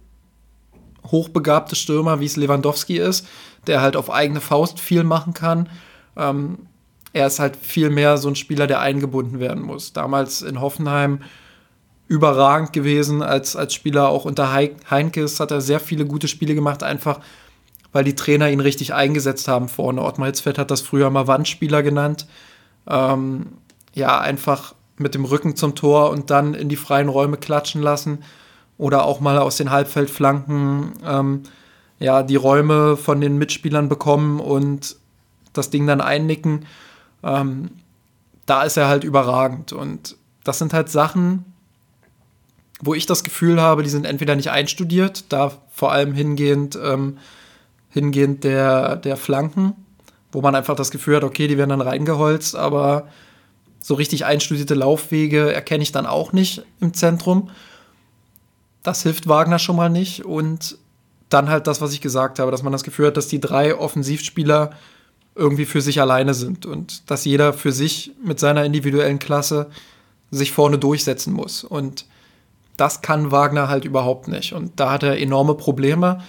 hochbegabte 1.06 1.76
Stürmer, 1.76 2.20
wie 2.20 2.26
es 2.26 2.36
Lewandowski 2.36 2.98
ist, 2.98 3.26
der 3.66 3.80
halt 3.80 3.96
auf 3.96 4.10
eigene 4.10 4.40
Faust 4.40 4.80
viel 4.80 5.04
machen 5.04 5.34
kann. 5.34 5.68
Ähm, 6.16 6.67
er 7.12 7.26
ist 7.26 7.38
halt 7.38 7.56
viel 7.56 7.90
mehr 7.90 8.18
so 8.18 8.28
ein 8.28 8.36
Spieler, 8.36 8.66
der 8.66 8.80
eingebunden 8.80 9.40
werden 9.40 9.62
muss. 9.62 9.92
Damals 9.92 10.42
in 10.42 10.60
Hoffenheim 10.60 11.20
überragend 12.06 12.72
gewesen 12.72 13.22
als, 13.22 13.56
als 13.56 13.74
Spieler, 13.74 14.08
auch 14.08 14.24
unter 14.24 14.52
Heinkes 14.52 15.40
hat 15.40 15.50
er 15.50 15.60
sehr 15.60 15.80
viele 15.80 16.06
gute 16.06 16.28
Spiele 16.28 16.54
gemacht, 16.54 16.82
einfach 16.82 17.20
weil 17.92 18.04
die 18.04 18.14
Trainer 18.14 18.50
ihn 18.50 18.60
richtig 18.60 18.94
eingesetzt 18.94 19.48
haben 19.48 19.68
vorne. 19.68 20.02
Ottmar 20.02 20.26
Hitzfeld 20.26 20.58
hat 20.58 20.70
das 20.70 20.82
früher 20.82 21.10
mal 21.10 21.26
Wandspieler 21.26 21.82
genannt. 21.82 22.26
Ähm, 22.86 23.46
ja, 23.94 24.20
einfach 24.20 24.74
mit 24.98 25.14
dem 25.14 25.24
Rücken 25.24 25.56
zum 25.56 25.74
Tor 25.74 26.10
und 26.10 26.30
dann 26.30 26.54
in 26.54 26.68
die 26.68 26.76
freien 26.76 27.08
Räume 27.08 27.36
klatschen 27.36 27.82
lassen 27.82 28.24
oder 28.76 29.04
auch 29.04 29.20
mal 29.20 29.38
aus 29.38 29.56
den 29.56 29.70
Halbfeldflanken 29.70 30.92
ähm, 31.04 31.42
ja, 31.98 32.22
die 32.22 32.36
Räume 32.36 32.96
von 32.96 33.20
den 33.20 33.38
Mitspielern 33.38 33.88
bekommen 33.88 34.40
und 34.40 34.96
das 35.52 35.70
Ding 35.70 35.86
dann 35.86 36.00
einnicken. 36.00 36.66
Ähm, 37.22 37.70
da 38.46 38.62
ist 38.62 38.76
er 38.76 38.88
halt 38.88 39.04
überragend 39.04 39.72
und 39.72 40.16
das 40.44 40.58
sind 40.58 40.72
halt 40.72 40.88
Sachen, 40.88 41.44
wo 42.80 42.94
ich 42.94 43.06
das 43.06 43.24
Gefühl 43.24 43.60
habe, 43.60 43.82
die 43.82 43.90
sind 43.90 44.06
entweder 44.06 44.36
nicht 44.36 44.50
einstudiert, 44.50 45.24
da 45.30 45.52
vor 45.70 45.92
allem 45.92 46.14
hingehend 46.14 46.78
ähm, 46.82 47.18
hingehend 47.90 48.44
der, 48.44 48.96
der 48.96 49.16
Flanken, 49.16 49.74
wo 50.32 50.40
man 50.40 50.54
einfach 50.54 50.76
das 50.76 50.90
Gefühl 50.90 51.16
hat, 51.16 51.24
okay, 51.24 51.48
die 51.48 51.58
werden 51.58 51.70
dann 51.70 51.80
reingeholzt, 51.80 52.54
aber 52.54 53.08
so 53.80 53.94
richtig 53.94 54.24
einstudierte 54.24 54.74
Laufwege 54.74 55.52
erkenne 55.52 55.82
ich 55.82 55.92
dann 55.92 56.06
auch 56.06 56.32
nicht 56.32 56.62
im 56.80 56.94
Zentrum. 56.94 57.50
Das 58.82 59.02
hilft 59.02 59.28
Wagner 59.28 59.58
schon 59.58 59.76
mal 59.76 59.88
nicht. 59.88 60.24
Und 60.24 60.78
dann 61.28 61.48
halt 61.48 61.66
das, 61.66 61.80
was 61.80 61.92
ich 61.92 62.00
gesagt 62.00 62.38
habe, 62.38 62.50
dass 62.50 62.62
man 62.62 62.72
das 62.72 62.84
Gefühl 62.84 63.08
hat, 63.08 63.16
dass 63.16 63.28
die 63.28 63.40
drei 63.40 63.74
Offensivspieler 63.74 64.70
irgendwie 65.38 65.64
für 65.64 65.80
sich 65.80 66.00
alleine 66.00 66.34
sind 66.34 66.66
und 66.66 67.10
dass 67.10 67.24
jeder 67.24 67.52
für 67.52 67.72
sich 67.72 68.12
mit 68.22 68.40
seiner 68.40 68.64
individuellen 68.64 69.18
Klasse 69.18 69.68
sich 70.30 70.52
vorne 70.52 70.78
durchsetzen 70.78 71.32
muss. 71.32 71.64
Und 71.64 72.04
das 72.76 73.00
kann 73.00 73.30
Wagner 73.30 73.68
halt 73.68 73.84
überhaupt 73.84 74.28
nicht. 74.28 74.52
Und 74.52 74.78
da 74.80 74.92
hat 74.92 75.02
er 75.02 75.18
enorme 75.18 75.54
Probleme. 75.54 76.22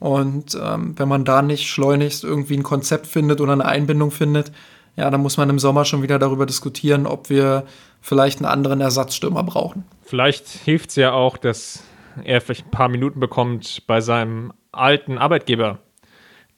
Und 0.00 0.58
ähm, 0.60 0.94
wenn 0.96 1.08
man 1.08 1.24
da 1.24 1.42
nicht 1.42 1.68
schleunigst 1.68 2.24
irgendwie 2.24 2.56
ein 2.56 2.62
Konzept 2.62 3.06
findet 3.06 3.40
oder 3.40 3.52
eine 3.52 3.64
Einbindung 3.64 4.10
findet, 4.10 4.50
ja, 4.96 5.10
dann 5.10 5.22
muss 5.22 5.36
man 5.36 5.50
im 5.50 5.58
Sommer 5.58 5.84
schon 5.84 6.02
wieder 6.02 6.18
darüber 6.18 6.46
diskutieren, 6.46 7.06
ob 7.06 7.30
wir 7.30 7.64
vielleicht 8.00 8.38
einen 8.38 8.46
anderen 8.46 8.80
Ersatzstürmer 8.80 9.42
brauchen. 9.42 9.84
Vielleicht 10.02 10.48
hilft 10.48 10.90
es 10.90 10.96
ja 10.96 11.12
auch, 11.12 11.36
dass 11.36 11.82
er 12.22 12.40
vielleicht 12.40 12.66
ein 12.66 12.70
paar 12.70 12.88
Minuten 12.88 13.18
bekommt 13.18 13.82
bei 13.86 14.00
seinem 14.00 14.52
alten 14.72 15.18
Arbeitgeber, 15.18 15.78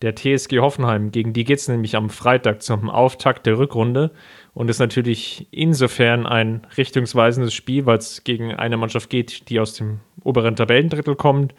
der 0.02 0.14
TSG 0.14 0.59
Hoffenheim. 0.59 1.11
Gegen 1.11 1.32
die 1.32 1.44
geht 1.44 1.59
es 1.59 1.68
nämlich 1.68 1.96
am 1.96 2.11
Freitag 2.11 2.62
zum 2.62 2.90
Auftakt 2.90 3.46
der 3.46 3.59
Rückrunde 3.59 4.11
und 4.52 4.68
ist 4.68 4.78
natürlich 4.78 5.48
insofern 5.50 6.26
ein 6.26 6.66
richtungsweisendes 6.76 7.54
Spiel, 7.54 7.87
weil 7.87 7.98
es 7.98 8.24
gegen 8.24 8.54
eine 8.54 8.76
Mannschaft 8.76 9.11
geht, 9.11 9.48
die 9.48 9.59
aus 9.59 9.74
dem 9.74 10.00
oberen 10.22 10.56
Tabellendrittel 10.56 11.16
kommt. 11.16 11.54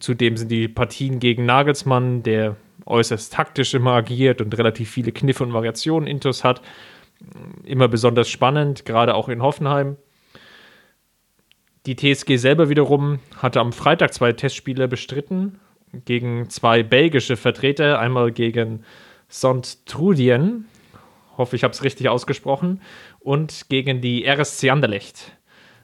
Zudem 0.00 0.36
sind 0.36 0.50
die 0.50 0.68
Partien 0.68 1.20
gegen 1.20 1.44
Nagelsmann, 1.44 2.22
der 2.22 2.56
äußerst 2.86 3.32
taktisch 3.32 3.74
immer 3.74 3.92
agiert 3.92 4.40
und 4.40 4.56
relativ 4.56 4.90
viele 4.90 5.12
Kniffe 5.12 5.44
und 5.44 5.52
Variationen 5.52 6.08
intus 6.08 6.42
hat, 6.42 6.62
immer 7.64 7.88
besonders 7.88 8.28
spannend, 8.28 8.84
gerade 8.84 9.14
auch 9.14 9.28
in 9.28 9.42
Hoffenheim. 9.42 9.96
Die 11.86 11.96
TSG 11.96 12.36
selber 12.36 12.68
wiederum 12.68 13.18
hatte 13.36 13.60
am 13.60 13.72
Freitag 13.72 14.12
zwei 14.14 14.32
Testspiele 14.32 14.88
bestritten 14.88 15.60
gegen 16.04 16.48
zwei 16.50 16.82
belgische 16.82 17.36
Vertreter, 17.36 17.98
einmal 17.98 18.32
gegen 18.32 18.84
Trudien, 19.84 20.66
hoffe 21.36 21.56
ich 21.56 21.64
habe 21.64 21.72
es 21.72 21.82
richtig 21.82 22.08
ausgesprochen, 22.08 22.80
und 23.20 23.68
gegen 23.68 24.00
die 24.00 24.26
RSC 24.26 24.70
Anderlecht. 24.70 25.32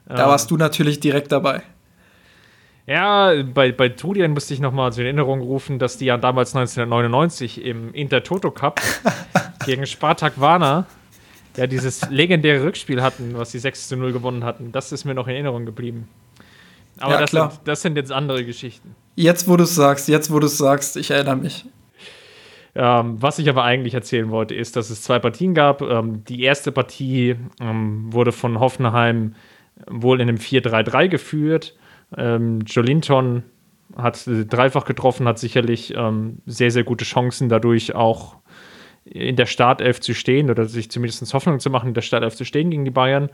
Da 0.07 0.29
warst 0.29 0.51
du 0.51 0.57
natürlich 0.57 1.01
direkt 1.01 1.33
dabei. 1.33 1.63
Ja, 2.87 3.33
bei, 3.43 3.73
bei 3.73 3.89
Tudien 3.89 4.33
musste 4.33 4.53
ich 4.53 4.61
nochmal 4.61 4.93
zur 4.93 5.05
Erinnerung 5.05 5.41
rufen, 5.41 5.79
dass 5.79 5.97
die 5.97 6.05
ja 6.07 6.19
damals 6.19 6.55
1999 6.55 7.65
im 7.65 7.95
Inter-Toto 7.95 8.51
Cup 8.51 8.81
gegen 9.65 9.87
Spartak 9.87 10.39
Warna 10.39 10.87
ja 11.57 11.67
dieses 11.67 12.11
legendäre 12.11 12.63
Rückspiel 12.63 13.03
hatten, 13.03 13.39
was 13.39 13.53
sie 13.53 13.59
6 13.59 13.89
zu 13.89 13.97
0 13.97 14.13
gewonnen 14.13 14.45
hatten. 14.45 14.73
Das 14.73 14.93
ist 14.93 15.05
mir 15.05 15.15
noch 15.15 15.29
in 15.29 15.35
Erinnerung 15.35 15.65
geblieben. 15.65 16.09
Aber 16.99 17.15
ja, 17.15 17.21
das, 17.21 17.31
sind, 17.31 17.61
das, 17.65 17.83
sind, 17.83 17.97
jetzt 17.97 18.13
andere 18.13 18.45
Geschichten. 18.45 18.95
Jetzt, 19.17 19.49
wo 19.49 19.57
du 19.57 19.65
es 19.65 19.75
sagst, 19.75 20.09
jetzt, 20.09 20.33
wo 20.33 20.39
du 20.39 20.47
es 20.47 20.59
sagst, 20.59 20.97
ich 20.97 21.11
erinnere 21.11 21.37
mich. 21.37 21.65
Ähm, 22.77 23.23
was 23.23 23.39
ich 23.39 23.49
aber 23.49 23.63
eigentlich 23.63 23.95
erzählen 23.95 24.31
wollte, 24.31 24.55
ist, 24.55 24.77
dass 24.77 24.91
es 24.91 25.03
zwei 25.03 25.19
Partien 25.19 25.55
gab. 25.55 25.83
Ähm, 25.83 26.25
die 26.25 26.43
erste 26.43 26.73
Partie 26.73 27.37
ähm, 27.61 28.13
wurde 28.13 28.33
von 28.33 28.59
Hoffenheim 28.59 29.35
wohl 29.89 30.21
in 30.21 30.29
einem 30.29 30.39
4-3-3 30.39 31.09
geführt. 31.09 31.77
Ähm, 32.17 32.61
Jolinton 32.67 33.45
hat 33.97 34.23
dreifach 34.27 34.85
getroffen, 34.85 35.29
hat 35.29 35.39
sicherlich 35.39 35.95
ähm, 35.97 36.39
sehr, 36.47 36.71
sehr 36.71 36.85
gute 36.85 37.05
Chancen, 37.05 37.49
dadurch 37.49 37.95
auch 37.95 38.37
in 39.05 39.37
der 39.37 39.47
Startelf 39.47 40.01
zu 40.01 40.15
stehen 40.15 40.51
oder 40.51 40.65
sich 40.65 40.91
zumindest 40.91 41.33
Hoffnung 41.35 41.61
zu 41.61 41.71
machen, 41.71 41.89
in 41.89 41.95
der 41.95 42.03
Startelf 42.03 42.35
zu 42.35 42.45
stehen 42.45 42.71
gegen 42.71 42.85
die 42.85 42.91
Bayern. 42.91 43.29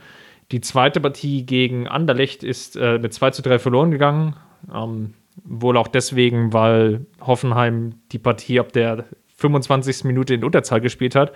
Die 0.52 0.60
zweite 0.60 1.00
Partie 1.00 1.46
gegen 1.46 1.86
Anderlecht 1.86 2.42
ist 2.42 2.76
äh, 2.76 2.98
mit 2.98 3.14
2 3.14 3.30
zu 3.30 3.42
3 3.42 3.58
verloren 3.58 3.90
gegangen. 3.90 4.36
Ähm, 4.72 5.14
wohl 5.44 5.76
auch 5.76 5.88
deswegen, 5.88 6.52
weil 6.52 7.06
Hoffenheim 7.20 7.94
die 8.12 8.18
Partie 8.18 8.58
ab 8.58 8.72
der 8.72 9.04
25. 9.36 10.04
Minute 10.04 10.34
in 10.34 10.44
Unterzahl 10.44 10.80
gespielt 10.80 11.14
hat, 11.14 11.32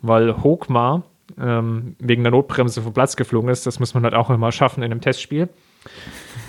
weil 0.00 0.42
Hochmar 0.42 1.04
ähm, 1.38 1.96
wegen 1.98 2.22
der 2.22 2.32
Notbremse 2.32 2.82
vom 2.82 2.92
Platz 2.92 3.16
geflogen 3.16 3.50
ist. 3.50 3.66
Das 3.66 3.80
muss 3.80 3.94
man 3.94 4.04
halt 4.04 4.14
auch 4.14 4.30
immer 4.30 4.52
schaffen 4.52 4.82
in 4.82 4.92
einem 4.92 5.00
Testspiel. 5.00 5.48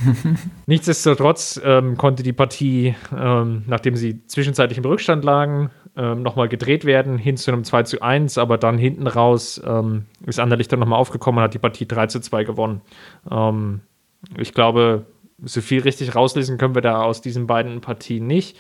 Nichtsdestotrotz 0.66 1.60
ähm, 1.64 1.98
konnte 1.98 2.24
die 2.24 2.34
Partie, 2.34 2.96
ähm, 3.16 3.64
nachdem 3.68 3.96
sie 3.96 4.26
zwischenzeitlich 4.28 4.78
im 4.78 4.86
Rückstand 4.86 5.24
lagen, 5.24 5.72
ähm, 5.98 6.24
nochmal 6.24 6.50
gedreht 6.50 6.86
werden, 6.86 7.18
hin 7.18 7.38
zu 7.38 7.52
einem 7.52 7.64
2 7.64 7.84
zu 7.84 8.02
1, 8.02 8.38
aber 8.38 8.58
dann 8.58 8.78
hinten 8.78 9.08
raus 9.08 9.62
ähm, 9.66 10.06
ist 10.26 10.40
Anderlicht 10.40 10.72
dann 10.72 10.80
nochmal 10.80 11.00
aufgekommen 11.00 11.38
und 11.38 11.44
hat 11.44 11.54
die 11.54 11.60
Partie 11.60 11.88
3 11.88 12.08
zu 12.08 12.20
2 12.20 12.44
gewonnen. 12.44 12.82
Ähm, 13.32 13.82
ich 14.38 14.54
glaube, 14.54 15.06
so 15.44 15.62
viel 15.62 15.82
richtig 15.82 16.16
rauslesen 16.16 16.58
können 16.58 16.76
wir 16.76 16.82
da 16.82 17.02
aus 17.02 17.22
diesen 17.22 17.48
beiden 17.48 17.82
Partien 17.82 18.28
nicht. 18.28 18.58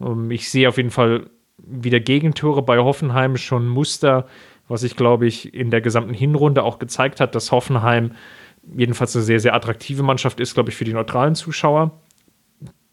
Ähm, 0.00 0.30
ich 0.30 0.50
sehe 0.50 0.68
auf 0.68 0.76
jeden 0.76 0.90
Fall 0.90 1.28
wieder 1.58 2.00
Gegentore 2.00 2.62
bei 2.62 2.78
Hoffenheim 2.78 3.36
schon 3.36 3.68
Muster, 3.68 4.26
was 4.68 4.82
sich, 4.82 4.96
glaube 4.96 5.26
ich, 5.26 5.54
in 5.54 5.70
der 5.70 5.80
gesamten 5.80 6.14
Hinrunde 6.14 6.62
auch 6.62 6.78
gezeigt 6.78 7.20
hat, 7.20 7.34
dass 7.34 7.52
Hoffenheim 7.52 8.12
jedenfalls 8.76 9.16
eine 9.16 9.24
sehr, 9.24 9.40
sehr 9.40 9.54
attraktive 9.54 10.02
Mannschaft 10.02 10.40
ist, 10.40 10.54
glaube 10.54 10.70
ich, 10.70 10.76
für 10.76 10.84
die 10.84 10.92
neutralen 10.92 11.34
Zuschauer. 11.34 12.00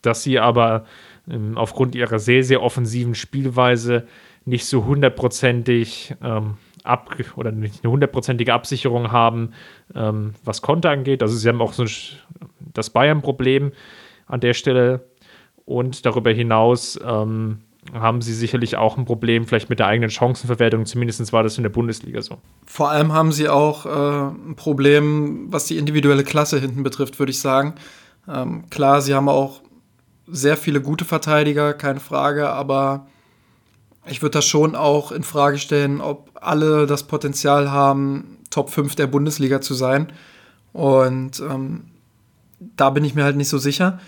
Dass 0.01 0.23
sie 0.23 0.39
aber 0.39 0.85
ähm, 1.30 1.57
aufgrund 1.57 1.95
ihrer 1.95 2.19
sehr, 2.19 2.43
sehr 2.43 2.61
offensiven 2.61 3.15
Spielweise 3.15 4.07
nicht 4.45 4.65
so 4.65 4.86
hundertprozentig 4.86 6.15
ähm, 6.23 6.55
ab 6.84 7.15
oder 7.36 7.51
nicht 7.51 7.84
eine 7.84 7.91
hundertprozentige 7.91 8.53
Absicherung 8.53 9.11
haben, 9.11 9.51
ähm, 9.95 10.36
was 10.43 10.61
Konter 10.61 10.91
angeht. 10.91 11.23
Also 11.23 11.36
sie 11.36 11.49
haben 11.49 11.61
auch 11.61 11.73
so 11.73 11.86
das 12.73 12.89
Bayern-Problem 12.91 13.71
an 14.28 14.39
der 14.39 14.53
Stelle. 14.53 15.07
Und 15.65 16.05
darüber 16.05 16.32
hinaus 16.32 16.99
ähm, 17.03 17.61
haben 17.93 18.21
sie 18.21 18.34
sicherlich 18.34 18.78
auch 18.78 18.97
ein 18.97 19.05
Problem 19.05 19.45
vielleicht 19.45 19.69
mit 19.69 19.80
der 19.80 19.88
eigenen 19.88 20.09
Chancenverwertung. 20.09 20.86
Zumindest 20.86 21.34
war 21.34 21.43
das 21.43 21.57
in 21.57 21.63
der 21.63 21.71
Bundesliga 21.71 22.21
so. 22.21 22.38
Vor 22.65 22.89
allem 22.89 23.13
haben 23.13 23.32
sie 23.32 23.49
auch 23.49 23.86
äh, 23.86 24.49
ein 24.49 24.55
Problem, 24.55 25.47
was 25.51 25.65
die 25.65 25.78
individuelle 25.78 26.23
Klasse 26.23 26.59
hinten 26.59 26.84
betrifft, 26.84 27.17
würde 27.17 27.32
ich 27.32 27.39
sagen. 27.39 27.76
Ähm, 28.28 28.69
klar, 28.69 29.01
sie 29.01 29.13
haben 29.13 29.30
auch 29.30 29.61
sehr 30.28 30.57
viele 30.57 30.82
gute 30.82 31.05
Verteidiger, 31.05 31.73
keine 31.73 31.99
Frage, 31.99 32.49
aber 32.49 33.07
ich 34.07 34.21
würde 34.21 34.38
das 34.38 34.45
schon 34.45 34.76
auch 34.76 35.11
in 35.11 35.23
Frage 35.23 35.57
stellen, 35.57 36.01
ob 36.01 36.30
alle 36.36 36.86
das 36.86 37.03
Potenzial 37.03 37.71
haben, 37.71 38.38
Top 38.49 38.69
5 38.69 38.95
der 38.95 39.07
Bundesliga 39.07 39.61
zu 39.61 39.73
sein. 39.73 40.11
Und 40.73 41.39
ähm, 41.39 41.86
da 42.59 42.89
bin 42.89 43.03
ich 43.03 43.15
mir 43.15 43.23
halt 43.23 43.36
nicht 43.36 43.49
so 43.49 43.57
sicher. 43.57 43.99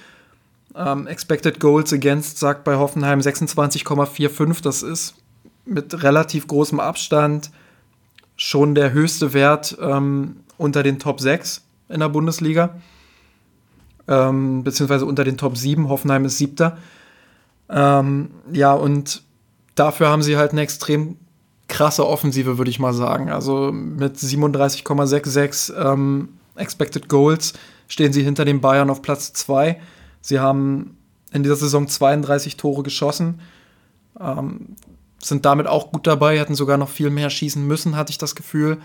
Ähm, 0.76 1.08
Expected 1.08 1.60
Goals 1.60 1.92
Against 1.92 2.38
sagt 2.38 2.64
bei 2.64 2.76
Hoffenheim 2.76 3.20
26,45. 3.20 4.62
Das 4.62 4.84
ist 4.84 5.16
mit 5.66 6.04
relativ 6.04 6.48
großem 6.48 6.80
Abstand 6.80 7.52
schon 8.36 8.76
der 8.76 8.92
höchste 8.92 9.34
Wert 9.34 9.78
ähm, 9.82 10.38
unter 10.58 10.84
den 10.84 11.00
Top 11.00 11.20
6 11.20 11.64
in 11.90 12.00
der 12.00 12.10
Bundesliga. 12.10 12.76
Ähm, 14.08 14.64
beziehungsweise 14.64 15.06
unter 15.06 15.24
den 15.24 15.38
Top 15.38 15.58
7. 15.58 15.90
Hoffenheim 15.90 16.26
ist 16.26 16.38
siebter. 16.38 16.78
Ähm, 17.70 18.32
ja, 18.52 18.74
und 18.74 19.24
dafür 19.76 20.10
haben 20.10 20.22
sie 20.22 20.38
halt 20.38 20.52
eine 20.52 20.62
extrem 20.62 21.18
krasse 21.68 22.08
Offensive, 22.08 22.58
würde 22.58 22.72
ich 22.72 22.80
mal 22.80 22.94
sagen. 22.94 23.30
Also 23.30 23.72
mit 23.72 24.16
37,66 24.16 25.76
ähm, 25.76 26.30
Expected 26.56 27.10
Goals 27.10 27.54
stehen 27.88 28.14
sie 28.14 28.24
hinter 28.24 28.46
den 28.46 28.62
Bayern 28.62 28.90
auf 28.90 29.02
Platz 29.02 29.34
2. 29.34 29.80
Sie 30.22 30.40
haben 30.40 30.98
in 31.32 31.44
dieser 31.44 31.56
Saison 31.56 31.88
32 31.88 32.58
Tore 32.58 32.84
geschossen, 32.84 33.42
ähm, 34.20 34.76
sind 35.22 35.46
damit 35.46 35.68
auch 35.68 35.92
gut 35.92 36.08
dabei, 36.08 36.40
hätten 36.40 36.56
sogar 36.56 36.78
noch 36.78 36.90
viel 36.90 37.10
mehr 37.10 37.30
schießen 37.30 37.66
müssen, 37.66 37.96
hatte 37.96 38.12
ich 38.12 38.18
das 38.18 38.36
Gefühl. 38.36 38.78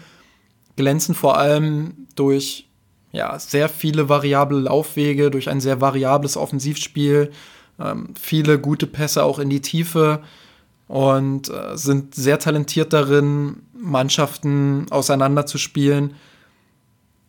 Glänzen 0.77 1.15
vor 1.15 1.37
allem 1.37 2.07
durch 2.17 2.69
ja, 3.13 3.39
sehr 3.39 3.69
viele 3.69 4.09
variable 4.09 4.61
Laufwege, 4.61 5.31
durch 5.31 5.49
ein 5.49 5.61
sehr 5.61 5.81
variables 5.81 6.37
Offensivspiel, 6.37 7.31
ähm, 7.79 8.15
viele 8.21 8.59
gute 8.59 8.87
Pässe 8.87 9.25
auch 9.25 9.39
in 9.39 9.51
die 9.51 9.61
Tiefe 9.61 10.23
und 10.89 11.49
äh, 11.49 11.77
sind 11.77 12.15
sehr 12.15 12.39
talentiert 12.39 12.93
darin, 12.93 13.63
Mannschaften 13.73 14.87
auseinanderzuspielen 14.91 16.15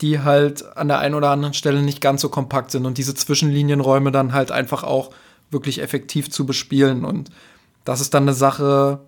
die 0.03 0.19
halt 0.19 0.75
an 0.75 0.89
der 0.89 0.99
einen 0.99 1.15
oder 1.15 1.29
anderen 1.29 1.53
Stelle 1.53 1.81
nicht 1.81 2.01
ganz 2.01 2.21
so 2.21 2.29
kompakt 2.29 2.71
sind 2.71 2.85
und 2.85 2.97
diese 2.97 3.15
Zwischenlinienräume 3.15 4.11
dann 4.11 4.33
halt 4.33 4.51
einfach 4.51 4.83
auch 4.83 5.11
wirklich 5.49 5.81
effektiv 5.81 6.29
zu 6.29 6.45
bespielen. 6.45 7.05
Und 7.05 7.29
das 7.85 8.01
ist 8.01 8.13
dann 8.13 8.23
eine 8.23 8.33
Sache, 8.33 8.99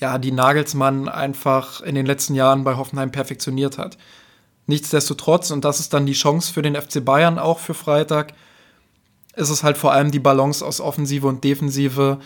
ja, 0.00 0.18
die 0.18 0.32
Nagelsmann 0.32 1.08
einfach 1.08 1.80
in 1.80 1.94
den 1.94 2.06
letzten 2.06 2.34
Jahren 2.34 2.64
bei 2.64 2.76
Hoffenheim 2.76 3.12
perfektioniert 3.12 3.78
hat. 3.78 3.98
Nichtsdestotrotz, 4.68 5.50
und 5.50 5.64
das 5.64 5.80
ist 5.80 5.92
dann 5.92 6.06
die 6.06 6.12
Chance 6.12 6.52
für 6.52 6.62
den 6.62 6.76
FC 6.76 7.04
Bayern 7.04 7.38
auch 7.38 7.58
für 7.58 7.74
Freitag, 7.74 8.34
ist 9.34 9.48
es 9.48 9.64
halt 9.64 9.78
vor 9.78 9.92
allem 9.92 10.10
die 10.10 10.18
Balance 10.20 10.64
aus 10.64 10.80
Offensive 10.80 11.26
und 11.26 11.42
Defensive, 11.42 12.18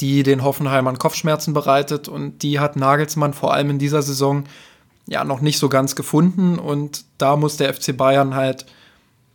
die 0.00 0.22
den 0.22 0.42
Hoffenheimern 0.42 0.98
Kopfschmerzen 0.98 1.54
bereitet. 1.54 2.08
Und 2.08 2.42
die 2.42 2.58
hat 2.58 2.76
Nagelsmann 2.76 3.34
vor 3.34 3.54
allem 3.54 3.70
in 3.70 3.78
dieser 3.78 4.02
Saison 4.02 4.44
ja 5.06 5.24
noch 5.24 5.40
nicht 5.40 5.58
so 5.58 5.68
ganz 5.68 5.94
gefunden 5.94 6.58
und 6.58 7.04
da 7.18 7.36
muss 7.36 7.56
der 7.56 7.72
FC 7.72 7.96
Bayern 7.96 8.34
halt 8.34 8.66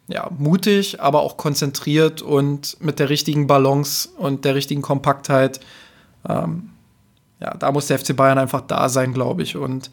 ja 0.09 0.29
mutig, 0.37 0.99
aber 0.99 1.21
auch 1.21 1.37
konzentriert 1.37 2.21
und 2.21 2.75
mit 2.81 2.99
der 2.99 3.07
richtigen 3.07 3.47
Balance 3.47 4.09
und 4.17 4.43
der 4.43 4.55
richtigen 4.55 4.81
Kompaktheit 4.81 5.61
ähm, 6.27 6.71
ja, 7.39 7.55
da 7.55 7.71
muss 7.71 7.87
der 7.87 7.97
FC 7.97 8.15
Bayern 8.15 8.37
einfach 8.37 8.61
da 8.61 8.89
sein, 8.89 9.13
glaube 9.13 9.43
ich 9.43 9.55
und 9.55 9.89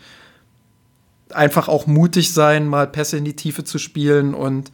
einfach 1.32 1.68
auch 1.68 1.86
mutig 1.86 2.32
sein, 2.32 2.66
mal 2.66 2.86
Pässe 2.86 3.18
in 3.18 3.24
die 3.24 3.36
Tiefe 3.36 3.64
zu 3.64 3.78
spielen 3.78 4.34
und 4.34 4.70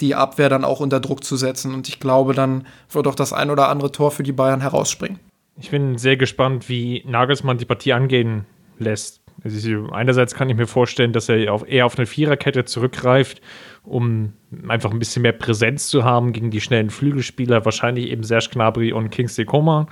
die 0.00 0.14
Abwehr 0.14 0.48
dann 0.48 0.64
auch 0.64 0.80
unter 0.80 1.00
Druck 1.00 1.24
zu 1.24 1.36
setzen. 1.36 1.74
Und 1.74 1.88
ich 1.88 2.00
glaube, 2.00 2.34
dann 2.34 2.66
wird 2.90 3.06
auch 3.06 3.14
das 3.14 3.32
ein 3.32 3.50
oder 3.50 3.68
andere 3.68 3.92
Tor 3.92 4.10
für 4.10 4.22
die 4.22 4.32
Bayern 4.32 4.60
herausspringen. 4.60 5.18
Ich 5.58 5.70
bin 5.70 5.96
sehr 5.96 6.16
gespannt, 6.16 6.68
wie 6.68 7.02
Nagelsmann 7.06 7.58
die 7.58 7.64
Partie 7.64 7.94
angehen 7.94 8.44
lässt. 8.78 9.22
Also 9.42 9.88
einerseits 9.92 10.34
kann 10.34 10.50
ich 10.50 10.56
mir 10.56 10.66
vorstellen, 10.66 11.12
dass 11.12 11.28
er 11.28 11.66
eher 11.66 11.86
auf 11.86 11.96
eine 11.96 12.06
Viererkette 12.06 12.64
zurückgreift, 12.64 13.40
um 13.84 14.32
einfach 14.66 14.90
ein 14.90 14.98
bisschen 14.98 15.22
mehr 15.22 15.32
Präsenz 15.32 15.88
zu 15.88 16.04
haben 16.04 16.32
gegen 16.32 16.50
die 16.50 16.60
schnellen 16.60 16.90
Flügelspieler, 16.90 17.64
wahrscheinlich 17.64 18.10
eben 18.10 18.22
Serge 18.22 18.48
Gnabry 18.52 18.92
und 18.92 19.10
Kingsley 19.10 19.44
Coman. 19.44 19.86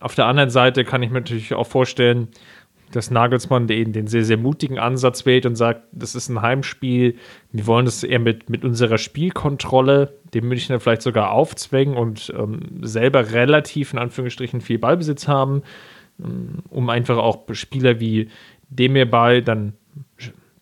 Auf 0.00 0.14
der 0.14 0.26
anderen 0.26 0.50
Seite 0.50 0.84
kann 0.84 1.02
ich 1.02 1.10
mir 1.10 1.20
natürlich 1.20 1.54
auch 1.54 1.66
vorstellen, 1.66 2.28
dass 2.92 3.10
Nagelsmann 3.10 3.66
den, 3.66 3.92
den 3.92 4.06
sehr, 4.06 4.24
sehr 4.24 4.38
mutigen 4.38 4.78
Ansatz 4.78 5.26
wählt 5.26 5.44
und 5.46 5.56
sagt, 5.56 5.82
das 5.92 6.14
ist 6.14 6.28
ein 6.28 6.40
Heimspiel, 6.40 7.16
wir 7.52 7.66
wollen 7.66 7.84
das 7.84 8.02
eher 8.02 8.18
mit, 8.18 8.48
mit 8.48 8.64
unserer 8.64 8.98
Spielkontrolle 8.98 10.14
dem 10.34 10.48
Münchner 10.48 10.80
vielleicht 10.80 11.02
sogar 11.02 11.30
aufzwängen 11.32 11.96
und 11.96 12.32
ähm, 12.36 12.60
selber 12.82 13.32
relativ 13.32 13.92
in 13.92 13.98
Anführungsstrichen 13.98 14.60
viel 14.60 14.78
Ballbesitz 14.78 15.28
haben 15.28 15.62
um 16.70 16.90
einfach 16.90 17.16
auch 17.16 17.44
Spieler 17.52 18.00
wie 18.00 18.28
Demirbay 18.70 19.42
dann 19.42 19.74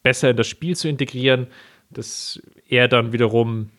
besser 0.02 0.30
in 0.30 0.36
das 0.36 0.46
Spiel 0.46 0.76
zu 0.76 0.88
integrieren, 0.88 1.46
dass 1.90 2.40
er 2.68 2.88
dann 2.88 3.12
wiederum 3.12 3.70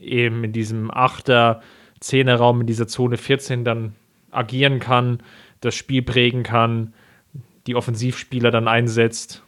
eben 0.00 0.44
in 0.44 0.52
diesem 0.52 0.90
Achter, 0.90 1.62
Zehnerraum 2.00 2.62
in 2.62 2.66
dieser 2.66 2.88
Zone 2.88 3.16
14 3.16 3.64
dann 3.64 3.94
agieren 4.30 4.80
kann, 4.80 5.18
das 5.60 5.74
Spiel 5.74 6.02
prägen 6.02 6.42
kann, 6.42 6.94
die 7.66 7.74
Offensivspieler 7.74 8.50
dann 8.50 8.68
einsetzt 8.68 9.42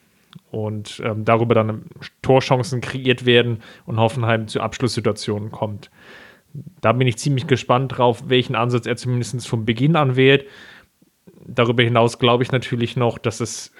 und 0.50 1.00
ähm, 1.04 1.24
darüber 1.24 1.54
dann 1.54 1.84
Torchancen 2.22 2.80
kreiert 2.80 3.26
werden 3.26 3.62
und 3.86 3.98
Hoffenheim 3.98 4.48
zu 4.48 4.60
Abschlusssituationen 4.60 5.50
kommt. 5.50 5.90
Da 6.80 6.92
bin 6.92 7.08
ich 7.08 7.18
ziemlich 7.18 7.46
gespannt 7.46 7.98
drauf, 7.98 8.24
welchen 8.28 8.54
Ansatz 8.54 8.86
er 8.86 8.96
zumindest 8.96 9.48
vom 9.48 9.64
Beginn 9.64 9.96
an 9.96 10.16
wählt 10.16 10.46
darüber 11.46 11.82
hinaus 11.82 12.18
glaube 12.18 12.42
ich 12.42 12.52
natürlich 12.52 12.96
noch, 12.96 13.18
dass 13.18 13.40
es 13.40 13.72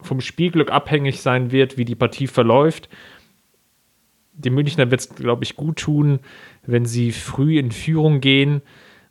vom 0.00 0.20
Spielglück 0.20 0.70
abhängig 0.70 1.20
sein 1.20 1.52
wird, 1.52 1.78
wie 1.78 1.84
die 1.84 1.94
Partie 1.94 2.26
verläuft. 2.26 2.88
Die 4.32 4.50
Münchner 4.50 4.90
wird 4.90 5.00
es, 5.00 5.14
glaube 5.14 5.44
ich, 5.44 5.56
gut 5.56 5.78
tun, 5.78 6.20
wenn 6.66 6.86
sie 6.86 7.12
früh 7.12 7.58
in 7.58 7.70
Führung 7.70 8.20
gehen, 8.20 8.62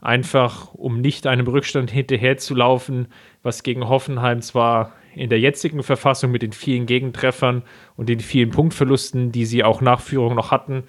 einfach 0.02 0.74
um 0.74 1.00
nicht 1.00 1.28
einem 1.28 1.48
Rückstand 1.48 1.92
hinterherzulaufen, 1.92 3.08
was 3.44 3.64
gegen 3.64 3.88
Hoffenheim 3.88 4.42
zwar 4.42 4.94
in 5.16 5.30
der 5.30 5.40
jetzigen 5.40 5.84
Verfassung 5.84 6.32
mit 6.32 6.42
den 6.42 6.54
vielen 6.54 6.86
Gegentreffern 6.86 7.64
und 7.98 8.08
den 8.08 8.20
vielen 8.20 8.52
Punktverlusten, 8.52 9.32
die 9.32 9.46
sie 9.46 9.64
auch 9.64 9.82
nach 9.82 10.00
Führung 10.00 10.36
noch 10.36 10.52
hatten, 10.52 10.84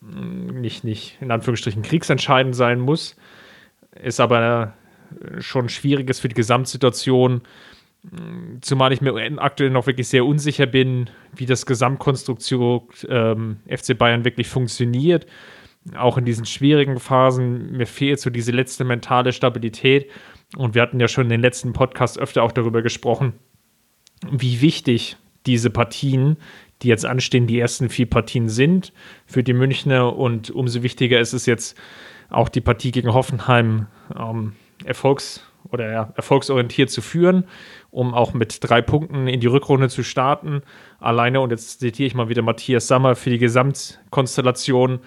nicht, 0.00 0.84
nicht 0.84 1.18
in 1.20 1.30
Anführungsstrichen 1.30 1.82
kriegsentscheidend 1.82 2.54
sein 2.54 2.80
muss, 2.80 3.16
ist 4.00 4.20
aber 4.20 4.74
schon 5.38 5.68
schwierig 5.68 6.08
ist 6.10 6.20
für 6.20 6.28
die 6.28 6.34
Gesamtsituation. 6.34 7.42
Zumal 8.60 8.92
ich 8.92 9.00
mir 9.00 9.14
aktuell 9.38 9.70
noch 9.70 9.86
wirklich 9.86 10.08
sehr 10.08 10.24
unsicher 10.26 10.66
bin, 10.66 11.08
wie 11.36 11.46
das 11.46 11.66
Gesamtkonstruktion 11.66 12.82
ähm, 13.08 13.58
FC 13.68 13.96
Bayern 13.96 14.24
wirklich 14.24 14.48
funktioniert. 14.48 15.26
Auch 15.96 16.18
in 16.18 16.24
diesen 16.24 16.46
schwierigen 16.46 16.98
Phasen, 16.98 17.72
mir 17.72 17.86
fehlt 17.86 18.20
so 18.20 18.30
diese 18.30 18.52
letzte 18.52 18.84
mentale 18.84 19.32
Stabilität. 19.32 20.10
Und 20.56 20.74
wir 20.74 20.82
hatten 20.82 21.00
ja 21.00 21.08
schon 21.08 21.24
in 21.24 21.30
den 21.30 21.40
letzten 21.40 21.72
Podcasts 21.72 22.18
öfter 22.18 22.42
auch 22.42 22.52
darüber 22.52 22.82
gesprochen, 22.82 23.34
wie 24.30 24.60
wichtig 24.60 25.16
diese 25.46 25.70
Partien, 25.70 26.36
die 26.82 26.88
jetzt 26.88 27.06
anstehen, 27.06 27.46
die 27.46 27.58
ersten 27.58 27.88
vier 27.88 28.08
Partien 28.08 28.48
sind 28.48 28.92
für 29.26 29.42
die 29.42 29.54
Münchner. 29.54 30.16
Und 30.16 30.50
umso 30.50 30.82
wichtiger 30.82 31.20
ist 31.20 31.32
es 31.32 31.46
jetzt 31.46 31.78
auch 32.28 32.48
die 32.48 32.60
Partie 32.60 32.90
gegen 32.90 33.12
Hoffenheim 33.12 33.86
ähm, 34.16 34.52
erfolgs- 34.84 35.46
oder 35.70 35.90
ja, 35.90 36.12
erfolgsorientiert 36.16 36.90
zu 36.90 37.00
führen, 37.02 37.44
um 37.90 38.14
auch 38.14 38.34
mit 38.34 38.58
drei 38.60 38.82
Punkten 38.82 39.28
in 39.28 39.40
die 39.40 39.46
Rückrunde 39.46 39.88
zu 39.88 40.02
starten. 40.02 40.62
Alleine, 40.98 41.40
und 41.40 41.50
jetzt 41.50 41.80
zitiere 41.80 42.06
ich 42.06 42.14
mal 42.14 42.28
wieder 42.28 42.42
Matthias 42.42 42.88
Sammer, 42.88 43.14
für 43.14 43.30
die 43.30 43.38
Gesamtkonstellation 43.38 45.00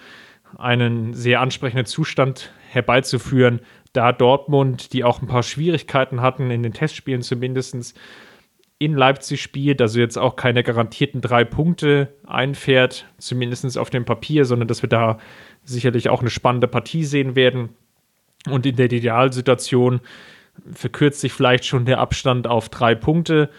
einen 0.56 1.12
sehr 1.12 1.40
ansprechenden 1.40 1.86
Zustand 1.86 2.52
herbeizuführen, 2.70 3.60
da 3.96 4.12
Dortmund, 4.12 4.92
die 4.92 5.04
auch 5.04 5.22
ein 5.22 5.26
paar 5.26 5.42
Schwierigkeiten 5.42 6.20
hatten, 6.20 6.50
in 6.50 6.62
den 6.62 6.72
Testspielen 6.72 7.22
zumindest, 7.22 7.98
in 8.78 8.94
Leipzig 8.94 9.40
spielt, 9.40 9.80
also 9.80 9.98
jetzt 9.98 10.18
auch 10.18 10.36
keine 10.36 10.62
garantierten 10.62 11.22
drei 11.22 11.44
Punkte 11.44 12.12
einfährt, 12.26 13.06
zumindest 13.16 13.78
auf 13.78 13.88
dem 13.88 14.04
Papier, 14.04 14.44
sondern 14.44 14.68
dass 14.68 14.82
wir 14.82 14.88
da 14.88 15.18
sicherlich 15.64 16.10
auch 16.10 16.20
eine 16.20 16.30
spannende 16.30 16.68
Partie 16.68 17.04
sehen 17.04 17.36
werden. 17.36 17.70
Und 18.50 18.66
in 18.66 18.76
der 18.76 18.92
Idealsituation 18.92 20.00
verkürzt 20.72 21.20
sich 21.20 21.32
vielleicht 21.32 21.64
schon 21.64 21.86
der 21.86 21.98
Abstand 21.98 22.46
auf 22.46 22.68
drei 22.68 22.94
Punkte. 22.94 23.50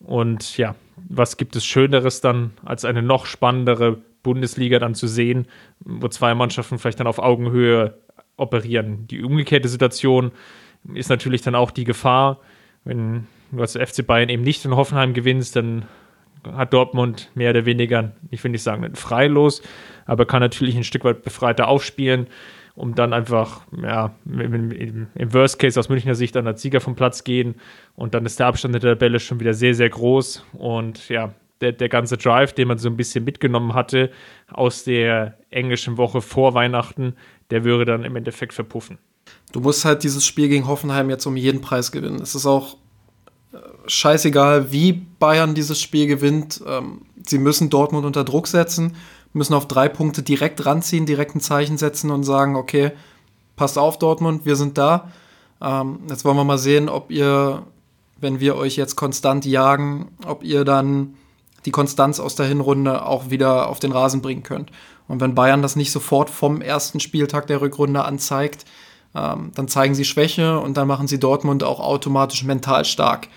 Und 0.00 0.56
ja, 0.56 0.74
was 0.96 1.36
gibt 1.36 1.54
es 1.54 1.64
Schöneres 1.64 2.20
dann, 2.20 2.52
als 2.64 2.84
eine 2.84 3.02
noch 3.02 3.26
spannendere 3.26 3.98
Bundesliga 4.22 4.78
dann 4.78 4.94
zu 4.94 5.06
sehen, 5.06 5.46
wo 5.80 6.08
zwei 6.08 6.34
Mannschaften 6.34 6.78
vielleicht 6.78 7.00
dann 7.00 7.06
auf 7.06 7.18
Augenhöhe 7.18 7.98
operieren. 8.42 9.06
Die 9.06 9.22
umgekehrte 9.22 9.68
Situation 9.68 10.32
ist 10.94 11.10
natürlich 11.10 11.42
dann 11.42 11.54
auch 11.54 11.70
die 11.70 11.84
Gefahr, 11.84 12.40
wenn 12.84 13.26
du 13.52 13.60
als 13.60 13.72
FC 13.72 14.06
Bayern 14.06 14.28
eben 14.28 14.42
nicht 14.42 14.64
in 14.64 14.76
Hoffenheim 14.76 15.14
gewinnst, 15.14 15.56
dann 15.56 15.86
hat 16.44 16.72
Dortmund 16.72 17.30
mehr 17.34 17.50
oder 17.50 17.64
weniger, 17.66 18.12
ich 18.30 18.42
will 18.42 18.50
nicht 18.50 18.62
sagen, 18.62 18.94
freilos, 18.94 19.62
aber 20.06 20.26
kann 20.26 20.40
natürlich 20.40 20.76
ein 20.76 20.84
Stück 20.84 21.04
weit 21.04 21.22
befreiter 21.22 21.68
aufspielen, 21.68 22.26
um 22.74 22.94
dann 22.94 23.12
einfach, 23.12 23.62
ja, 23.80 24.14
im, 24.26 25.06
Worst 25.32 25.58
Case 25.58 25.78
aus 25.78 25.88
Münchner 25.88 26.14
Sicht 26.14 26.34
dann 26.34 26.46
als 26.46 26.62
Sieger 26.62 26.80
vom 26.80 26.96
Platz 26.96 27.22
gehen. 27.22 27.56
Und 27.96 28.14
dann 28.14 28.24
ist 28.24 28.40
der 28.40 28.46
Abstand 28.46 28.74
der 28.74 28.80
Tabelle 28.80 29.20
schon 29.20 29.40
wieder 29.40 29.54
sehr, 29.54 29.74
sehr 29.74 29.90
groß. 29.90 30.44
Und 30.54 31.08
ja, 31.08 31.34
der, 31.62 31.72
der 31.72 31.88
ganze 31.88 32.16
Drive, 32.16 32.52
den 32.52 32.68
man 32.68 32.78
so 32.78 32.88
ein 32.88 32.96
bisschen 32.96 33.24
mitgenommen 33.24 33.74
hatte 33.74 34.10
aus 34.50 34.84
der 34.84 35.38
englischen 35.50 35.96
Woche 35.96 36.20
vor 36.20 36.54
Weihnachten, 36.54 37.14
der 37.50 37.64
würde 37.64 37.84
dann 37.84 38.04
im 38.04 38.16
Endeffekt 38.16 38.52
verpuffen. 38.52 38.98
Du 39.52 39.60
musst 39.60 39.84
halt 39.84 40.02
dieses 40.02 40.26
Spiel 40.26 40.48
gegen 40.48 40.66
Hoffenheim 40.66 41.10
jetzt 41.10 41.26
um 41.26 41.36
jeden 41.36 41.60
Preis 41.60 41.92
gewinnen. 41.92 42.20
Es 42.20 42.34
ist 42.34 42.46
auch 42.46 42.76
äh, 43.52 43.58
scheißegal, 43.86 44.72
wie 44.72 44.92
Bayern 44.92 45.54
dieses 45.54 45.80
Spiel 45.80 46.06
gewinnt. 46.06 46.62
Ähm, 46.66 47.02
sie 47.26 47.38
müssen 47.38 47.70
Dortmund 47.70 48.04
unter 48.04 48.24
Druck 48.24 48.48
setzen, 48.48 48.96
müssen 49.32 49.54
auf 49.54 49.68
drei 49.68 49.88
Punkte 49.88 50.22
direkt 50.22 50.64
ranziehen, 50.66 51.06
direkt 51.06 51.34
ein 51.34 51.40
Zeichen 51.40 51.78
setzen 51.78 52.10
und 52.10 52.24
sagen, 52.24 52.56
okay, 52.56 52.92
passt 53.56 53.78
auf 53.78 53.98
Dortmund, 53.98 54.44
wir 54.44 54.56
sind 54.56 54.78
da. 54.78 55.12
Ähm, 55.60 56.00
jetzt 56.08 56.24
wollen 56.24 56.36
wir 56.36 56.44
mal 56.44 56.58
sehen, 56.58 56.88
ob 56.88 57.10
ihr, 57.10 57.64
wenn 58.18 58.40
wir 58.40 58.56
euch 58.56 58.76
jetzt 58.76 58.96
konstant 58.96 59.44
jagen, 59.44 60.10
ob 60.26 60.42
ihr 60.42 60.64
dann 60.64 61.14
die 61.64 61.70
Konstanz 61.70 62.20
aus 62.20 62.34
der 62.34 62.46
Hinrunde 62.46 63.06
auch 63.06 63.30
wieder 63.30 63.68
auf 63.68 63.78
den 63.78 63.92
Rasen 63.92 64.22
bringen 64.22 64.42
könnt. 64.42 64.70
Und 65.08 65.20
wenn 65.20 65.34
Bayern 65.34 65.62
das 65.62 65.76
nicht 65.76 65.92
sofort 65.92 66.30
vom 66.30 66.60
ersten 66.60 67.00
Spieltag 67.00 67.46
der 67.46 67.60
Rückrunde 67.60 68.04
anzeigt, 68.04 68.64
ähm, 69.14 69.52
dann 69.54 69.68
zeigen 69.68 69.94
sie 69.94 70.04
Schwäche 70.04 70.58
und 70.58 70.76
dann 70.76 70.88
machen 70.88 71.06
sie 71.06 71.18
Dortmund 71.18 71.64
auch 71.64 71.80
automatisch 71.80 72.44
mental 72.44 72.84
stark. 72.84 73.28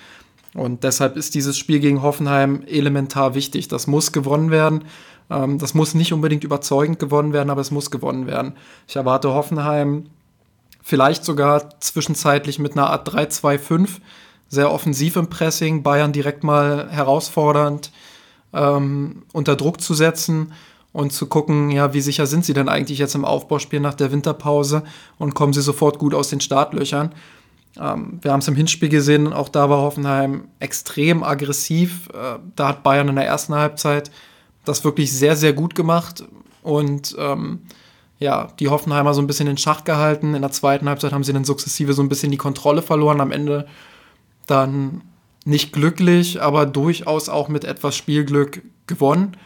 Und 0.53 0.83
deshalb 0.83 1.17
ist 1.17 1.35
dieses 1.35 1.57
Spiel 1.57 1.79
gegen 1.79 2.01
Hoffenheim 2.01 2.63
elementar 2.65 3.35
wichtig. 3.35 3.67
Das 3.67 3.87
muss 3.87 4.13
gewonnen 4.13 4.51
werden. 4.51 4.85
Ähm, 5.29 5.57
das 5.59 5.73
muss 5.73 5.93
nicht 5.93 6.13
unbedingt 6.13 6.43
überzeugend 6.43 6.97
gewonnen 6.99 7.33
werden, 7.33 7.49
aber 7.49 7.61
es 7.61 7.71
muss 7.71 7.91
gewonnen 7.91 8.25
werden. 8.25 8.53
Ich 8.87 8.95
erwarte 8.95 9.33
Hoffenheim 9.33 10.05
vielleicht 10.81 11.25
sogar 11.25 11.79
zwischenzeitlich 11.81 12.59
mit 12.59 12.73
einer 12.73 12.89
Art 12.89 13.09
3-2-5, 13.09 13.99
sehr 14.47 14.71
offensiv 14.71 15.15
im 15.15 15.27
Pressing, 15.27 15.83
Bayern 15.83 16.13
direkt 16.13 16.43
mal 16.43 16.89
herausfordernd 16.89 17.91
ähm, 18.55 19.23
unter 19.33 19.55
Druck 19.55 19.81
zu 19.81 19.93
setzen 19.93 20.53
und 20.93 21.11
zu 21.11 21.27
gucken, 21.27 21.71
ja, 21.71 21.93
wie 21.93 22.01
sicher 22.01 22.25
sind 22.25 22.45
sie 22.45 22.53
denn 22.53 22.69
eigentlich 22.69 22.99
jetzt 22.99 23.15
im 23.15 23.25
Aufbauspiel 23.25 23.81
nach 23.81 23.95
der 23.95 24.11
Winterpause 24.11 24.83
und 25.19 25.35
kommen 25.35 25.53
sie 25.53 25.61
sofort 25.61 25.99
gut 25.99 26.13
aus 26.13 26.29
den 26.29 26.39
Startlöchern. 26.39 27.13
Ähm, 27.77 28.19
wir 28.21 28.31
haben 28.31 28.39
es 28.39 28.47
im 28.47 28.55
Hinspiel 28.55 28.89
gesehen, 28.89 29.33
auch 29.33 29.49
da 29.49 29.69
war 29.69 29.79
Hoffenheim 29.79 30.45
extrem 30.59 31.23
aggressiv. 31.23 32.09
Äh, 32.13 32.39
da 32.55 32.69
hat 32.69 32.83
Bayern 32.83 33.09
in 33.09 33.15
der 33.15 33.27
ersten 33.27 33.53
Halbzeit 33.53 34.09
das 34.63 34.83
wirklich 34.85 35.11
sehr, 35.11 35.35
sehr 35.35 35.53
gut 35.53 35.75
gemacht 35.75 36.23
und 36.63 37.15
ähm, 37.19 37.59
ja, 38.17 38.47
die 38.59 38.69
Hoffenheimer 38.69 39.13
so 39.13 39.21
ein 39.21 39.27
bisschen 39.27 39.47
in 39.47 39.57
Schach 39.57 39.83
gehalten. 39.83 40.33
In 40.33 40.41
der 40.41 40.51
zweiten 40.51 40.87
Halbzeit 40.87 41.11
haben 41.11 41.25
sie 41.25 41.33
dann 41.33 41.43
sukzessive 41.43 41.93
so 41.93 42.01
ein 42.01 42.09
bisschen 42.09 42.31
die 42.31 42.37
Kontrolle 42.37 42.81
verloren. 42.81 43.19
Am 43.19 43.31
Ende 43.31 43.67
dann 44.47 45.01
nicht 45.45 45.71
glücklich, 45.71 46.41
aber 46.41 46.65
durchaus 46.65 47.29
auch 47.29 47.47
mit 47.47 47.63
etwas 47.63 47.95
Spielglück 47.95 48.63
gewonnen. 48.87 49.37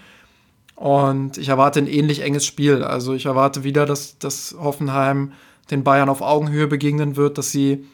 Und 0.76 1.38
ich 1.38 1.50
erwarte 1.50 1.80
ein 1.80 1.88
ähnlich 1.88 2.22
enges 2.22 2.46
Spiel. 2.46 2.84
Also 2.84 3.14
ich 3.14 3.26
erwarte 3.26 3.64
wieder, 3.64 3.86
dass, 3.86 4.18
dass 4.18 4.56
Hoffenheim 4.58 5.34
den 5.70 5.84
Bayern 5.84 6.10
auf 6.10 6.22
Augenhöhe 6.22 6.68
begegnen 6.68 7.18
wird, 7.18 7.38
dass 7.38 7.52
sie 7.52 7.86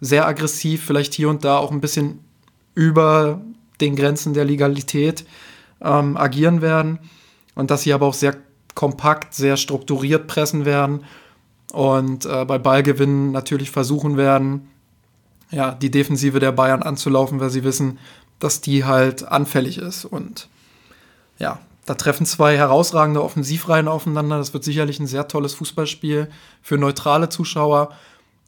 sehr 0.00 0.26
aggressiv, 0.26 0.84
vielleicht 0.84 1.14
hier 1.14 1.30
und 1.30 1.42
da 1.44 1.56
auch 1.56 1.72
ein 1.72 1.80
bisschen 1.80 2.20
über 2.74 3.40
den 3.80 3.96
Grenzen 3.96 4.34
der 4.34 4.44
Legalität 4.44 5.24
ähm, 5.80 6.16
agieren 6.16 6.60
werden 6.60 6.98
und 7.54 7.70
dass 7.70 7.82
sie 7.82 7.92
aber 7.92 8.06
auch 8.06 8.14
sehr 8.14 8.36
kompakt, 8.74 9.34
sehr 9.34 9.56
strukturiert 9.56 10.26
pressen 10.26 10.64
werden 10.64 11.04
und 11.72 12.26
äh, 12.26 12.44
bei 12.44 12.58
Ballgewinnen 12.58 13.32
natürlich 13.32 13.70
versuchen 13.70 14.16
werden, 14.16 14.68
ja, 15.50 15.72
die 15.72 15.90
Defensive 15.90 16.40
der 16.40 16.52
Bayern 16.52 16.82
anzulaufen, 16.82 17.40
weil 17.40 17.50
sie 17.50 17.64
wissen, 17.64 17.98
dass 18.38 18.60
die 18.60 18.84
halt 18.84 19.26
anfällig 19.26 19.78
ist. 19.78 20.04
Und 20.04 20.48
ja, 21.38 21.60
da 21.86 21.94
treffen 21.94 22.26
zwei 22.26 22.56
herausragende 22.56 23.22
Offensivreihen 23.22 23.88
aufeinander. 23.88 24.38
Das 24.38 24.52
wird 24.52 24.64
sicherlich 24.64 25.00
ein 25.00 25.06
sehr 25.06 25.28
tolles 25.28 25.54
Fußballspiel 25.54 26.28
für 26.62 26.78
neutrale 26.78 27.28
Zuschauer. 27.28 27.90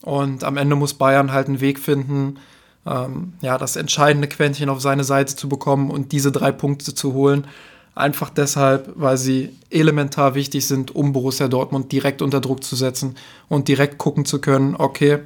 Und 0.02 0.44
am 0.44 0.56
Ende 0.56 0.76
muss 0.76 0.94
Bayern 0.94 1.32
halt 1.32 1.48
einen 1.48 1.60
Weg 1.60 1.78
finden, 1.78 2.38
ähm, 2.86 3.34
ja, 3.42 3.58
das 3.58 3.76
entscheidende 3.76 4.28
Quäntchen 4.28 4.70
auf 4.70 4.80
seine 4.80 5.04
Seite 5.04 5.36
zu 5.36 5.48
bekommen 5.48 5.90
und 5.90 6.12
diese 6.12 6.32
drei 6.32 6.52
Punkte 6.52 6.94
zu 6.94 7.12
holen. 7.12 7.46
Einfach 7.94 8.30
deshalb, 8.30 8.92
weil 8.94 9.16
sie 9.18 9.50
elementar 9.68 10.34
wichtig 10.34 10.66
sind, 10.66 10.94
um 10.94 11.12
Borussia 11.12 11.48
Dortmund 11.48 11.92
direkt 11.92 12.22
unter 12.22 12.40
Druck 12.40 12.64
zu 12.64 12.76
setzen 12.76 13.16
und 13.48 13.68
direkt 13.68 13.98
gucken 13.98 14.24
zu 14.24 14.40
können, 14.40 14.76
okay, 14.76 15.18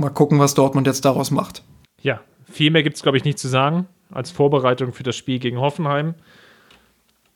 Mal 0.00 0.08
gucken, 0.08 0.38
was 0.38 0.54
Dortmund 0.54 0.86
jetzt 0.86 1.04
daraus 1.04 1.30
macht. 1.30 1.62
Ja, 2.00 2.22
viel 2.50 2.70
mehr 2.70 2.82
gibt 2.82 2.96
es, 2.96 3.02
glaube 3.02 3.18
ich, 3.18 3.24
nicht 3.24 3.38
zu 3.38 3.48
sagen 3.48 3.86
als 4.10 4.30
Vorbereitung 4.30 4.94
für 4.94 5.02
das 5.02 5.14
Spiel 5.14 5.38
gegen 5.38 5.60
Hoffenheim. 5.60 6.14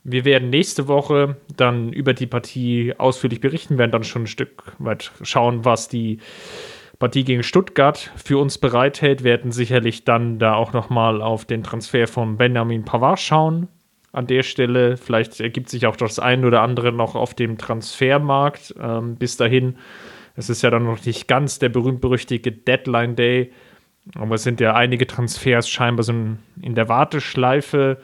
Wir 0.03 0.25
werden 0.25 0.49
nächste 0.49 0.87
Woche 0.87 1.37
dann 1.55 1.93
über 1.93 2.13
die 2.13 2.25
Partie 2.25 2.95
ausführlich 2.97 3.39
berichten, 3.39 3.77
werden 3.77 3.91
dann 3.91 4.03
schon 4.03 4.23
ein 4.23 4.27
Stück 4.27 4.63
weit 4.79 5.11
schauen, 5.21 5.63
was 5.63 5.89
die 5.89 6.17
Partie 6.97 7.23
gegen 7.23 7.43
Stuttgart 7.43 8.11
für 8.15 8.39
uns 8.39 8.57
bereithält, 8.57 9.23
werden 9.23 9.51
sicherlich 9.51 10.03
dann 10.03 10.39
da 10.39 10.55
auch 10.55 10.73
nochmal 10.73 11.21
auf 11.21 11.45
den 11.45 11.61
Transfer 11.61 12.07
von 12.07 12.37
Benjamin 12.37 12.83
Pavard 12.83 13.19
schauen. 13.19 13.67
An 14.11 14.25
der 14.25 14.41
Stelle, 14.41 14.97
vielleicht 14.97 15.39
ergibt 15.39 15.69
sich 15.69 15.85
auch 15.85 15.97
das 15.97 16.17
ein 16.17 16.43
oder 16.43 16.63
andere 16.63 16.91
noch 16.91 17.13
auf 17.13 17.35
dem 17.35 17.59
Transfermarkt. 17.59 18.73
Ähm, 18.81 19.17
bis 19.17 19.37
dahin 19.37 19.75
es 20.35 20.49
ist 20.49 20.61
ja 20.61 20.69
dann 20.69 20.83
noch 20.83 21.03
nicht 21.05 21.27
ganz 21.27 21.59
der 21.59 21.69
berühmt-berüchtigte 21.69 22.51
Deadline 22.51 23.15
Day, 23.15 23.51
aber 24.15 24.35
es 24.35 24.43
sind 24.43 24.59
ja 24.59 24.75
einige 24.75 25.07
Transfers 25.07 25.69
scheinbar 25.69 26.03
so 26.03 26.13
in 26.13 26.75
der 26.75 26.89
Warteschleife. 26.89 27.99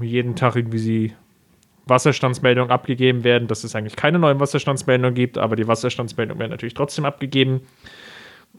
Jeden 0.00 0.36
Tag 0.36 0.56
irgendwie 0.56 0.78
sie 0.78 1.12
Wasserstandsmeldungen 1.86 2.70
abgegeben 2.70 3.24
werden, 3.24 3.48
dass 3.48 3.64
es 3.64 3.74
eigentlich 3.74 3.96
keine 3.96 4.18
neuen 4.18 4.40
Wasserstandsmeldungen 4.40 5.14
gibt, 5.14 5.38
aber 5.38 5.56
die 5.56 5.68
Wasserstandsmeldungen 5.68 6.40
werden 6.40 6.50
natürlich 6.50 6.74
trotzdem 6.74 7.04
abgegeben. 7.04 7.60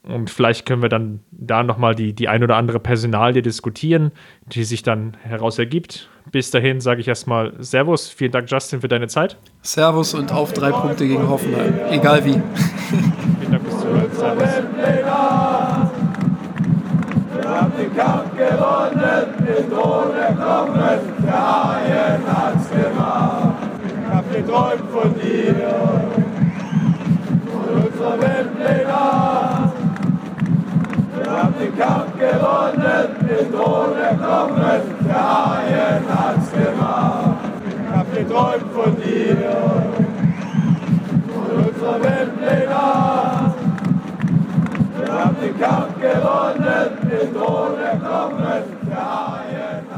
Und 0.08 0.30
vielleicht 0.30 0.66
können 0.66 0.82
wir 0.82 0.89
dann 0.89 1.20
da 1.32 1.64
nochmal 1.64 1.93
die, 1.93 2.14
die 2.14 2.30
ein 2.30 2.43
oder 2.43 2.55
andere 2.55 2.80
Personalie 2.80 3.41
diskutieren, 3.41 4.12
die 4.45 4.64
sich 4.64 4.82
dann 4.82 5.18
heraus 5.22 5.60
ergibt. 5.60 6.10
Bis 6.32 6.49
dahin 6.49 6.80
sage 6.80 7.01
ich 7.01 7.08
erstmal 7.08 7.53
Servus. 7.60 8.10
Vielen 8.10 8.32
Dank, 8.32 8.49
Justin, 8.49 8.80
für 8.82 8.88
deine 8.88 9.08
Zeit. 9.08 9.38
Servus 9.62 10.14
und 10.14 10.32
auf 10.32 10.53
drei 10.53 10.72
Punkte 10.72 11.08
gegen 11.08 11.28
Hoffenheim. 11.28 11.74
Egal 11.89 12.24
wie. 12.24 12.41
Vielen 13.39 13.51
Dank 13.51 13.64
fürs 13.64 13.82
Zuhören. 13.82 14.12
Servus. 14.14 14.49
Wir 17.34 17.49
haben 17.49 17.72
den 17.78 17.95
Kampf 17.95 18.32
gewonnen, 18.36 19.26
den 19.39 19.70
Tod 19.70 20.14
kommen, 20.38 20.99
der 21.26 21.64
Haien 21.64 22.22
hat's 22.28 22.70
gemacht. 22.70 23.55
Ich 23.86 24.14
hab 24.14 24.34
geträumt 24.34 24.84
von 24.91 25.14
dir, 25.16 25.97
den 31.60 31.78
Kampf 31.78 32.14
gewonnen, 32.18 33.08
mit 33.22 33.53
ohne 33.53 34.18
Knochen, 34.18 34.82
der 35.05 35.16
Haien 35.16 36.03
hat's 36.08 36.51
gemacht. 36.51 37.38
Ich 37.68 37.95
hab 37.95 38.14
geträumt 38.14 38.72
von 38.74 38.95
dir, 38.97 39.38
von 41.34 41.66
unserer 41.66 42.03
Welt 42.03 42.70
Nacht. 42.70 43.55
Wir 44.97 45.14
haben 45.14 45.36
den 45.41 45.60
Kampf 45.60 45.95
gewonnen, 45.99 46.89
mit 47.03 47.36
ohne 47.36 47.89
Knochen, 47.99 48.64
der 48.88 48.97
Haien 48.97 49.82
hat's 49.89 49.89
gemacht. 49.89 49.97